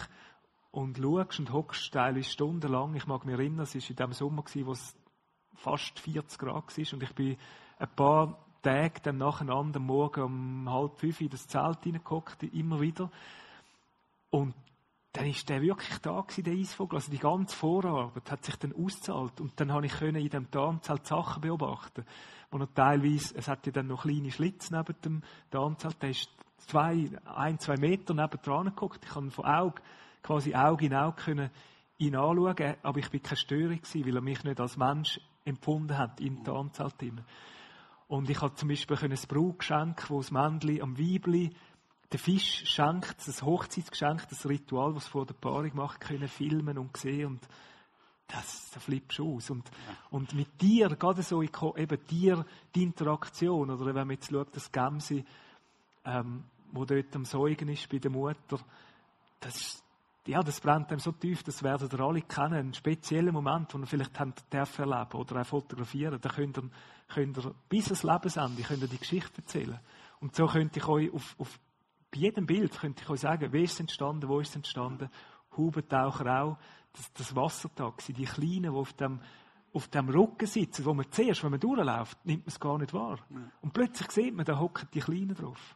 und 0.72 0.98
schaust 0.98 1.40
und 1.40 1.54
hockst 1.54 1.94
teilweise 1.94 2.30
stundenlang. 2.30 2.96
Ich 2.96 3.08
mag 3.08 3.26
mich 3.26 3.34
erinnern, 3.34 3.62
es 3.62 3.76
war 3.76 3.90
in 3.90 3.96
dem 3.96 4.14
Sommer, 4.14 4.44
wo 4.44 4.72
es 4.72 4.96
fast 5.56 6.00
40 6.00 6.40
Grad 6.40 6.78
war 6.78 6.94
und 6.94 7.04
ich 7.04 7.16
bin 7.16 7.38
ein 7.78 7.90
paar 7.96 8.38
Tage 8.62 9.02
dann 9.04 9.18
nacheinander 9.18 9.80
Morgen 9.80 10.24
um 10.24 10.70
halb 10.70 10.98
fünf 11.00 11.22
in 11.22 11.30
das 11.30 11.48
Zelt 11.48 11.84
hineingeguckt, 11.84 12.42
immer 12.44 12.82
wieder. 12.82 13.12
Und 14.30 14.56
dann 15.16 15.28
ist 15.28 15.48
der 15.48 15.62
wirklich 15.62 15.98
da 16.00 16.20
gewesen, 16.22 16.44
der 16.44 16.54
Eisvogel. 16.54 16.98
Also 16.98 17.12
die 17.12 17.20
ganze 17.20 17.56
Vorarbeit 17.56 18.30
hat 18.30 18.44
sich 18.44 18.56
dann 18.58 18.74
ausgezahlt. 18.74 19.40
Und 19.40 19.60
dann 19.60 19.72
habe 19.72 19.86
ich 19.86 20.02
in 20.02 20.16
diesem 20.16 20.52
Tarnzelt 20.52 21.06
Sachen 21.06 21.42
beobachten, 21.42 22.06
wo 22.52 22.58
noch 22.58 22.74
teilweise, 22.74 23.36
es 23.38 23.48
hat 23.48 23.66
ja 23.66 23.72
dann 23.72 23.88
noch 23.88 24.04
kleine 24.04 24.32
Schlitze 24.32 24.76
neben 24.76 24.96
dem 25.02 25.24
Tarnzelt, 25.52 26.02
der 26.02 26.10
ist 26.10 26.30
zwei, 26.58 27.10
ein, 27.24 27.60
zwei 27.60 27.78
Meter 27.78 28.14
neben 28.14 28.42
dran 28.42 28.66
geguckt. 28.66 29.06
Ich 29.06 29.12
kann 29.12 29.32
von 29.32 29.46
Auge, 29.46 29.82
quasi 30.22 30.54
Auge 30.54 30.88
in 30.88 30.94
Auge 30.94 31.22
können 31.22 31.50
ihn 31.98 32.16
anschauen, 32.16 32.76
aber 32.84 33.00
ich 33.00 33.10
bin 33.10 33.22
keine 33.22 33.38
Störung 33.38 33.78
gewesen, 33.78 34.06
weil 34.06 34.16
er 34.16 34.22
mich 34.22 34.44
nicht 34.44 34.60
als 34.60 34.76
Mensch 34.76 35.22
empfunden 35.46 35.98
hat 35.98 36.20
im 36.20 36.44
Tarnzelt. 36.44 36.96
Und 38.08 38.30
ich 38.30 38.42
habe 38.42 38.56
zum 38.56 38.70
Beispiel 38.70 38.98
ein 39.02 39.18
Brutgeschenk, 39.28 40.10
wo 40.10 40.22
das 40.22 40.32
Männchen 40.32 40.82
am 40.82 40.98
Weibli 40.98 41.52
den 42.14 42.20
Fisch 42.20 42.64
schenkt, 42.66 43.28
das 43.28 43.42
Hochzeitsgeschenk, 43.42 44.28
das 44.30 44.48
Ritual, 44.48 44.94
das 44.94 45.08
vor 45.08 45.26
der 45.26 45.34
Paarung 45.34 45.72
macht, 45.74 46.02
können 46.02 46.28
filmen 46.28 46.78
und 46.78 46.96
sehen 46.98 47.28
und 47.28 47.48
das, 48.28 48.72
da 48.72 48.80
flippst 48.80 49.20
du 49.20 49.36
aus. 49.36 49.50
Und, 49.50 49.70
und 50.10 50.34
mit 50.34 50.62
dir, 50.62 50.90
gerade 50.90 51.24
so, 51.24 51.42
eben 51.42 52.06
dir, 52.08 52.46
die 52.74 52.84
Interaktion, 52.84 53.70
oder 53.70 53.86
wenn 53.86 54.08
man 54.08 54.12
jetzt 54.12 54.32
schaut, 54.32 54.56
das 54.56 54.72
Gemse, 54.72 55.24
ähm, 56.06 56.44
wo 56.72 56.86
dort 56.86 57.16
am 57.16 57.26
Säugen 57.26 57.70
ist 57.70 57.90
bei 57.90 58.00
der 58.00 58.12
Mutter, 58.12 58.60
das, 59.40 59.84
ja, 60.28 60.42
das 60.42 60.60
brennt 60.60 60.90
einem 60.90 61.00
so 61.00 61.12
tief, 61.12 61.44
das 61.44 61.62
werden 61.62 61.90
ihr 61.92 62.00
alle 62.00 62.22
kennen. 62.22 62.70
Ein 62.70 62.74
spezieller 62.74 63.32
Moment, 63.32 63.74
den 63.74 63.82
ihr 63.82 63.88
vielleicht 63.88 64.20
habt 64.20 64.54
erleben 64.54 65.18
oder 65.18 65.42
auch 65.42 65.46
fotografieren. 65.46 66.20
Da 66.20 66.30
könnt 66.30 66.58
ihr, 66.58 66.70
könnt 67.08 67.38
ihr 67.38 67.56
bis 67.70 67.86
ans 67.86 68.04
Lebensende 68.04 68.64
könnt 68.64 68.82
ihr 68.82 68.88
die 68.88 68.98
Geschichte 68.98 69.42
erzählen. 69.42 69.80
Und 70.20 70.36
so 70.36 70.48
könnte 70.48 70.80
ich 70.80 70.88
euch 70.88 71.14
auf, 71.14 71.36
auf 71.38 71.60
bei 72.12 72.20
jedem 72.22 72.46
Bild 72.46 72.80
könnte 72.80 73.04
ich 73.04 73.10
euch 73.10 73.20
sagen, 73.20 73.52
wie 73.52 73.64
ist 73.64 73.74
es 73.74 73.80
entstanden, 73.82 74.30
wo 74.30 74.40
ist 74.40 74.50
es 74.50 74.56
entstanden. 74.56 75.10
Hubentaucher 75.58 76.44
auch, 76.44 76.58
das, 76.94 77.12
das 77.14 77.36
Wassertaxi, 77.36 78.14
die 78.14 78.24
Kleinen, 78.24 78.64
die 78.64 78.70
auf 78.70 78.94
dem, 78.94 79.20
auf 79.74 79.90
dem 79.90 80.10
Rücken 80.10 80.48
sitzen, 80.48 80.86
wo 80.86 80.94
man 80.94 81.12
zuerst, 81.12 81.44
wenn 81.44 81.52
man 81.52 81.60
durchläuft, 81.60 82.26
nimmt 82.26 82.46
man 82.46 82.48
es 82.48 82.60
gar 82.60 82.78
nicht 82.78 82.94
wahr. 82.94 83.20
Ja. 83.30 83.52
Und 83.62 83.74
plötzlich 83.74 84.10
sieht 84.12 84.34
man, 84.34 84.46
da 84.46 84.58
hocken 84.58 84.88
die 84.94 85.02
Kleinen 85.02 85.36
drauf. 85.36 85.76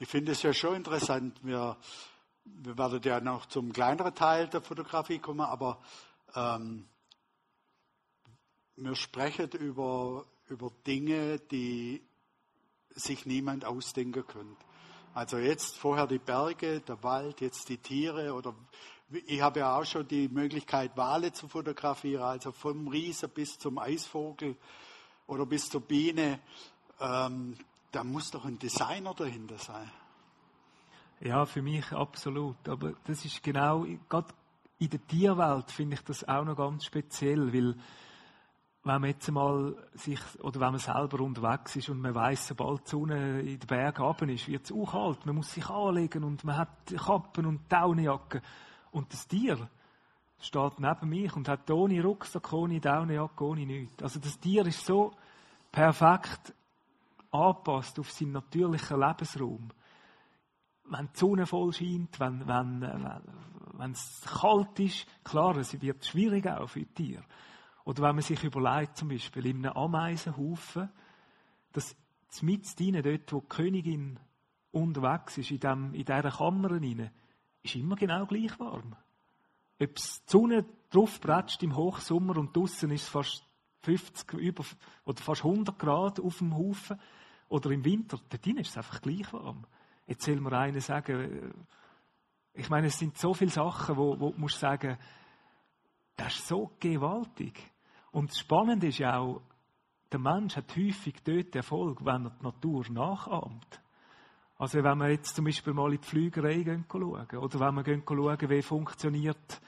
Ich 0.00 0.08
finde 0.08 0.32
es 0.32 0.42
ja 0.42 0.52
schon 0.52 0.74
interessant. 0.74 1.38
Wir, 1.44 1.76
wir 2.56 2.78
werden 2.78 3.00
ja 3.02 3.20
noch 3.20 3.46
zum 3.46 3.72
kleineren 3.72 4.14
Teil 4.14 4.48
der 4.48 4.60
Fotografie 4.60 5.18
kommen, 5.18 5.40
aber 5.40 5.80
ähm, 6.34 6.88
wir 8.76 8.94
sprechen 8.94 9.50
über, 9.52 10.24
über 10.48 10.70
Dinge, 10.86 11.38
die 11.38 12.02
sich 12.90 13.26
niemand 13.26 13.64
ausdenken 13.64 14.26
könnte. 14.26 14.64
Also 15.14 15.38
jetzt 15.38 15.76
vorher 15.76 16.06
die 16.06 16.18
Berge, 16.18 16.80
der 16.80 17.02
Wald, 17.02 17.40
jetzt 17.40 17.68
die 17.68 17.78
Tiere 17.78 18.34
oder 18.34 18.54
ich 19.26 19.40
habe 19.40 19.60
ja 19.60 19.76
auch 19.76 19.86
schon 19.86 20.06
die 20.06 20.28
Möglichkeit, 20.28 20.96
Wale 20.96 21.32
zu 21.32 21.48
fotografieren, 21.48 22.22
also 22.22 22.52
vom 22.52 22.88
Riese 22.88 23.26
bis 23.26 23.58
zum 23.58 23.78
Eisvogel 23.78 24.54
oder 25.26 25.46
bis 25.46 25.70
zur 25.70 25.80
Biene. 25.80 26.40
Ähm, 27.00 27.56
da 27.90 28.04
muss 28.04 28.30
doch 28.30 28.44
ein 28.44 28.58
Designer 28.58 29.14
dahinter 29.14 29.58
sein. 29.58 29.90
Ja, 31.20 31.44
für 31.46 31.62
mich 31.62 31.90
absolut. 31.92 32.68
Aber 32.68 32.92
das 33.04 33.24
ist 33.24 33.42
genau, 33.42 33.84
gerade 34.08 34.28
in 34.78 34.90
der 34.90 35.06
Tierwelt 35.06 35.70
finde 35.70 35.94
ich 35.94 36.02
das 36.02 36.26
auch 36.28 36.44
noch 36.44 36.56
ganz 36.56 36.84
speziell, 36.84 37.52
weil 37.52 37.74
wenn 38.84 39.00
man 39.00 39.10
jetzt 39.10 39.30
mal 39.30 39.74
sich, 39.94 40.20
oder 40.40 40.60
wenn 40.60 40.70
man 40.70 40.78
selber 40.78 41.20
unterwegs 41.20 41.76
ist 41.76 41.88
und 41.88 42.00
man 42.00 42.14
weiß, 42.14 42.48
sobald 42.48 42.86
die 42.86 42.90
Sonne 42.90 43.40
in 43.40 43.58
den 43.58 43.66
Bergen 43.66 44.02
runter 44.02 44.28
ist, 44.28 44.46
wird 44.46 44.64
es 44.64 44.72
auch 44.72 44.92
kalt. 44.92 45.26
Man 45.26 45.34
muss 45.34 45.52
sich 45.52 45.68
anlegen 45.68 46.22
und 46.22 46.44
man 46.44 46.56
hat 46.56 46.86
Kappen 46.96 47.46
und 47.46 47.70
Daunenjacken. 47.70 48.40
Und 48.92 49.12
das 49.12 49.26
Tier 49.26 49.68
steht 50.38 50.78
neben 50.78 51.08
mich 51.08 51.34
und 51.34 51.48
hat 51.48 51.70
ohne 51.70 52.02
Rucksack, 52.02 52.52
ohne 52.52 52.80
Daunenjacke, 52.80 53.44
ohne 53.44 53.66
nichts. 53.66 54.02
Also 54.02 54.20
das 54.20 54.38
Tier 54.38 54.64
ist 54.64 54.86
so 54.86 55.12
perfekt 55.72 56.54
angepasst 57.30 57.98
auf 57.98 58.10
seinen 58.12 58.32
natürlichen 58.32 59.00
Lebensraum. 59.00 59.70
Wenn 60.90 61.08
die 61.12 61.18
Sonne 61.18 61.46
voll 61.46 61.72
scheint, 61.72 62.18
wenn, 62.20 62.46
wenn, 62.46 62.80
wenn, 62.80 63.22
wenn 63.74 63.90
es 63.92 64.22
kalt 64.24 64.78
ist, 64.80 65.06
klar, 65.24 65.56
es 65.56 65.80
wird 65.80 66.04
schwierig 66.04 66.46
auch 66.46 66.68
für 66.68 66.86
Tiere. 66.86 67.24
Oder 67.84 68.02
wenn 68.02 68.16
man 68.16 68.22
sich 68.22 68.42
überlegt, 68.42 68.96
zum 68.96 69.08
Beispiel 69.08 69.46
in 69.46 69.64
einem 69.64 69.76
Ameisenhaufen, 69.76 70.90
dass 71.72 71.96
mit 72.42 72.78
drinnen, 72.78 73.02
dort, 73.02 73.32
wo 73.32 73.40
die 73.40 73.48
Königin 73.48 74.20
unterwegs 74.72 75.38
ist, 75.38 75.50
in, 75.50 75.60
dem, 75.60 75.94
in 75.94 76.04
dieser 76.04 76.30
Kammer 76.30 76.70
rein, 76.70 77.10
ist 77.62 77.76
immer 77.76 77.96
genau 77.96 78.26
gleich 78.26 78.58
warm. 78.58 78.96
Ob 79.80 79.94
die 79.94 80.02
Sonne 80.26 80.64
drauf 80.90 81.20
bretscht 81.20 81.62
im 81.62 81.76
Hochsommer 81.76 82.36
und 82.36 82.56
draußen 82.56 82.90
ist 82.90 83.02
es 83.02 83.08
fast 83.08 83.44
50 83.82 84.34
über, 84.34 84.64
oder 85.04 85.22
fast 85.22 85.44
100 85.44 85.78
Grad 85.78 86.20
auf 86.20 86.38
dem 86.38 86.56
Haufen, 86.56 86.98
oder 87.48 87.70
im 87.70 87.84
Winter, 87.84 88.18
dort 88.28 88.44
drinnen 88.44 88.58
ist 88.58 88.70
es 88.70 88.76
einfach 88.76 89.00
gleich 89.00 89.32
warm. 89.32 89.64
Jetzt 90.08 90.24
soll 90.24 90.40
mir 90.40 90.52
einer 90.52 90.80
sagen, 90.80 91.20
äh, 91.20 92.60
ich 92.60 92.70
meine, 92.70 92.88
es 92.88 92.98
sind 92.98 93.16
so 93.16 93.34
viele 93.34 93.50
Sachen, 93.50 93.96
wo, 93.96 94.18
wo 94.18 94.30
du 94.30 94.40
musst 94.40 94.58
sagen, 94.58 94.98
das 96.16 96.34
ist 96.34 96.48
so 96.48 96.72
gewaltig. 96.80 97.62
Und 98.10 98.30
das 98.30 98.38
Spannende 98.38 98.88
ist 98.88 98.98
ja 98.98 99.18
auch, 99.18 99.42
der 100.10 100.18
Mensch 100.18 100.56
hat 100.56 100.74
häufig 100.74 101.22
dort 101.22 101.54
Erfolg, 101.54 102.04
wenn 102.04 102.24
er 102.24 102.30
die 102.30 102.42
Natur 102.42 102.84
nachahmt. 102.90 103.80
Also 104.56 104.82
wenn 104.82 104.98
wir 104.98 105.10
jetzt 105.10 105.36
zum 105.36 105.44
Beispiel 105.44 105.74
mal 105.74 105.92
in 105.92 106.00
die 106.00 106.06
Flügerei 106.06 106.64
schauen, 106.64 107.26
oder 107.38 107.60
wenn 107.60 107.86
wir 107.86 108.02
schauen, 108.04 108.50
wie 108.50 108.62
funktioniert 108.62 109.60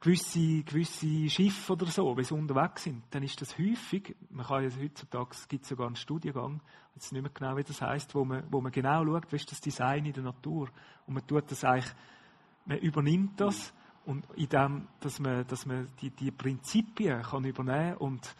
gewisse, 0.00 0.62
gewisse 0.62 1.28
Schiffe 1.28 1.72
oder 1.72 1.86
so, 1.86 2.16
wie 2.16 2.24
sie 2.24 2.34
unterwegs 2.34 2.84
sind, 2.84 3.02
dann 3.10 3.22
ist 3.22 3.40
das 3.40 3.58
häufig, 3.58 4.14
man 4.30 4.46
kann 4.46 4.62
ja 4.62 4.70
heutzutage, 4.80 5.30
es 5.32 5.48
gibt 5.48 5.64
sogar 5.64 5.86
einen 5.86 5.96
Studiengang, 5.96 6.60
weiß 6.94 7.12
nicht 7.12 7.22
mehr 7.22 7.30
genau, 7.32 7.56
wie 7.56 7.64
das 7.64 7.82
heißt, 7.82 8.14
wo 8.14 8.24
man, 8.24 8.44
wo 8.50 8.60
man 8.60 8.70
genau 8.70 9.04
schaut, 9.04 9.32
wie 9.32 9.36
ist 9.36 9.50
das 9.50 9.60
Design 9.60 10.06
in 10.06 10.12
der 10.12 10.22
Natur. 10.22 10.68
Und 11.06 11.14
man 11.14 11.26
tut 11.26 11.50
das 11.50 11.64
eigentlich, 11.64 11.92
man 12.66 12.78
übernimmt 12.78 13.40
das 13.40 13.72
und 14.04 14.24
in 14.36 14.48
dem, 14.48 14.88
dass 15.00 15.18
man, 15.18 15.46
dass 15.46 15.66
man 15.66 15.88
die, 16.00 16.10
die 16.10 16.30
Prinzipien 16.30 17.22
kann 17.22 17.44
übernehmen 17.44 17.96
und, 17.96 18.36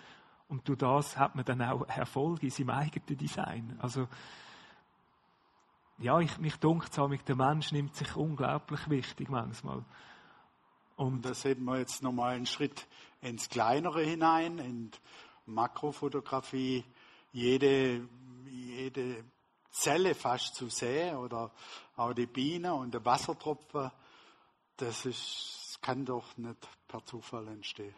und 0.49 0.69
durch 0.69 0.79
das 0.79 1.19
hat 1.19 1.35
man 1.35 1.45
dann 1.45 1.63
auch 1.63 1.87
Erfolg 1.89 2.43
in 2.43 2.51
seinem 2.51 2.71
eigenen 2.71 3.19
Design. 3.19 3.77
Also, 3.81 4.07
ja, 5.99 6.21
ich, 6.21 6.39
mich 6.39 6.57
dunkelt 6.57 6.97
es 6.97 7.25
der 7.25 7.37
Mensch 7.37 7.73
nimmt 7.73 7.97
sich 7.97 8.15
unglaublich 8.15 8.89
wichtig 8.89 9.29
manchmal. 9.29 9.85
Und 10.99 11.25
da 11.25 11.33
sehen 11.33 11.65
wir 11.65 11.79
jetzt 11.79 12.03
nochmal 12.03 12.35
einen 12.35 12.45
Schritt 12.45 12.87
ins 13.23 13.49
Kleinere 13.49 14.03
hinein, 14.03 14.59
in 14.59 14.91
Makrofotografie, 15.47 16.85
jede, 17.33 18.07
jede 18.47 19.25
Zelle 19.71 20.15
fast 20.15 20.55
zu 20.55 20.69
sehen 20.69 21.17
oder 21.17 21.51
auch 21.97 22.13
die 22.13 22.27
Biene 22.27 22.75
und 22.75 22.93
der 22.93 23.05
Wassertropfen, 23.05 23.91
das 24.77 25.07
ist 25.07 25.79
kann 25.81 26.05
doch 26.05 26.37
nicht 26.37 26.69
per 26.89 27.05
Zufall 27.05 27.47
entstehen. 27.49 27.95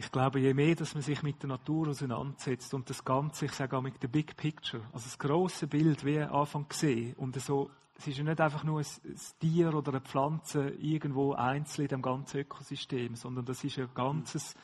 ich 0.00 0.12
glaube, 0.12 0.38
je 0.38 0.54
mehr, 0.54 0.76
dass 0.76 0.94
man 0.94 1.02
sich 1.02 1.22
mit 1.24 1.42
der 1.42 1.48
Natur 1.48 1.88
auseinandersetzt 1.88 2.72
und 2.72 2.88
das 2.88 3.04
Ganze, 3.04 3.46
ich 3.46 3.52
sage 3.52 3.76
auch 3.76 3.82
mit 3.82 4.00
der 4.00 4.06
Big 4.06 4.36
Picture, 4.36 4.82
also 4.92 5.04
das 5.04 5.18
große 5.18 5.66
Bild, 5.66 6.04
wie 6.04 6.20
Anfang 6.20 6.68
gesehen 6.68 7.14
und 7.16 7.38
so, 7.42 7.68
es 7.98 8.06
ist 8.06 8.18
ja 8.18 8.24
nicht 8.24 8.40
einfach 8.40 8.62
nur 8.62 8.78
ein, 8.78 8.86
ein 9.04 9.20
Tier 9.40 9.74
oder 9.74 9.90
eine 9.90 10.00
Pflanze 10.00 10.68
irgendwo 10.70 11.32
einzeln 11.32 11.86
in 11.86 11.88
dem 11.88 12.02
ganzen 12.02 12.38
Ökosystem, 12.38 13.16
sondern 13.16 13.44
das 13.44 13.64
ist 13.64 13.78
ein 13.78 13.88
ganzes, 13.92 14.54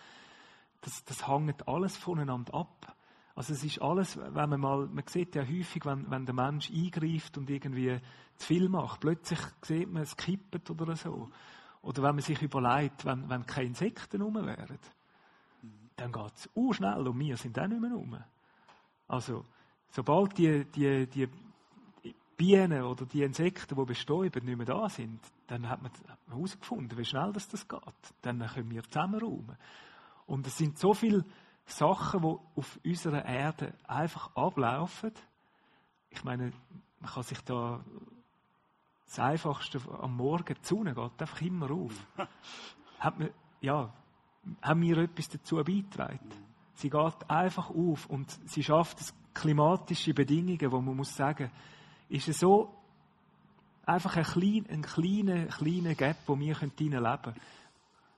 das, 0.80 1.04
das 1.04 1.26
hängt 1.26 1.66
alles 1.66 1.96
voneinander 1.96 2.54
ab. 2.54 2.96
Also 3.34 3.52
es 3.52 3.64
ist 3.64 3.82
alles, 3.82 4.16
wenn 4.16 4.50
man 4.50 4.60
mal, 4.60 4.86
man 4.86 5.04
sieht 5.08 5.34
ja 5.34 5.42
häufig, 5.42 5.84
wenn, 5.84 6.08
wenn 6.08 6.24
der 6.24 6.34
Mensch 6.34 6.70
eingreift 6.70 7.36
und 7.36 7.50
irgendwie 7.50 7.98
zu 8.36 8.46
viel 8.46 8.68
macht, 8.68 9.00
plötzlich 9.00 9.40
sieht 9.62 9.92
man, 9.92 10.04
es 10.04 10.16
kippt 10.16 10.70
oder 10.70 10.94
so. 10.94 11.28
Oder 11.82 12.04
wenn 12.04 12.14
man 12.14 12.22
sich 12.22 12.40
überlegt, 12.40 13.04
wenn, 13.04 13.28
wenn 13.28 13.44
keine 13.44 13.66
Insekten 13.66 14.22
rum 14.22 14.36
wären, 14.36 14.78
dann 15.96 16.12
geht 16.12 16.32
es 16.36 16.76
schnell 16.76 17.08
und 17.08 17.18
wir 17.18 17.36
sind 17.36 17.58
auch 17.58 17.66
nicht 17.66 17.80
mehr 17.80 17.92
rum. 17.92 18.16
Also, 19.08 19.44
sobald 19.90 20.38
die, 20.38 20.64
die, 20.66 21.08
die 21.08 21.28
Bienen 22.36 22.82
oder 22.82 23.06
die 23.06 23.22
Insekten, 23.22 23.76
die 23.76 23.84
bestäuben, 23.84 24.44
nicht 24.44 24.56
mehr 24.56 24.66
da 24.66 24.88
sind, 24.88 25.20
dann 25.46 25.68
hat 25.68 25.82
man 25.82 25.92
herausgefunden, 26.28 26.98
wie 26.98 27.04
schnell 27.04 27.32
das, 27.32 27.48
geht. 27.68 27.80
Dann 28.22 28.46
können 28.46 28.70
wir 28.70 28.82
zusammen 28.84 29.20
rum. 29.20 29.56
Und 30.26 30.46
es 30.46 30.56
sind 30.56 30.78
so 30.78 30.94
viele 30.94 31.24
Sachen, 31.66 32.22
die 32.22 32.36
auf 32.56 32.80
unserer 32.84 33.24
Erde 33.24 33.74
einfach 33.86 34.34
ablaufen. 34.34 35.12
Ich 36.10 36.24
meine, 36.24 36.52
man 37.00 37.10
kann 37.10 37.22
sich 37.22 37.40
da 37.42 37.84
das 39.06 39.18
Einfachste 39.18 39.80
am 40.00 40.16
Morgen, 40.16 40.54
die 40.54 40.66
Sonne 40.66 40.94
geht 40.94 41.20
einfach 41.20 41.40
immer 41.42 41.70
auf. 41.70 41.94
Hat 42.98 43.18
man, 43.18 43.30
ja, 43.60 43.92
haben 44.62 44.82
wir 44.82 44.98
etwas 44.98 45.28
dazu 45.28 45.56
beigetragen? 45.56 46.30
Sie 46.74 46.90
geht 46.90 47.30
einfach 47.30 47.70
auf 47.70 48.06
und 48.06 48.30
sie 48.48 48.62
schafft 48.62 48.98
klimatische 49.32 50.14
Bedingungen, 50.14 50.72
wo 50.72 50.80
man 50.80 50.96
muss 50.96 51.14
sagen, 51.14 51.50
ist 52.14 52.28
es 52.28 52.38
so 52.38 52.72
einfach 53.84 54.16
ein, 54.16 54.22
klein, 54.22 54.66
ein 54.70 54.82
kleiner, 54.82 55.46
kleiner 55.46 55.94
Gap, 55.96 56.18
wo 56.26 56.38
wir 56.38 56.54
leben 56.60 56.76
können. 56.76 57.40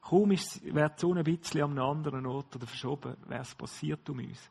Kaum 0.03 0.31
wäre 0.31 0.91
die 0.91 1.01
Sonne 1.01 1.21
ein 1.21 1.25
bisschen 1.25 1.63
an 1.63 1.71
einem 1.73 1.89
anderen 1.89 2.27
Ort 2.27 2.55
oder 2.55 2.67
verschoben, 2.67 3.17
wäre 3.27 3.41
es 3.41 3.55
passiert 3.55 4.09
um 4.11 4.19
uns. 4.19 4.51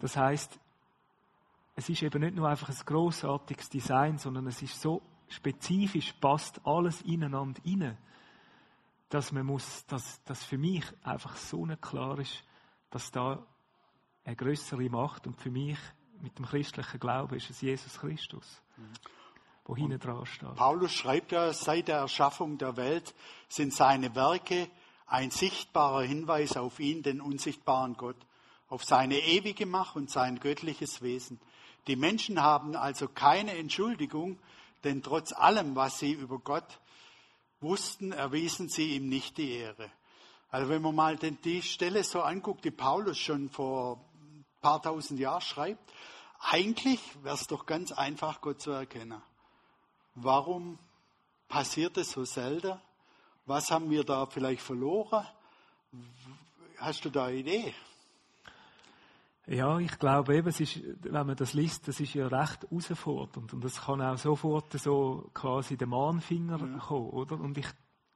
Das 0.00 0.16
heißt, 0.16 0.58
es 1.76 1.88
ist 1.90 2.02
eben 2.02 2.22
nicht 2.22 2.34
nur 2.34 2.48
einfach 2.48 2.70
ein 2.70 2.86
großartiges 2.86 3.68
Design, 3.68 4.16
sondern 4.16 4.46
es 4.46 4.62
ist 4.62 4.80
so 4.80 5.02
spezifisch, 5.28 6.14
passt 6.14 6.60
alles 6.64 7.02
ineinander 7.02 7.60
rein, 7.64 7.98
dass 9.10 9.30
man 9.30 9.44
muss, 9.44 9.84
dass, 9.86 10.24
dass 10.24 10.42
für 10.42 10.58
mich 10.58 10.84
einfach 11.04 11.36
so 11.36 11.66
klar 11.80 12.18
ist, 12.18 12.42
dass 12.90 13.10
da 13.10 13.44
eine 14.24 14.36
größere 14.36 14.88
Macht 14.88 15.26
und 15.26 15.38
für 15.38 15.50
mich 15.50 15.78
mit 16.22 16.38
dem 16.38 16.46
christlichen 16.46 17.00
Glauben 17.00 17.36
ist 17.36 17.50
es 17.50 17.60
Jesus 17.60 17.98
Christus, 17.98 18.62
wo 19.64 19.76
hinten 19.76 20.00
dran 20.00 20.26
steht. 20.26 20.54
Paulus 20.56 20.92
schreibt 20.92 21.32
ja, 21.32 21.52
seit 21.52 21.88
der 21.88 21.98
Erschaffung 21.98 22.58
der 22.58 22.76
Welt 22.76 23.14
sind 23.48 23.72
seine 23.72 24.14
Werke 24.14 24.68
ein 25.06 25.30
sichtbarer 25.30 26.02
Hinweis 26.02 26.56
auf 26.56 26.80
ihn, 26.80 27.02
den 27.02 27.20
unsichtbaren 27.20 27.94
Gott, 27.94 28.16
auf 28.68 28.84
seine 28.84 29.18
ewige 29.18 29.66
Macht 29.66 29.96
und 29.96 30.10
sein 30.10 30.40
göttliches 30.40 31.02
Wesen. 31.02 31.40
Die 31.86 31.96
Menschen 31.96 32.40
haben 32.42 32.76
also 32.76 33.08
keine 33.08 33.56
Entschuldigung, 33.56 34.38
denn 34.84 35.02
trotz 35.02 35.32
allem, 35.32 35.76
was 35.76 35.98
sie 35.98 36.12
über 36.12 36.38
Gott 36.38 36.80
wussten, 37.60 38.12
erwiesen 38.12 38.68
sie 38.68 38.96
ihm 38.96 39.08
nicht 39.08 39.36
die 39.36 39.52
Ehre. 39.52 39.90
Also 40.50 40.68
wenn 40.68 40.82
man 40.82 40.94
mal 40.94 41.16
die 41.16 41.62
Stelle 41.62 42.02
so 42.02 42.22
anguckt, 42.22 42.64
die 42.64 42.70
Paulus 42.70 43.18
schon 43.18 43.50
vor 43.50 44.04
ein 44.14 44.44
paar 44.60 44.82
tausend 44.82 45.20
Jahren 45.20 45.40
schreibt, 45.40 45.92
eigentlich 46.40 47.00
wäre 47.22 47.34
es 47.34 47.46
doch 47.46 47.66
ganz 47.66 47.92
einfach, 47.92 48.40
Gott 48.40 48.60
zu 48.60 48.70
erkennen. 48.70 49.20
Warum 50.14 50.78
passiert 51.48 51.96
es 51.96 52.12
so 52.12 52.24
selten? 52.24 52.80
Was 53.46 53.70
haben 53.70 53.90
wir 53.90 54.04
da 54.04 54.26
vielleicht 54.26 54.62
verloren? 54.62 55.26
Hast 56.78 57.04
du 57.04 57.10
da 57.10 57.26
eine 57.26 57.36
Idee? 57.36 57.74
Ja, 59.46 59.78
ich 59.78 59.98
glaube 59.98 60.36
eben, 60.36 60.48
es 60.48 60.60
ist, 60.60 60.80
wenn 61.02 61.26
man 61.26 61.34
das 61.34 61.54
liest, 61.54 61.88
das 61.88 61.98
ist 61.98 62.14
ja 62.14 62.28
recht 62.28 62.62
herausfordernd. 62.62 63.52
Und 63.52 63.64
das 63.64 63.80
kann 63.80 64.00
auch 64.00 64.16
sofort 64.16 64.72
so 64.74 65.28
quasi 65.34 65.76
den 65.76 65.88
Mahnfinger 65.88 66.58
ja. 66.58 66.78
kommen, 66.78 67.10
oder? 67.10 67.40
Und 67.40 67.58
ich, 67.58 67.66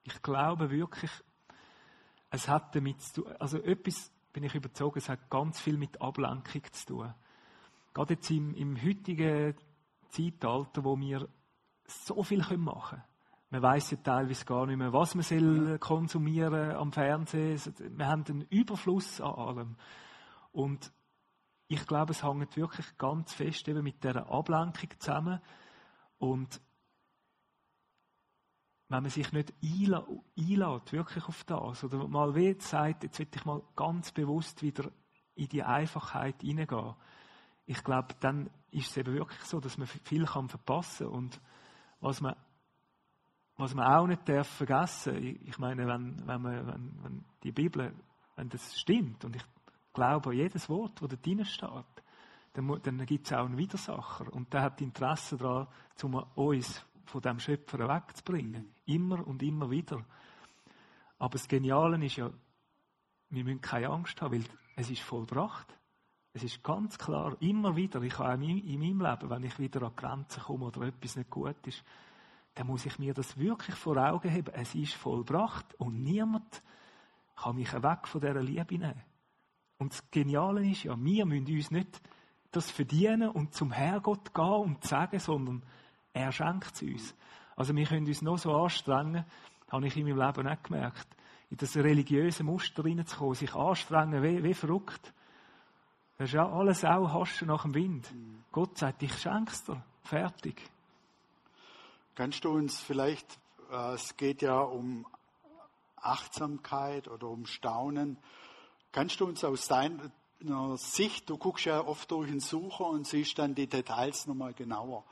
ich 0.04 0.22
glaube 0.22 0.70
wirklich, 0.70 1.10
es 2.30 2.48
hat 2.48 2.74
damit 2.76 3.02
zu 3.02 3.22
tun, 3.22 3.32
also 3.38 3.58
etwas 3.58 4.12
bin 4.32 4.44
ich 4.44 4.54
überzeugt, 4.54 4.96
es 4.96 5.08
hat 5.08 5.28
ganz 5.28 5.60
viel 5.60 5.76
mit 5.76 6.00
Ablenkung 6.00 6.62
zu 6.70 6.86
tun. 6.86 7.14
Gerade 7.94 8.14
jetzt 8.14 8.30
im, 8.30 8.54
im 8.54 8.76
heutigen 8.82 9.54
Zeitalter, 10.08 10.84
wo 10.84 10.98
wir 10.98 11.28
so 11.86 12.22
viel 12.22 12.38
machen 12.58 12.90
können. 12.90 13.02
Man 13.50 13.62
weiß 13.62 13.92
ja 13.92 13.98
teilweise 13.98 14.44
gar 14.44 14.66
nicht 14.66 14.78
mehr, 14.78 14.92
was 14.92 15.14
man 15.14 15.22
soll 15.22 15.78
konsumieren 15.78 16.72
am 16.72 16.92
Fernsehen. 16.92 17.60
Wir 17.96 18.08
haben 18.08 18.24
einen 18.28 18.42
Überfluss 18.50 19.20
an 19.20 19.34
allem. 19.34 19.76
Und 20.50 20.92
ich 21.68 21.86
glaube, 21.86 22.12
es 22.12 22.24
hängt 22.24 22.56
wirklich 22.56 22.98
ganz 22.98 23.32
fest 23.32 23.68
eben 23.68 23.84
mit 23.84 24.02
dieser 24.02 24.28
Ablenkung 24.28 24.90
zusammen. 24.98 25.40
Und 26.18 26.60
wenn 28.88 29.02
man 29.02 29.10
sich 29.10 29.32
nicht 29.32 29.54
einlädt, 29.62 30.92
wirklich 30.92 31.24
auf 31.28 31.44
das, 31.44 31.84
oder 31.84 32.08
mal 32.08 32.34
wie 32.34 32.56
sagt, 32.58 33.04
jetzt 33.04 33.18
will 33.18 33.28
ich 33.32 33.44
mal 33.44 33.62
ganz 33.76 34.10
bewusst 34.12 34.62
wieder 34.62 34.90
in 35.36 35.48
die 35.48 35.62
Einfachheit 35.62 36.42
hineingehen, 36.42 36.94
ich 37.66 37.82
glaube, 37.82 38.14
dann 38.20 38.50
ist 38.70 38.90
es 38.90 38.96
eben 38.96 39.14
wirklich 39.14 39.42
so, 39.42 39.60
dass 39.60 39.78
man 39.78 39.86
viel 39.86 40.24
kann 40.26 40.48
verpassen 40.48 41.06
kann. 41.06 41.16
Und 41.16 41.40
was 42.00 42.20
man, 42.20 42.36
was 43.56 43.74
man 43.74 43.86
auch 43.86 44.06
nicht 44.06 44.28
darf 44.28 44.48
vergessen, 44.48 45.38
ich 45.46 45.58
meine, 45.58 45.86
wenn, 45.86 46.26
wenn, 46.26 46.42
man, 46.42 46.66
wenn, 46.66 47.02
wenn 47.02 47.24
die 47.42 47.52
Bibel, 47.52 47.94
wenn 48.36 48.48
das 48.48 48.78
stimmt, 48.78 49.24
und 49.24 49.36
ich 49.36 49.44
glaube 49.92 50.30
an 50.30 50.36
jedes 50.36 50.68
Wort, 50.68 51.00
das 51.00 51.08
da 51.08 51.16
drin 51.16 51.44
steht, 51.44 52.04
dann, 52.52 52.80
dann 52.82 53.06
gibt 53.06 53.26
es 53.26 53.32
auch 53.32 53.46
einen 53.46 53.58
Widersacher. 53.58 54.32
Und 54.32 54.52
der 54.52 54.62
hat 54.62 54.80
Interesse 54.80 55.36
daran, 55.36 55.66
um 56.02 56.14
uns 56.34 56.84
von 57.06 57.20
dem 57.20 57.38
Schöpfer 57.38 57.78
wegzubringen. 57.88 58.74
Immer 58.86 59.26
und 59.26 59.42
immer 59.42 59.70
wieder. 59.70 60.04
Aber 61.18 61.32
das 61.32 61.48
Geniale 61.48 62.04
ist 62.04 62.16
ja, 62.16 62.30
wir 63.30 63.44
müssen 63.44 63.60
keine 63.60 63.88
Angst 63.88 64.20
haben, 64.20 64.34
weil 64.34 64.44
es 64.76 64.90
ist 64.90 65.02
vollbracht. 65.02 65.66
Es 66.36 66.42
ist 66.42 66.64
ganz 66.64 66.98
klar, 66.98 67.36
immer 67.38 67.76
wieder, 67.76 68.02
ich 68.02 68.18
habe 68.18 68.44
in 68.44 68.80
meinem 68.80 69.00
Leben, 69.00 69.30
wenn 69.30 69.44
ich 69.44 69.56
wieder 69.60 69.82
an 69.82 69.94
Grenzen 69.94 70.42
komme 70.42 70.66
oder 70.66 70.82
etwas 70.82 71.14
nicht 71.14 71.30
gut 71.30 71.64
ist, 71.64 71.84
dann 72.54 72.66
muss 72.66 72.84
ich 72.86 72.98
mir 72.98 73.14
das 73.14 73.38
wirklich 73.38 73.76
vor 73.76 73.96
Augen 73.96 74.30
haben. 74.30 74.52
Es 74.52 74.74
ist 74.74 74.94
vollbracht 74.94 75.74
und 75.78 76.02
niemand 76.02 76.60
kann 77.36 77.54
mich 77.54 77.72
weg 77.72 78.08
von 78.08 78.20
dieser 78.20 78.42
Liebe 78.42 78.78
nehmen. 78.78 79.02
Und 79.78 79.92
das 79.92 80.10
Geniale 80.10 80.68
ist 80.68 80.82
ja, 80.82 80.96
wir 80.98 81.24
müssen 81.24 81.54
uns 81.54 81.70
nicht 81.70 82.00
das 82.50 82.68
verdienen 82.68 83.28
und 83.28 83.54
zum 83.54 83.70
Herrgott 83.70 84.34
gehen 84.34 84.44
und 84.44 84.84
sagen, 84.84 85.20
sondern 85.20 85.62
er 86.12 86.32
schenkt 86.32 86.74
es 86.74 86.82
uns. 86.82 87.14
Also 87.54 87.76
wir 87.76 87.86
können 87.86 88.06
uns 88.06 88.22
noch 88.22 88.38
so 88.38 88.52
anstrengen, 88.56 89.24
habe 89.70 89.86
ich 89.86 89.96
in 89.96 90.04
meinem 90.04 90.18
Leben 90.18 90.48
nicht 90.48 90.64
gemerkt, 90.64 91.06
in 91.50 91.58
das 91.58 91.76
religiöse 91.76 92.42
Muster 92.42 92.84
reinzukommen, 92.84 93.34
sich 93.34 93.54
anstrengen 93.54 94.20
wie, 94.20 94.42
wie 94.42 94.54
verrückt. 94.54 95.14
Das 96.18 96.28
ist 96.28 96.34
ja 96.34 96.48
alles 96.48 96.84
auch 96.84 97.12
Haschen 97.12 97.48
nach 97.48 97.62
dem 97.62 97.74
Wind. 97.74 98.12
Mhm. 98.12 98.44
Gott 98.52 98.78
sagt, 98.78 99.02
ich 99.02 99.12
schenk's 99.18 99.64
dir. 99.64 99.82
Fertig. 100.04 100.62
Kannst 102.14 102.44
du 102.44 102.50
uns 102.50 102.80
vielleicht, 102.80 103.38
äh, 103.72 103.94
es 103.94 104.16
geht 104.16 104.42
ja 104.42 104.60
um 104.60 105.06
Achtsamkeit 105.96 107.08
oder 107.08 107.28
um 107.28 107.46
Staunen, 107.46 108.18
kannst 108.92 109.18
du 109.20 109.26
uns 109.26 109.42
aus 109.42 109.66
deiner 109.66 110.12
Sicht, 110.76 111.30
du 111.30 111.38
guckst 111.38 111.64
ja 111.64 111.84
oft 111.84 112.10
durch 112.10 112.30
den 112.30 112.40
Sucher 112.40 112.86
und 112.86 113.06
siehst 113.06 113.38
dann 113.38 113.54
die 113.54 113.66
Details 113.66 114.26
nochmal 114.26 114.52
genauer. 114.52 115.04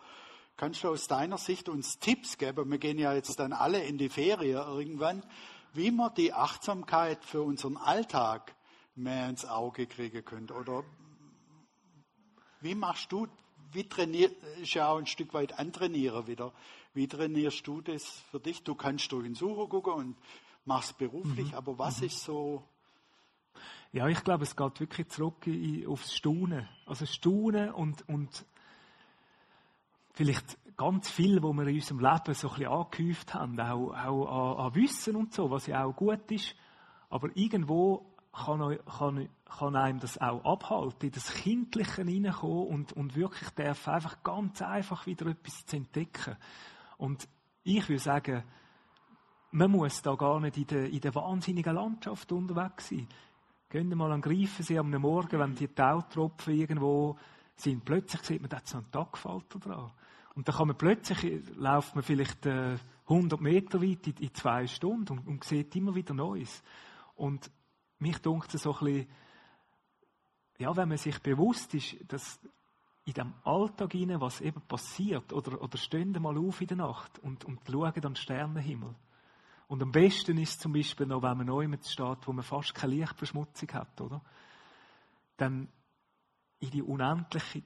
Kannst 0.56 0.84
du 0.84 0.90
aus 0.90 1.08
deiner 1.08 1.38
Sicht 1.38 1.68
uns 1.68 1.98
Tipps 1.98 2.38
geben? 2.38 2.70
Wir 2.70 2.78
gehen 2.78 2.98
ja 2.98 3.14
jetzt 3.14 3.40
dann 3.40 3.52
alle 3.52 3.82
in 3.82 3.98
die 3.98 4.10
Ferien 4.10 4.58
irgendwann, 4.58 5.24
wie 5.72 5.90
man 5.90 6.14
die 6.14 6.32
Achtsamkeit 6.32 7.24
für 7.24 7.42
unseren 7.42 7.78
Alltag 7.78 8.54
mehr 8.94 9.28
ins 9.28 9.44
Auge 9.44 9.86
kriegen 9.86 10.24
könnte? 10.24 10.54
Oder 10.54 10.84
wie 12.60 12.74
machst 12.74 13.10
du, 13.12 13.26
wie 13.72 13.88
trainierst, 13.88 14.36
ist 14.60 14.74
ja 14.74 14.88
auch 14.88 14.98
ein 14.98 15.06
Stück 15.06 15.34
weit 15.34 15.58
antrainieren 15.58 16.26
wieder. 16.26 16.52
Wie 16.94 17.08
trainierst 17.08 17.66
du 17.66 17.80
das 17.80 18.04
für 18.30 18.38
dich? 18.38 18.62
Du 18.62 18.74
kannst 18.74 19.10
durch 19.12 19.24
den 19.24 19.34
Sucher 19.34 19.68
gucken 19.68 19.92
und 19.94 20.16
machst 20.64 20.98
beruflich, 20.98 21.52
mhm. 21.52 21.54
aber 21.54 21.78
was 21.78 22.00
mhm. 22.00 22.06
ist 22.06 22.20
so? 22.22 22.62
Ja, 23.92 24.08
ich 24.08 24.22
glaube, 24.24 24.44
es 24.44 24.56
geht 24.56 24.80
wirklich 24.80 25.08
zurück 25.08 25.46
aufs 25.86 26.14
Staunen. 26.14 26.68
Also 26.86 27.04
Staunen 27.04 27.70
und, 27.70 28.08
und 28.08 28.46
vielleicht 30.12 30.58
ganz 30.76 31.10
viel, 31.10 31.42
wo 31.42 31.52
wir 31.52 31.66
in 31.66 31.74
unserem 31.76 32.00
Leben 32.00 32.34
so 32.34 32.48
ein 32.48 32.54
bisschen 32.54 32.68
angehäuft 32.68 33.34
haben, 33.34 33.60
auch, 33.60 33.92
auch 33.92 34.58
an, 34.58 34.66
an 34.66 34.74
Wissen 34.74 35.16
und 35.16 35.34
so, 35.34 35.50
was 35.50 35.66
ja 35.66 35.84
auch 35.84 35.94
gut 35.94 36.30
ist. 36.30 36.54
Aber 37.10 37.28
irgendwo 37.34 38.11
kann, 38.32 38.78
kann, 38.98 39.28
kann 39.44 39.76
einem 39.76 40.00
das 40.00 40.18
auch 40.18 40.44
abhalten, 40.44 41.06
in 41.08 41.12
das 41.12 41.32
Kindliche 41.34 42.02
hineinkommen 42.02 42.66
und, 42.66 42.92
und 42.92 43.14
wirklich 43.14 43.50
darf 43.50 43.86
einfach 43.88 44.22
ganz 44.22 44.62
einfach 44.62 45.06
wieder 45.06 45.26
etwas 45.26 45.66
zu 45.66 45.76
entdecken. 45.76 46.36
Und 46.96 47.28
ich 47.62 47.88
würde 47.88 48.02
sagen, 48.02 48.42
man 49.52 49.70
muss 49.70 50.00
da 50.00 50.14
gar 50.14 50.40
nicht 50.40 50.56
in 50.56 50.66
der, 50.66 50.90
in 50.90 51.00
der 51.00 51.14
wahnsinnigen 51.14 51.74
Landschaft 51.74 52.32
unterwegs 52.32 52.88
sein. 52.88 53.06
Gehen 53.68 53.88
wir 53.88 53.96
mal 53.96 54.12
an 54.12 54.20
Greifensee 54.20 54.78
am 54.78 54.90
Morgen, 54.90 55.38
wenn 55.38 55.54
die 55.54 55.68
Tautropfen 55.68 56.54
irgendwo 56.54 57.16
sind. 57.54 57.84
Plötzlich 57.84 58.22
sieht 58.22 58.40
man, 58.40 58.50
da 58.50 58.60
so 58.64 58.78
einen 58.78 58.90
Tagfalter 58.90 59.58
dran. 59.58 59.90
Und 60.34 60.48
dann 60.48 60.56
kann 60.56 60.68
man 60.68 60.76
plötzlich, 60.76 61.42
läuft 61.56 61.94
man 61.94 62.02
vielleicht 62.02 62.46
äh, 62.46 62.76
100 63.08 63.40
Meter 63.40 63.82
weit 63.82 64.06
in, 64.06 64.14
in 64.16 64.34
zwei 64.34 64.66
Stunden 64.66 65.18
und, 65.18 65.26
und, 65.26 65.44
sieht 65.44 65.74
immer 65.76 65.94
wieder 65.94 66.14
Neues. 66.14 66.62
Und 67.14 67.50
mich 68.02 68.18
dunkt 68.18 68.52
es 68.54 68.62
so 68.62 68.74
ein 68.74 68.84
bisschen, 68.84 69.08
ja, 70.58 70.76
wenn 70.76 70.88
man 70.88 70.98
sich 70.98 71.18
bewusst 71.20 71.74
ist, 71.74 71.96
dass 72.06 72.40
in 73.04 73.14
dem 73.14 73.34
Alltag 73.44 73.92
hinein, 73.92 74.20
was 74.20 74.40
eben 74.40 74.60
passiert, 74.62 75.32
oder, 75.32 75.60
oder 75.60 75.76
stehen 75.78 76.12
mal 76.20 76.36
auf 76.38 76.60
in 76.60 76.68
der 76.68 76.76
Nacht 76.76 77.18
und, 77.20 77.44
und 77.44 77.60
schauen 77.66 77.92
an 77.94 78.00
den 78.00 78.16
Sternenhimmel. 78.16 78.94
Und 79.66 79.82
am 79.82 79.90
besten 79.90 80.38
ist 80.38 80.60
zum 80.60 80.72
Beispiel 80.72 81.06
noch, 81.06 81.22
wenn 81.22 81.38
man 81.38 81.46
neu 81.46 81.66
mit 81.66 81.86
steht, 81.86 82.26
wo 82.26 82.32
man 82.32 82.44
fast 82.44 82.74
keine 82.74 82.94
Lichtverschmutzung 82.94 83.72
hat, 83.72 84.00
oder? 84.00 84.22
Dann 85.36 85.68
in 86.60 86.70
die 86.70 86.82
unendliche 86.82 87.62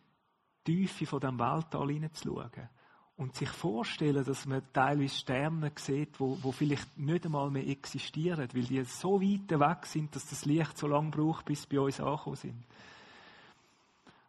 Tiefe 0.64 1.07
von 1.07 1.20
dem 1.20 1.39
Weltall 1.39 1.91
hineinzuschauen. 1.91 2.68
Und 3.16 3.34
sich 3.34 3.48
vorstellen, 3.48 4.24
dass 4.24 4.44
man 4.44 4.62
teilweise 4.74 5.16
Sterne 5.16 5.72
sieht, 5.76 6.20
wo, 6.20 6.38
wo 6.42 6.52
vielleicht 6.52 6.98
nicht 6.98 7.24
einmal 7.24 7.50
mehr 7.50 7.66
existieren, 7.66 8.46
weil 8.52 8.64
die 8.64 8.84
so 8.84 9.20
weit 9.22 9.48
weg 9.58 9.86
sind, 9.86 10.14
dass 10.14 10.28
das 10.28 10.44
Licht 10.44 10.76
so 10.76 10.86
lange 10.86 11.10
braucht, 11.10 11.46
bis 11.46 11.62
sie 11.62 11.68
bei 11.68 11.80
uns 11.80 11.98
angekommen 11.98 12.36
sind. 12.36 12.64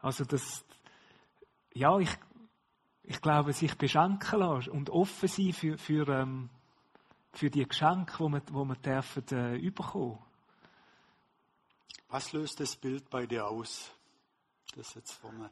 Also 0.01 0.23
das, 0.23 0.63
ja, 1.73 1.99
ich, 1.99 2.17
ich 3.03 3.21
glaube, 3.21 3.51
sich 3.51 3.75
beschenken 3.75 4.39
lassen 4.39 4.69
und 4.69 4.89
offen 4.89 5.27
sein 5.27 5.51
für, 5.51 5.77
für, 5.77 6.07
ähm, 6.07 6.49
für 7.33 7.49
die 7.49 7.67
Geschenke, 7.67 8.23
die 8.23 8.31
wir, 8.31 8.39
die 8.39 8.53
wir 8.53 8.75
dürfen, 8.75 9.23
äh, 9.31 9.69
bekommen. 9.69 10.19
Was 12.09 12.31
löst 12.31 12.59
das 12.61 12.75
Bild 12.77 13.09
bei 13.09 13.25
dir 13.25 13.47
aus? 13.47 13.91
Das 14.75 14.93
jetzt 14.93 15.11
vorne. 15.11 15.51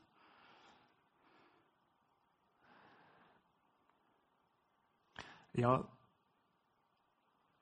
Ja, 5.56 5.88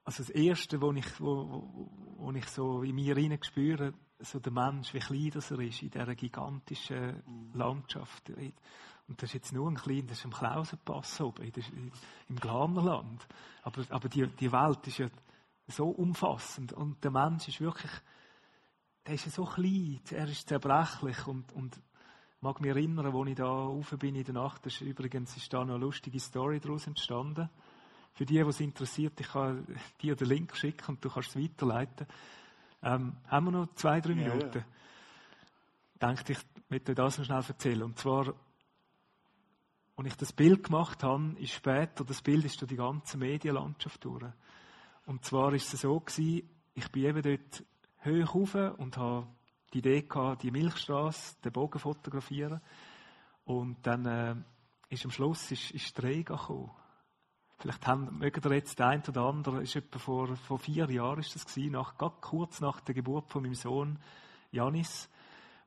also 0.05 0.23
das 0.23 0.29
Erste, 0.31 0.81
was 0.81 0.95
ich, 0.97 1.21
wo, 1.21 1.49
wo, 1.49 1.89
wo 2.17 2.31
ich 2.31 2.47
so 2.47 2.83
in 2.83 2.95
mir 2.95 3.15
hinein 3.15 3.41
spüre, 3.41 3.93
so 4.19 4.39
der 4.39 4.51
Mensch, 4.51 4.93
wie 4.93 4.99
klein 4.99 5.31
das 5.31 5.51
er 5.51 5.59
ist 5.59 5.81
in 5.81 5.89
dieser 5.89 6.15
gigantischen 6.15 7.23
mhm. 7.25 7.51
Landschaft. 7.53 8.29
Und 8.29 9.21
das 9.21 9.29
ist 9.29 9.33
jetzt 9.33 9.53
nur 9.53 9.69
ein 9.69 9.75
kleiner, 9.75 10.07
das 10.07 10.19
ist 10.19 10.25
im 10.25 10.31
Klausenpass 10.31 11.21
oben, 11.21 11.51
im 12.29 12.35
Glanerland. 12.35 13.27
Aber, 13.61 13.83
aber 13.89 14.09
die, 14.09 14.27
die 14.27 14.51
Welt 14.51 14.87
ist 14.87 14.97
ja 14.97 15.09
so 15.67 15.89
umfassend 15.89 16.73
und 16.73 17.03
der 17.03 17.11
Mensch 17.11 17.47
ist 17.47 17.61
wirklich, 17.61 17.91
der 19.05 19.15
ist 19.15 19.25
ja 19.25 19.31
so 19.31 19.45
klein, 19.45 20.01
er 20.11 20.27
ist 20.27 20.47
zerbrechlich 20.47 21.27
und, 21.27 21.51
und 21.53 21.79
mag 22.41 22.59
mich 22.59 22.71
erinnern, 22.71 23.15
als 23.15 23.29
ich 23.29 23.35
da 23.35 23.45
rauf 23.45 23.95
bin 23.97 24.15
in 24.15 24.23
der 24.25 24.33
Nacht, 24.33 24.65
ist 24.65 24.81
übrigens 24.81 25.35
ist 25.37 25.51
da 25.53 25.63
noch 25.63 25.75
eine 25.75 25.85
lustige 25.85 26.19
Story 26.19 26.59
daraus 26.59 26.87
entstanden. 26.87 27.49
Für 28.13 28.25
die, 28.25 28.35
die 28.35 28.39
es 28.41 28.59
interessiert, 28.59 29.19
ich 29.19 29.27
kann 29.27 29.65
dir 30.01 30.15
den 30.15 30.27
Link 30.27 30.55
schicken 30.55 30.95
und 30.95 31.03
du 31.03 31.09
kannst 31.09 31.35
es 31.35 31.41
weiterleiten. 31.41 32.05
Ähm, 32.83 33.17
haben 33.27 33.45
wir 33.45 33.51
noch 33.51 33.73
zwei, 33.75 34.01
drei 34.01 34.13
Minuten? 34.13 34.59
Ja, 34.59 34.65
ja. 36.01 36.07
Denke 36.09 36.33
ich, 36.33 36.39
möchte 36.69 36.93
dir 36.93 37.03
das 37.03 37.17
noch 37.17 37.25
schnell 37.25 37.43
erzählen. 37.47 37.83
Und 37.83 37.97
zwar, 37.97 38.35
als 39.95 40.07
ich 40.07 40.15
das 40.15 40.33
Bild 40.33 40.63
gemacht 40.63 41.01
habe, 41.03 41.35
ist 41.39 41.53
später, 41.53 42.03
das 42.03 42.21
Bild 42.21 42.45
ist 42.45 42.61
durch 42.61 42.69
die 42.69 42.75
ganze 42.75 43.17
Medienlandschaft 43.17 44.03
durch. 44.05 44.25
Und 45.05 45.25
zwar 45.25 45.53
ist 45.53 45.73
es 45.73 45.81
so 45.81 45.99
gewesen, 45.99 46.49
ich 46.75 46.91
bin 46.91 47.05
eben 47.05 47.21
dort 47.21 47.63
hoch 48.05 48.35
rauf 48.35 48.79
und 48.79 48.97
habe 48.97 49.27
die 49.73 49.79
Idee 49.79 50.01
gehabt, 50.03 50.43
die 50.43 50.51
Milchstraße, 50.51 51.37
den 51.43 51.51
Bogen 51.51 51.79
fotografieren. 51.79 52.61
Und 53.45 53.85
dann 53.85 54.05
äh, 54.05 54.35
ist 54.89 55.05
am 55.05 55.11
Schluss 55.11 55.51
ist, 55.51 55.71
ist 55.71 55.97
der 55.97 56.05
Regen 56.05 56.35
gekommen. 56.35 56.71
Vielleicht 57.63 57.87
haben, 57.87 58.17
mögen 58.17 58.41
ihr 58.43 58.55
jetzt 58.55 58.77
der 58.77 58.87
ein 58.87 59.03
oder 59.07 59.21
andere, 59.21 59.63
ist 59.63 59.77
etwa 59.77 59.97
vor, 59.97 60.35
vor 60.35 60.59
vier 60.59 60.91
Jahren 60.91 61.21
ist 61.21 61.33
das 61.33 61.45
gewesen, 61.45 61.71
nach, 61.71 61.95
kurz 62.19 62.59
nach 62.59 62.81
der 62.81 62.93
Geburt 62.93 63.31
von 63.31 63.41
meinem 63.41 63.55
Sohn 63.55 63.99
Janis, 64.51 65.09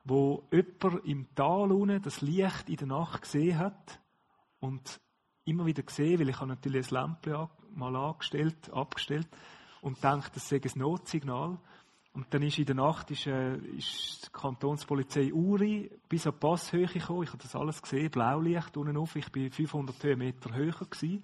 wo 0.03 0.43
jemand 0.51 1.03
im 1.05 1.33
Tal 1.33 1.71
unten 1.71 1.99
das 2.03 2.21
Licht 2.21 2.69
in 2.69 2.75
der 2.75 2.85
Nacht 2.85 3.23
gesehen 3.23 3.57
hat 3.57 3.99
und 4.59 5.01
immer 5.45 5.65
wieder 5.65 5.81
gesehen, 5.81 6.19
weil 6.19 6.29
ich 6.29 6.35
habe 6.39 6.49
natürlich 6.49 6.83
das 6.83 6.91
Lämpchen 6.91 7.47
mal 7.73 7.95
angestellt, 7.95 8.71
abgestellt 8.71 9.27
und 9.81 10.03
denkt, 10.03 10.35
das 10.35 10.47
sei 10.47 10.61
ein 10.63 10.79
Notsignal. 10.79 11.57
Und 12.13 12.31
dann 12.31 12.43
ist 12.43 12.59
in 12.59 12.65
der 12.65 12.75
Nacht 12.75 13.09
ist, 13.09 13.25
äh, 13.25 13.57
ist 13.57 14.27
die 14.27 14.31
Kantonspolizei 14.33 15.33
Uri 15.33 15.89
bis 16.07 16.23
die 16.23 16.31
Passhöhe 16.31 16.85
gekommen. 16.85 17.23
Ich 17.23 17.29
habe 17.29 17.41
das 17.41 17.55
alles 17.55 17.81
gesehen, 17.81 18.11
Blaulicht 18.11 18.77
unten 18.77 18.97
auf. 18.97 19.15
Ich 19.15 19.31
bin 19.31 19.49
500 19.49 20.15
Meter 20.15 20.53
höher 20.53 20.73
gewesen 20.73 21.23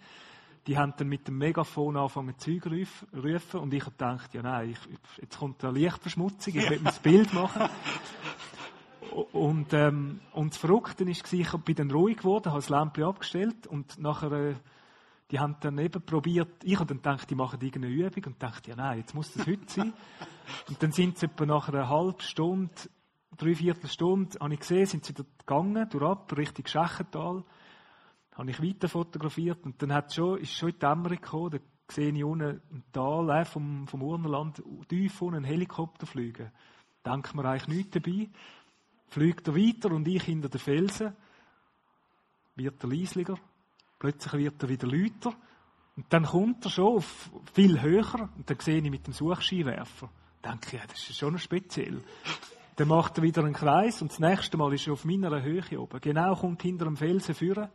die 0.68 0.78
haben 0.78 0.94
dann 0.98 1.10
mit 1.10 1.28
dem 1.28 1.38
Megafon 1.38 1.98
angefangen 1.98 2.38
Zeug 2.38 2.66
rufen 2.66 3.60
und 3.60 3.74
ich 3.74 3.82
habe 3.82 3.92
gedacht, 3.92 4.34
ja 4.34 4.42
nein, 4.42 4.72
ich, 4.72 5.22
jetzt 5.22 5.38
kommt 5.38 5.64
eine 5.64 5.74
Lichtverschmutzung, 5.74 6.56
ich 6.56 6.70
will 6.70 6.80
mir 6.80 6.86
das 6.86 7.00
Bild 7.00 7.34
machen. 7.34 7.70
Und, 9.32 9.74
ähm, 9.74 10.22
und 10.32 10.54
das 10.54 10.58
Verrückte 10.58 11.06
war, 11.06 11.12
ich 11.12 11.52
bin 11.66 11.76
dann 11.76 11.92
ruhig 11.92 12.18
geworden, 12.18 12.48
habe 12.48 12.62
das 12.62 12.70
Lämpchen 12.70 13.04
abgestellt 13.04 13.68
und 13.68 14.00
nachher, 14.00 14.32
äh, 14.32 14.56
die 15.30 15.40
haben 15.40 15.58
dann 15.60 15.78
eben 15.78 16.02
probiert, 16.04 16.64
ich 16.64 16.80
habe 16.80 16.88
dann 16.88 16.98
gedacht, 16.98 17.30
die 17.30 17.36
machen 17.36 17.62
irgendeine 17.62 17.94
Übung 17.94 18.24
und 18.26 18.42
dachte, 18.42 18.72
ja 18.72 18.76
nein, 18.76 19.00
jetzt 19.00 19.14
muss 19.14 19.32
das 19.32 19.46
heute 19.46 19.68
sein. 19.68 19.94
und 20.68 20.82
dann 20.82 20.92
sind 20.94 21.20
sie 21.20 21.28
etwa 21.28 21.46
nach 21.46 21.70
einer 21.70 21.90
halben 21.90 22.22
Stunde, 22.22 22.74
dreiviertel 23.38 23.88
Stunde, 23.88 24.40
habe 24.40 24.54
ich 24.56 24.62
gesehen, 24.62 24.88
sind 24.88 25.06
sie 25.06 25.14
dort 25.14 25.38
gegangen, 25.38 25.88
durch 25.92 26.04
ab, 26.04 26.36
Richtung 26.36 26.66
Schächental 26.66 27.44
habe 28.36 28.50
ich 28.50 28.62
weiter 28.62 28.90
fotografiert 28.90 29.64
und 29.66 29.82
dann 29.82 29.94
hat 29.94 30.14
schon, 30.14 30.40
ist 30.40 30.54
schon 30.54 30.70
in 30.70 30.76
die 30.76 30.80
Dämmerung 30.80 31.18
gekommen, 31.18 31.52
da 31.52 31.60
sehe 31.94 32.12
ich 32.12 32.24
unten 32.24 32.62
im 32.72 32.84
Tal 32.92 33.30
äh, 33.30 33.46
vom, 33.46 33.88
vom 33.88 34.02
Urnerland 34.02 34.62
tief 34.88 35.22
unten 35.22 35.38
einen 35.38 35.46
Helikopter 35.46 36.06
fliegen. 36.06 36.52
Denkt 37.06 37.36
mir 37.36 37.46
eigentlich 37.46 37.68
nichts 37.68 37.92
dabei. 37.92 38.30
Fliegt 39.08 39.48
er 39.48 39.56
weiter 39.56 39.92
und 39.92 40.08
ich 40.08 40.24
hinter 40.24 40.50
den 40.50 40.60
Felsen. 40.60 41.16
Wird 42.56 42.84
er 42.84 42.90
leisliger. 42.90 43.38
Plötzlich 44.00 44.34
wird 44.34 44.64
er 44.64 44.70
wieder 44.70 44.88
lauter. 44.88 45.36
Und 45.96 46.06
dann 46.10 46.24
kommt 46.24 46.66
er 46.66 46.72
schon 46.72 46.98
auf 46.98 47.32
viel 47.54 47.82
höher 47.82 48.30
und 48.36 48.50
dann 48.50 48.60
sehe 48.60 48.82
ich 48.82 48.90
mit 48.90 49.06
dem 49.06 49.14
Suchskiwerfer. 49.14 50.10
Denke 50.44 50.68
ich, 50.68 50.74
ja, 50.74 50.88
das 50.88 51.10
ist 51.10 51.18
schon 51.18 51.38
speziell. 51.38 52.02
Dann 52.78 52.88
macht 52.88 53.18
er 53.18 53.24
wieder 53.24 53.44
einen 53.44 53.54
Kreis 53.54 54.02
und 54.02 54.12
das 54.12 54.20
nächste 54.20 54.58
Mal 54.58 54.74
ist 54.74 54.88
er 54.88 54.94
auf 54.94 55.06
meiner 55.06 55.44
Höhe 55.44 55.80
oben. 55.80 56.02
Genau 56.02 56.36
kommt 56.36 56.64
hinter 56.64 56.86
dem 56.86 56.98
Felsen 56.98 57.36
führen 57.36 57.70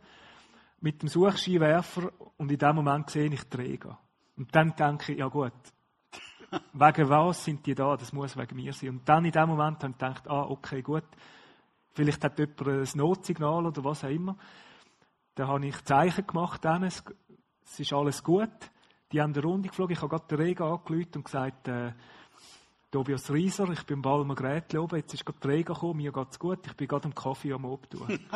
mit 0.81 1.01
dem 1.01 1.09
Suchskiwerfer 1.09 2.11
und 2.37 2.51
in 2.51 2.57
dem 2.57 2.75
Moment 2.75 3.09
sehe 3.09 3.31
ich 3.31 3.43
Träger. 3.45 3.99
Und 4.37 4.55
dann 4.55 4.75
denke 4.75 5.11
ich, 5.11 5.19
ja 5.19 5.27
gut, 5.27 5.53
wegen 6.73 7.09
was 7.09 7.43
sind 7.43 7.65
die 7.65 7.75
da? 7.75 7.95
Das 7.95 8.13
muss 8.13 8.37
wegen 8.37 8.55
mir 8.55 8.73
sein. 8.73 8.89
Und 8.89 9.09
dann 9.09 9.25
in 9.25 9.31
dem 9.31 9.49
Moment 9.49 9.83
habe 9.83 9.91
ich 9.91 9.97
gedacht, 9.97 10.27
ah, 10.27 10.43
okay, 10.43 10.81
gut, 10.81 11.03
vielleicht 11.93 12.23
hat 12.23 12.39
jemand 12.39 12.61
ein 12.67 12.87
Notsignal 12.95 13.65
oder 13.65 13.83
was 13.83 14.03
auch 14.03 14.09
immer. 14.09 14.37
Da 15.35 15.47
habe 15.47 15.67
ich 15.67 15.83
Zeichen 15.83 16.25
gemacht, 16.25 16.63
dann, 16.65 16.83
es, 16.83 17.03
es 17.63 17.79
ist 17.79 17.93
alles 17.93 18.23
gut. 18.23 18.49
Die 19.11 19.21
haben 19.21 19.33
eine 19.33 19.43
Runde 19.43 19.69
geflogen, 19.69 19.93
ich 19.93 20.01
habe 20.01 20.09
gerade 20.09 20.27
den 20.27 20.37
Regen 20.37 20.63
angelüht 20.63 21.15
und 21.15 21.25
gesagt, 21.25 21.67
äh, 21.67 21.93
Tobias 22.91 23.31
Rieser, 23.31 23.69
ich 23.69 23.83
bin 23.85 24.01
Balmer 24.01 24.35
Grätli 24.35 24.79
oben, 24.79 24.97
jetzt 24.97 25.13
ist 25.13 25.25
gerade 25.25 25.39
der 25.39 25.51
Regen 25.51 25.73
gekommen, 25.73 25.97
mir 25.97 26.11
geht's 26.11 26.39
gut, 26.39 26.65
ich 26.65 26.75
bin 26.75 26.87
gerade 26.87 27.05
am 27.05 27.15
Kaffee 27.15 27.53
am 27.53 27.65
Obtun. 27.65 28.19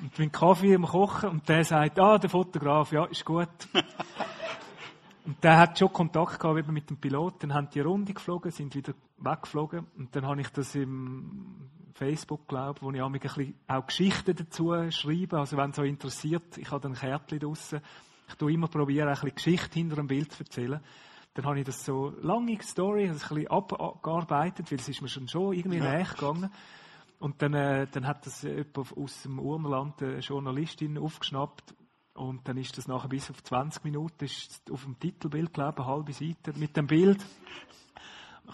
und 0.00 0.14
bin 0.14 0.30
Kaffee 0.30 0.74
am 0.74 0.84
Kochen 0.84 1.30
und 1.30 1.48
der 1.48 1.64
sagt, 1.64 1.98
ah, 1.98 2.18
der 2.18 2.30
Fotograf, 2.30 2.92
ja, 2.92 3.04
ist 3.06 3.24
gut. 3.24 3.48
und 5.24 5.42
der 5.42 5.58
hat 5.58 5.78
schon 5.78 5.92
Kontakt 5.92 6.38
gehabt 6.38 6.68
mit 6.68 6.90
dem 6.90 6.98
Piloten, 6.98 7.48
dann 7.48 7.54
haben 7.54 7.70
die 7.70 7.80
Runde 7.80 8.14
geflogen, 8.14 8.50
sind 8.50 8.74
wieder 8.74 8.94
weggeflogen 9.18 9.86
und 9.96 10.14
dann 10.14 10.26
habe 10.26 10.40
ich 10.40 10.48
das 10.50 10.74
im 10.74 11.70
Facebook, 11.94 12.46
glaube 12.46 12.82
wo 12.82 12.90
ich 12.90 13.00
auch 13.00 13.06
ein 13.06 13.18
bisschen 13.18 13.54
auch 13.66 13.86
Geschichten 13.86 14.36
dazu 14.36 14.74
schreibe, 14.90 15.38
also 15.38 15.56
wenn 15.56 15.70
es 15.70 15.78
euch 15.78 15.88
interessiert, 15.88 16.58
ich 16.58 16.70
habe 16.70 16.80
dann 16.82 16.92
ein 16.92 16.98
Kärtchen 16.98 17.38
draussen, 17.38 17.80
ich 18.28 18.34
tue 18.34 18.52
immer 18.52 18.68
probieren, 18.68 19.08
ein 19.08 19.14
bisschen 19.14 19.34
Geschichte 19.34 19.74
hinter 19.74 19.98
einem 19.98 20.08
Bild 20.08 20.32
zu 20.32 20.42
erzählen. 20.42 20.80
Dann 21.34 21.44
habe 21.44 21.58
ich 21.58 21.66
das 21.66 21.84
so 21.84 22.14
lange 22.22 22.58
Story, 22.62 23.08
also 23.08 23.24
ein 23.34 23.42
bisschen 23.42 23.50
abgearbeitet, 23.50 24.70
weil 24.70 24.78
es 24.78 24.88
ist 24.88 25.02
mir 25.02 25.08
schon, 25.08 25.28
schon 25.28 25.52
irgendwie 25.52 25.78
ja. 25.78 25.84
näher 25.84 26.06
gegangen. 26.06 26.50
Und 27.18 27.40
dann, 27.40 27.54
äh, 27.54 27.86
dann 27.90 28.06
hat 28.06 28.26
das 28.26 28.42
jemand 28.42 28.76
aus 28.76 29.22
dem 29.22 29.38
Urnerland, 29.38 30.02
eine 30.02 30.18
Journalistin, 30.18 30.98
aufgeschnappt. 30.98 31.74
Und 32.14 32.46
dann 32.48 32.56
ist 32.56 32.76
das 32.78 32.88
nachher 32.88 33.08
bis 33.08 33.30
auf 33.30 33.42
20 33.42 33.84
Minuten 33.84 34.24
ist 34.24 34.70
auf 34.70 34.84
dem 34.84 34.98
Titelbild, 34.98 35.52
glaube 35.52 35.80
ich, 35.80 35.86
eine 35.86 35.94
halbe 35.94 36.12
Seite 36.12 36.52
mit 36.58 36.76
dem 36.76 36.86
Bild. 36.86 37.24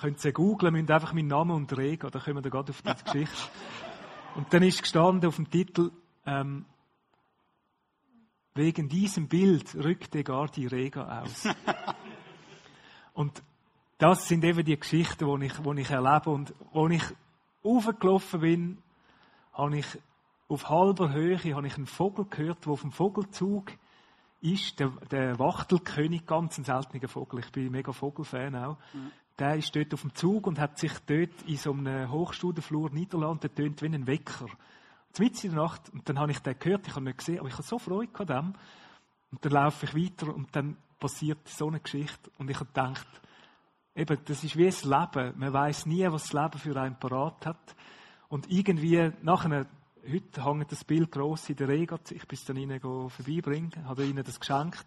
könnt 0.00 0.20
sie 0.20 0.32
googlen, 0.32 0.72
müsst 0.72 0.90
einfach 0.90 1.12
meinen 1.12 1.28
Namen 1.28 1.52
und 1.52 1.76
Rega, 1.76 2.10
da 2.10 2.18
kommen 2.18 2.42
wir 2.42 2.50
gerade 2.50 2.70
auf 2.70 2.82
diese 2.82 3.04
Geschichte. 3.04 3.50
Und 4.34 4.52
dann 4.52 4.62
ist 4.62 4.82
gestanden 4.82 5.28
auf 5.28 5.36
dem 5.36 5.50
Titel, 5.50 5.90
ähm, 6.26 6.64
wegen 8.54 8.88
diesem 8.88 9.28
Bild 9.28 9.74
rückte 9.74 10.24
gar 10.24 10.48
die 10.48 10.66
Rega 10.66 11.22
aus. 11.22 11.48
und 13.14 13.42
das 13.98 14.28
sind 14.28 14.44
eben 14.44 14.64
die 14.64 14.78
Geschichten, 14.78 15.40
die 15.40 15.46
ich, 15.46 15.54
die 15.54 15.80
ich 15.80 15.90
erlebe. 15.90 16.30
Und 16.30 16.54
wo 16.72 16.88
ich 16.88 17.02
aufgelaufen 17.62 18.40
bin, 18.40 18.78
habe 19.52 19.78
ich 19.78 19.86
auf 20.48 20.68
halber 20.68 21.12
Höhe 21.12 21.38
habe 21.54 21.66
ich 21.66 21.76
einen 21.76 21.86
Vogel 21.86 22.26
gehört, 22.28 22.66
der 22.66 22.72
auf 22.72 22.82
dem 22.82 22.92
Vogelzug 22.92 23.72
ist, 24.42 24.78
der, 24.80 24.88
der 25.10 25.38
Wachtelkönig, 25.38 26.26
ganz 26.26 26.58
ein 26.58 26.64
seltener 26.64 27.08
Vogel. 27.08 27.40
Ich 27.40 27.50
bin 27.52 27.70
mega 27.70 27.92
Vogelfan 27.92 28.56
auch. 28.56 28.76
Mhm. 28.92 29.12
Der 29.38 29.56
ist 29.56 29.74
dort 29.74 29.94
auf 29.94 30.02
dem 30.02 30.14
Zug 30.14 30.46
und 30.46 30.58
hat 30.58 30.78
sich 30.78 30.92
dort 31.06 31.42
in 31.46 31.56
so 31.56 31.72
einem 31.72 32.10
Hochstudenflur 32.10 32.90
niedergelassen. 32.90 33.40
Der 33.40 33.54
tönt 33.54 33.82
wie 33.82 33.86
ein 33.86 34.06
Wecker. 34.06 34.46
Mitten 35.18 35.46
in 35.46 35.54
der 35.54 35.62
Nacht. 35.62 35.88
Und 35.90 36.08
dann 36.08 36.18
habe 36.18 36.32
ich 36.32 36.40
den 36.40 36.58
gehört, 36.58 36.86
ich 36.86 36.94
habe 36.94 37.04
nicht 37.04 37.18
gesehen, 37.18 37.38
aber 37.38 37.48
ich 37.48 37.54
habe 37.54 37.62
so 37.62 37.78
Freude 37.78 38.10
an 38.18 38.26
dem. 38.26 38.54
Und 39.30 39.44
dann 39.44 39.52
laufe 39.52 39.86
ich 39.86 39.94
weiter 39.94 40.34
und 40.34 40.54
dann 40.54 40.76
passiert 40.98 41.48
so 41.48 41.68
eine 41.68 41.80
Geschichte. 41.80 42.30
Und 42.38 42.50
ich 42.50 42.56
habe 42.56 42.66
gedacht, 42.66 43.06
eben, 43.94 44.18
das 44.24 44.44
ist 44.44 44.56
wie 44.56 44.66
das 44.66 44.84
Leben. 44.84 45.34
Man 45.36 45.52
weiß 45.52 45.86
nie, 45.86 46.06
was 46.10 46.28
das 46.28 46.32
Leben 46.32 46.58
für 46.58 46.80
einen 46.80 46.98
parat 46.98 47.46
hat. 47.46 47.76
Und 48.28 48.50
irgendwie, 48.50 49.12
nachher, 49.22 49.66
heute 50.10 50.44
hängt 50.44 50.72
das 50.72 50.84
Bild 50.84 51.10
gross 51.12 51.48
in 51.48 51.56
der 51.56 51.68
Regat. 51.68 52.10
Ich 52.10 52.26
bin 52.26 52.38
dann 52.46 52.56
ihnen 52.56 52.80
vorbeibringen, 52.80 53.72
habe 53.84 54.04
ihnen 54.04 54.24
das 54.24 54.40
geschenkt. 54.40 54.86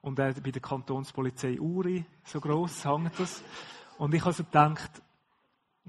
Und 0.00 0.18
äh, 0.18 0.32
bei 0.42 0.50
der 0.50 0.62
Kantonspolizei 0.62 1.60
Uri, 1.60 2.04
so 2.24 2.40
gross 2.40 2.84
hängt 2.84 3.18
das. 3.18 3.42
Und 3.98 4.14
ich 4.14 4.22
habe 4.22 4.32
so 4.32 4.44
gedacht, 4.44 5.02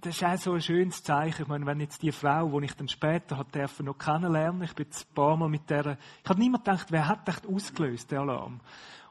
das 0.02 0.16
ist 0.16 0.24
auch 0.24 0.38
so 0.38 0.54
ein 0.54 0.62
schönes 0.62 1.04
Zeichen. 1.04 1.44
Ich 1.44 1.48
meine, 1.48 1.66
wenn 1.66 1.80
jetzt 1.80 2.02
die 2.02 2.12
Frau, 2.12 2.60
die 2.60 2.66
ich 2.66 2.74
dann 2.74 2.88
später 2.88 3.38
hat 3.38 3.54
dürfen, 3.54 3.86
noch 3.86 3.98
kennenlernen, 3.98 4.64
ich 4.64 4.74
bin 4.74 4.86
jetzt 4.86 5.10
ein 5.10 5.14
paar 5.14 5.38
Mal 5.38 5.50
mit 5.50 5.70
der, 5.70 5.98
ich 6.24 6.30
habe 6.30 6.40
niemand 6.40 6.66
gedacht, 6.66 6.88
wer 6.90 7.08
hat 7.08 7.28
echt 7.28 7.46
ausgelöst, 7.46 8.10
den 8.10 8.20
Alarm? 8.20 8.62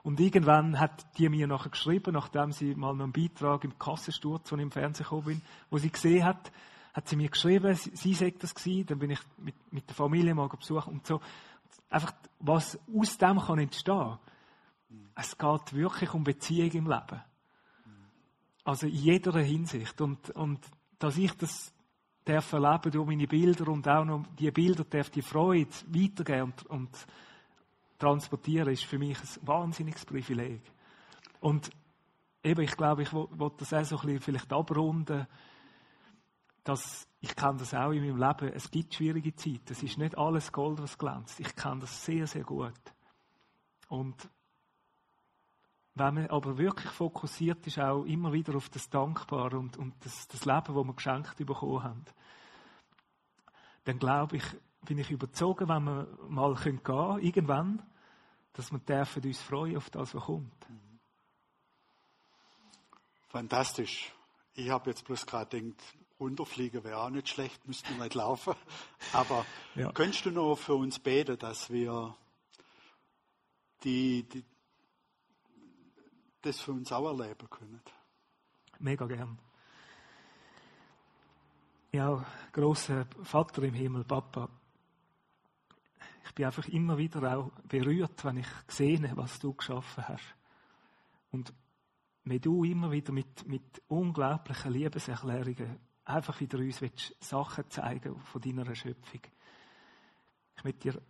Und 0.08 0.20
irgendwann 0.20 0.80
hat 0.80 1.18
die 1.18 1.28
mir 1.28 1.46
nachher 1.46 1.68
geschrieben, 1.68 2.14
nachdem 2.14 2.50
sie 2.50 2.74
mal 2.74 2.94
noch 2.94 3.04
einen 3.04 3.12
Beitrag 3.12 3.62
im 3.64 3.78
Kassensturz, 3.78 4.50
ich 4.50 4.58
im 4.58 4.70
Fernsehen 4.70 5.04
gekommen 5.04 5.26
bin, 5.26 5.42
wo 5.68 5.76
sie 5.76 5.90
gesehen 5.90 6.24
hat, 6.24 6.50
hat 6.94 7.06
sie 7.06 7.16
mir 7.16 7.28
geschrieben, 7.28 7.74
sie, 7.74 7.94
sie 7.94 8.14
sagt 8.14 8.42
das 8.42 8.54
gewesen, 8.54 8.86
dann 8.86 9.00
bin 9.00 9.10
ich 9.10 9.18
mit, 9.36 9.54
mit 9.70 9.86
der 9.86 9.94
Familie 9.94 10.34
mal 10.34 10.48
besuchen 10.48 10.94
und 10.94 11.06
so. 11.06 11.20
Einfach, 11.90 12.14
was 12.38 12.78
aus 12.96 13.18
dem 13.18 13.38
kann 13.38 13.58
entstehen. 13.58 14.16
Es 15.14 15.36
geht 15.36 15.74
wirklich 15.74 16.14
um 16.14 16.24
Beziehung 16.24 16.70
im 16.70 16.86
Leben. 16.86 17.22
Also 18.64 18.86
in 18.86 18.94
jeder 18.94 19.38
Hinsicht. 19.40 20.00
Und, 20.00 20.30
und 20.30 20.58
dass 20.98 21.18
ich 21.18 21.34
das 21.34 21.70
darf 22.24 22.50
erleben 22.54 22.92
durch 22.92 23.06
meine 23.06 23.26
Bilder 23.26 23.68
und 23.68 23.86
auch 23.86 24.06
noch 24.06 24.24
die 24.38 24.50
Bilder 24.50 24.84
darf 24.84 25.10
die 25.10 25.20
Freude 25.20 25.68
weitergeben 25.88 26.44
und, 26.44 26.66
und 26.66 27.06
transportieren, 27.98 28.72
ist 28.72 28.84
für 28.84 28.98
mich 28.98 29.18
ein 29.18 29.46
wahnsinniges 29.46 30.04
Privileg. 30.04 30.62
Und 31.40 31.70
eben, 32.42 32.62
ich 32.62 32.76
glaube, 32.76 33.02
ich 33.02 33.12
wollte 33.12 33.56
das 33.58 33.72
auch 33.72 33.84
so 33.84 33.96
ein 33.96 34.06
bisschen 34.06 34.20
vielleicht 34.20 34.52
abrunden, 34.52 35.26
dass 36.64 37.08
ich 37.20 37.34
kann 37.34 37.58
das 37.58 37.74
auch 37.74 37.90
in 37.90 38.02
meinem 38.02 38.18
Leben, 38.18 38.54
es 38.54 38.70
gibt 38.70 38.94
schwierige 38.94 39.34
Zeiten, 39.34 39.72
es 39.72 39.82
ist 39.82 39.98
nicht 39.98 40.16
alles 40.16 40.52
Gold, 40.52 40.80
was 40.80 40.98
glänzt. 40.98 41.40
Ich 41.40 41.56
kann 41.56 41.80
das 41.80 42.04
sehr, 42.04 42.26
sehr 42.26 42.44
gut. 42.44 42.74
Und 43.88 44.28
wenn 45.94 46.14
man 46.14 46.26
aber 46.28 46.58
wirklich 46.58 46.92
fokussiert 46.92 47.66
ist, 47.66 47.80
auch 47.80 48.04
immer 48.04 48.32
wieder 48.32 48.54
auf 48.54 48.68
das 48.68 48.88
Dankbare 48.88 49.58
und, 49.58 49.76
und 49.76 49.94
das, 50.04 50.28
das 50.28 50.44
Leben, 50.44 50.74
das 50.74 50.74
wir 50.74 50.94
geschenkt 50.94 51.36
bekommen 51.38 51.82
haben, 51.82 52.04
dann 53.84 53.98
glaube 53.98 54.36
ich, 54.36 54.44
bin 54.84 54.98
ich 54.98 55.10
überzogen, 55.10 55.68
wenn 55.68 55.84
wir 55.84 56.08
mal 56.28 56.54
gehen 56.54 56.82
können, 56.82 57.20
irgendwann, 57.20 57.82
dass 58.52 58.72
wir 58.72 58.78
dürfen 58.78 59.24
uns 59.24 59.40
freuen 59.40 59.76
auf 59.76 59.90
das, 59.90 60.14
was 60.14 60.24
kommt. 60.24 60.66
Fantastisch. 63.28 64.12
Ich 64.54 64.70
habe 64.70 64.90
jetzt 64.90 65.04
bloß 65.04 65.26
gerade 65.26 65.60
gedacht, 65.60 65.82
runterfliegen 66.18 66.82
wäre 66.82 66.98
auch 66.98 67.10
nicht 67.10 67.28
schlecht, 67.28 67.66
müssten 67.66 67.96
wir 67.96 68.04
nicht 68.04 68.14
laufen. 68.14 68.54
Aber 69.12 69.44
ja. 69.74 69.92
könntest 69.92 70.26
du 70.26 70.30
noch 70.30 70.56
für 70.56 70.74
uns 70.74 70.98
beten, 70.98 71.38
dass 71.38 71.70
wir 71.70 72.16
die, 73.84 74.28
die, 74.28 74.44
das 76.42 76.58
für 76.60 76.72
uns 76.72 76.90
auch 76.90 77.06
erleben 77.06 77.48
können? 77.48 77.80
Mega 78.80 79.06
gern. 79.06 79.38
Ja, 81.92 82.24
großer 82.52 83.06
Vater 83.22 83.62
im 83.62 83.74
Himmel, 83.74 84.04
Papa, 84.04 84.48
ich 86.28 86.34
bin 86.34 86.44
einfach 86.44 86.68
immer 86.68 86.98
wieder 86.98 87.36
auch 87.36 87.50
berührt, 87.66 88.24
wenn 88.24 88.36
ich 88.36 88.46
sehe, 88.68 89.10
was 89.16 89.38
du 89.38 89.54
geschaffen 89.54 90.06
hast. 90.06 90.34
Und 91.30 91.52
wenn 92.24 92.40
du 92.40 92.64
immer 92.64 92.90
wieder 92.90 93.12
mit, 93.12 93.48
mit 93.48 93.82
unglaublichen 93.88 94.72
Liebeserklärungen 94.72 95.78
einfach 96.04 96.38
wieder 96.40 96.58
uns 96.58 96.82
willst, 96.82 97.14
Sachen 97.22 97.70
zeigen 97.70 98.18
von 98.20 98.40
deiner 98.42 98.74
Schöpfung. 98.74 99.20
Ich 100.56 100.64
möchte 100.64 100.92
dir 100.92 101.02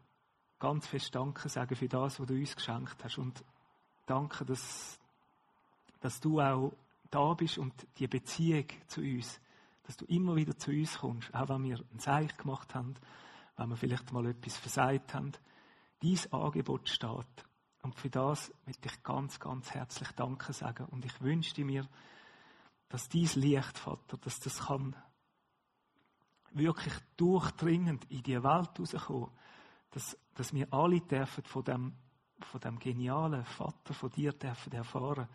ganz 0.58 0.86
fest 0.86 1.14
Danke 1.14 1.48
sagen 1.48 1.74
für 1.74 1.88
das, 1.88 2.20
was 2.20 2.26
du 2.26 2.34
uns 2.34 2.54
geschenkt 2.54 3.02
hast. 3.02 3.18
Und 3.18 3.44
danke, 4.06 4.44
dass, 4.44 4.98
dass 6.00 6.20
du 6.20 6.40
auch 6.40 6.72
da 7.10 7.34
bist 7.34 7.58
und 7.58 7.74
die 7.98 8.06
Beziehung 8.06 8.66
zu 8.86 9.00
uns, 9.00 9.40
dass 9.82 9.96
du 9.96 10.04
immer 10.04 10.36
wieder 10.36 10.56
zu 10.56 10.70
uns 10.70 10.98
kommst, 10.98 11.34
auch 11.34 11.48
wenn 11.48 11.64
wir 11.64 11.80
ein 11.92 11.98
Zeichen 11.98 12.36
gemacht 12.36 12.74
haben, 12.74 12.94
wenn 13.58 13.68
wir 13.68 13.76
vielleicht 13.76 14.12
mal 14.12 14.26
etwas 14.26 14.56
versagt 14.56 15.14
haben. 15.14 15.32
Dies 16.00 16.32
Angebot 16.32 16.88
steht. 16.88 17.44
Und 17.82 17.94
für 17.96 18.08
das 18.08 18.52
möchte 18.66 18.88
ich 18.88 19.02
ganz, 19.02 19.38
ganz 19.40 19.72
herzlich 19.72 20.10
Danke 20.12 20.52
sagen. 20.52 20.86
Und 20.86 21.04
ich 21.04 21.20
wünschte 21.20 21.64
mir, 21.64 21.86
dass 22.88 23.08
dies 23.08 23.34
Licht, 23.34 23.78
Vater, 23.78 24.16
dass 24.16 24.40
das 24.40 24.66
kann 24.66 24.96
wirklich 26.52 26.94
durchdringend 27.16 28.04
in 28.10 28.22
die 28.22 28.42
Welt 28.42 28.70
rauskommen, 28.78 29.30
dass, 29.90 30.16
dass 30.34 30.54
wir 30.54 30.72
alle 30.72 31.00
dürfen 31.00 31.44
von 31.44 31.64
dem, 31.64 31.92
von 32.40 32.60
dem 32.60 32.78
genialen 32.78 33.44
Vater 33.44 33.92
von 33.92 34.10
dir 34.10 34.32
dürfen 34.32 34.72
erfahren. 34.72 35.28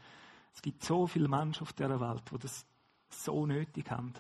Es 0.54 0.62
gibt 0.62 0.84
so 0.84 1.08
viele 1.08 1.28
Menschen 1.28 1.64
auf 1.64 1.74
dieser 1.74 2.00
Welt, 2.00 2.24
die 2.32 2.38
das 2.38 2.66
so 3.10 3.46
nötig 3.46 3.90
haben. 3.92 4.14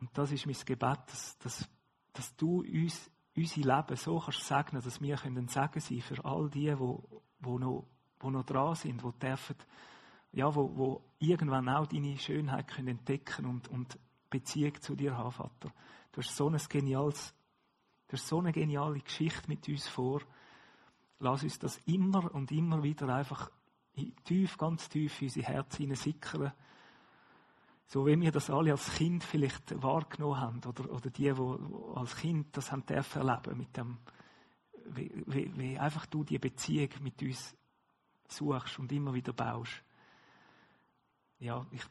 Und 0.00 0.16
das 0.16 0.32
ist 0.32 0.46
mein 0.46 0.56
Gebet, 0.64 1.00
dass, 1.06 1.38
dass 1.38 1.68
dass 2.12 2.34
du 2.36 2.60
uns, 2.60 3.10
unser 3.36 3.76
Leben 3.76 3.96
so 3.96 4.18
kannst 4.18 4.44
segnen, 4.44 4.82
dass 4.82 5.00
wir 5.00 5.16
können 5.16 5.48
Segen 5.48 5.80
sein 5.80 6.00
für 6.00 6.24
all 6.24 6.48
die, 6.50 6.74
die, 6.74 6.74
die, 7.40 7.58
noch, 7.58 7.86
die 8.22 8.30
noch 8.30 8.44
dran 8.44 8.74
sind, 8.74 9.02
die 9.02 9.18
dürfen, 9.18 9.56
ja, 10.32 10.54
wo, 10.54 10.76
wo 10.76 11.02
irgendwann 11.18 11.68
auch 11.68 11.86
deine 11.86 12.18
Schönheit 12.18 12.68
können 12.68 12.88
entdecken 12.88 13.46
und, 13.46 13.68
und 13.68 13.98
Beziehung 14.30 14.80
zu 14.80 14.94
dir 14.94 15.16
haben, 15.16 15.32
Vater. 15.32 15.72
Du 16.12 16.20
hast 16.20 16.36
so 16.36 16.48
ein 16.48 16.58
geniales, 16.68 17.34
du 18.08 18.12
hast 18.14 18.28
so 18.28 18.38
eine 18.38 18.52
geniale 18.52 19.00
Geschichte 19.00 19.48
mit 19.48 19.68
uns 19.68 19.88
vor. 19.88 20.20
Lass 21.20 21.42
uns 21.42 21.58
das 21.58 21.78
immer 21.86 22.32
und 22.34 22.52
immer 22.52 22.82
wieder 22.82 23.08
einfach 23.08 23.50
tief, 24.24 24.58
ganz 24.58 24.88
tief 24.88 25.20
in 25.22 25.28
unser 25.28 25.42
Herz 25.42 25.76
sickern 25.76 26.52
so 27.90 28.06
wie 28.06 28.20
wir 28.20 28.30
das 28.30 28.50
alle 28.50 28.72
als 28.72 28.94
Kind 28.96 29.24
vielleicht 29.24 29.82
wahrgenommen 29.82 30.38
haben 30.38 30.60
oder, 30.66 30.90
oder 30.92 31.08
die, 31.08 31.32
die 31.32 31.96
als 31.96 32.16
Kind 32.16 32.54
das 32.54 32.70
haben 32.70 32.84
dürfen 32.84 33.26
erleben 33.26 33.56
mit 33.56 33.74
dem, 33.76 33.96
wie, 34.90 35.10
wie, 35.26 35.58
wie 35.58 35.78
einfach 35.78 36.04
du 36.04 36.22
die 36.22 36.38
Beziehung 36.38 36.90
mit 37.00 37.22
uns 37.22 37.56
suchst 38.28 38.78
und 38.78 38.92
immer 38.92 39.14
wieder 39.14 39.32
baust. 39.32 39.82
Ja, 41.38 41.66
ich, 41.70 41.82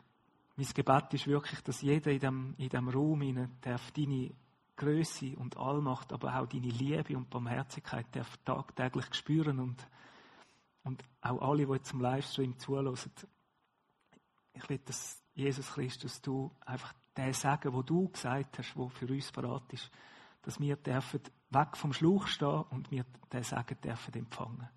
mein 0.56 0.68
Gebet 0.68 1.14
ist 1.16 1.26
wirklich, 1.26 1.62
dass 1.62 1.82
jeder 1.82 2.12
in 2.12 2.20
dem, 2.20 2.56
in 2.60 2.70
dem 2.70 2.90
Raum 2.90 3.22
hinein 3.22 3.58
darf 3.62 3.92
deine 3.92 4.36
Größe 4.76 5.36
und 5.36 5.58
Allmacht, 5.58 6.14
aber 6.14 6.40
auch 6.40 6.46
deine 6.46 6.70
Liebe 6.70 7.18
und 7.18 7.32
Barmherzigkeit 7.32 8.06
darf 8.12 8.38
tagtäglich 8.46 9.12
spüren 9.16 9.60
und, 9.60 9.88
und 10.84 11.04
auch 11.22 11.42
alle, 11.42 11.66
die 11.66 11.74
jetzt 11.74 11.92
im 11.94 12.02
Livestream 12.02 12.60
zuhören, 12.60 12.96
ich 14.54 14.70
will, 14.70 14.80
dass 14.86 15.24
Jesus 15.38 15.72
Christus, 15.72 16.20
du 16.20 16.52
einfach 16.66 16.94
den 17.16 17.32
Sagen, 17.32 17.72
wo 17.72 17.84
du 17.84 18.10
gesagt 18.10 18.58
hast, 18.58 18.76
wo 18.76 18.90
für 18.90 19.06
uns 19.06 19.32
parat 19.32 19.72
ist, 19.72 19.92
dass 20.42 20.60
wir 20.60 20.76
dürfen 20.78 21.22
weg 21.52 21.78
vom 21.78 21.94
Schluch 21.94 22.26
stehen 22.26 22.64
und 22.72 22.90
wir 22.90 23.06
den 23.32 23.44
Sagen 23.44 23.78
dürfen 23.80 24.16
empfangen. 24.16 24.68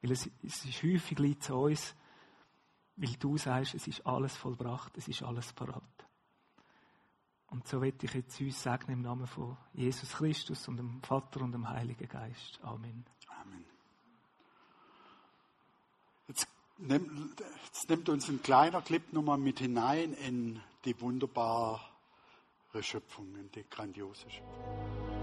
Weil 0.00 0.12
es, 0.12 0.30
es 0.44 0.64
ist 0.64 0.82
häufig 0.84 1.18
liegt 1.18 1.42
zu 1.42 1.56
uns, 1.56 1.96
weil 2.94 3.14
du 3.18 3.36
sagst, 3.36 3.74
es 3.74 3.88
ist 3.88 4.06
alles 4.06 4.36
vollbracht, 4.36 4.96
es 4.96 5.08
ist 5.08 5.24
alles 5.24 5.52
parat. 5.52 5.82
Und 7.48 7.66
so 7.66 7.82
werde 7.82 8.06
ich 8.06 8.14
jetzt 8.14 8.40
uns 8.40 8.62
sagen 8.62 8.92
im 8.92 9.02
Namen 9.02 9.26
von 9.26 9.56
Jesus 9.72 10.12
Christus 10.12 10.68
und 10.68 10.76
dem 10.76 11.02
Vater 11.02 11.40
und 11.40 11.50
dem 11.50 11.68
Heiligen 11.68 12.08
Geist. 12.08 12.60
Amen. 12.62 13.04
Jetzt 16.78 17.88
nimmt 17.88 18.08
uns 18.08 18.28
ein 18.28 18.42
kleiner 18.42 18.82
Clip 18.82 19.12
nochmal 19.12 19.38
mit 19.38 19.60
hinein 19.60 20.14
in 20.14 20.60
die 20.84 21.00
wunderbare 21.00 21.80
Schöpfung, 22.80 23.34
in 23.36 23.50
die 23.52 23.64
grandiose 23.70 24.28
Schöpfung. 24.28 25.13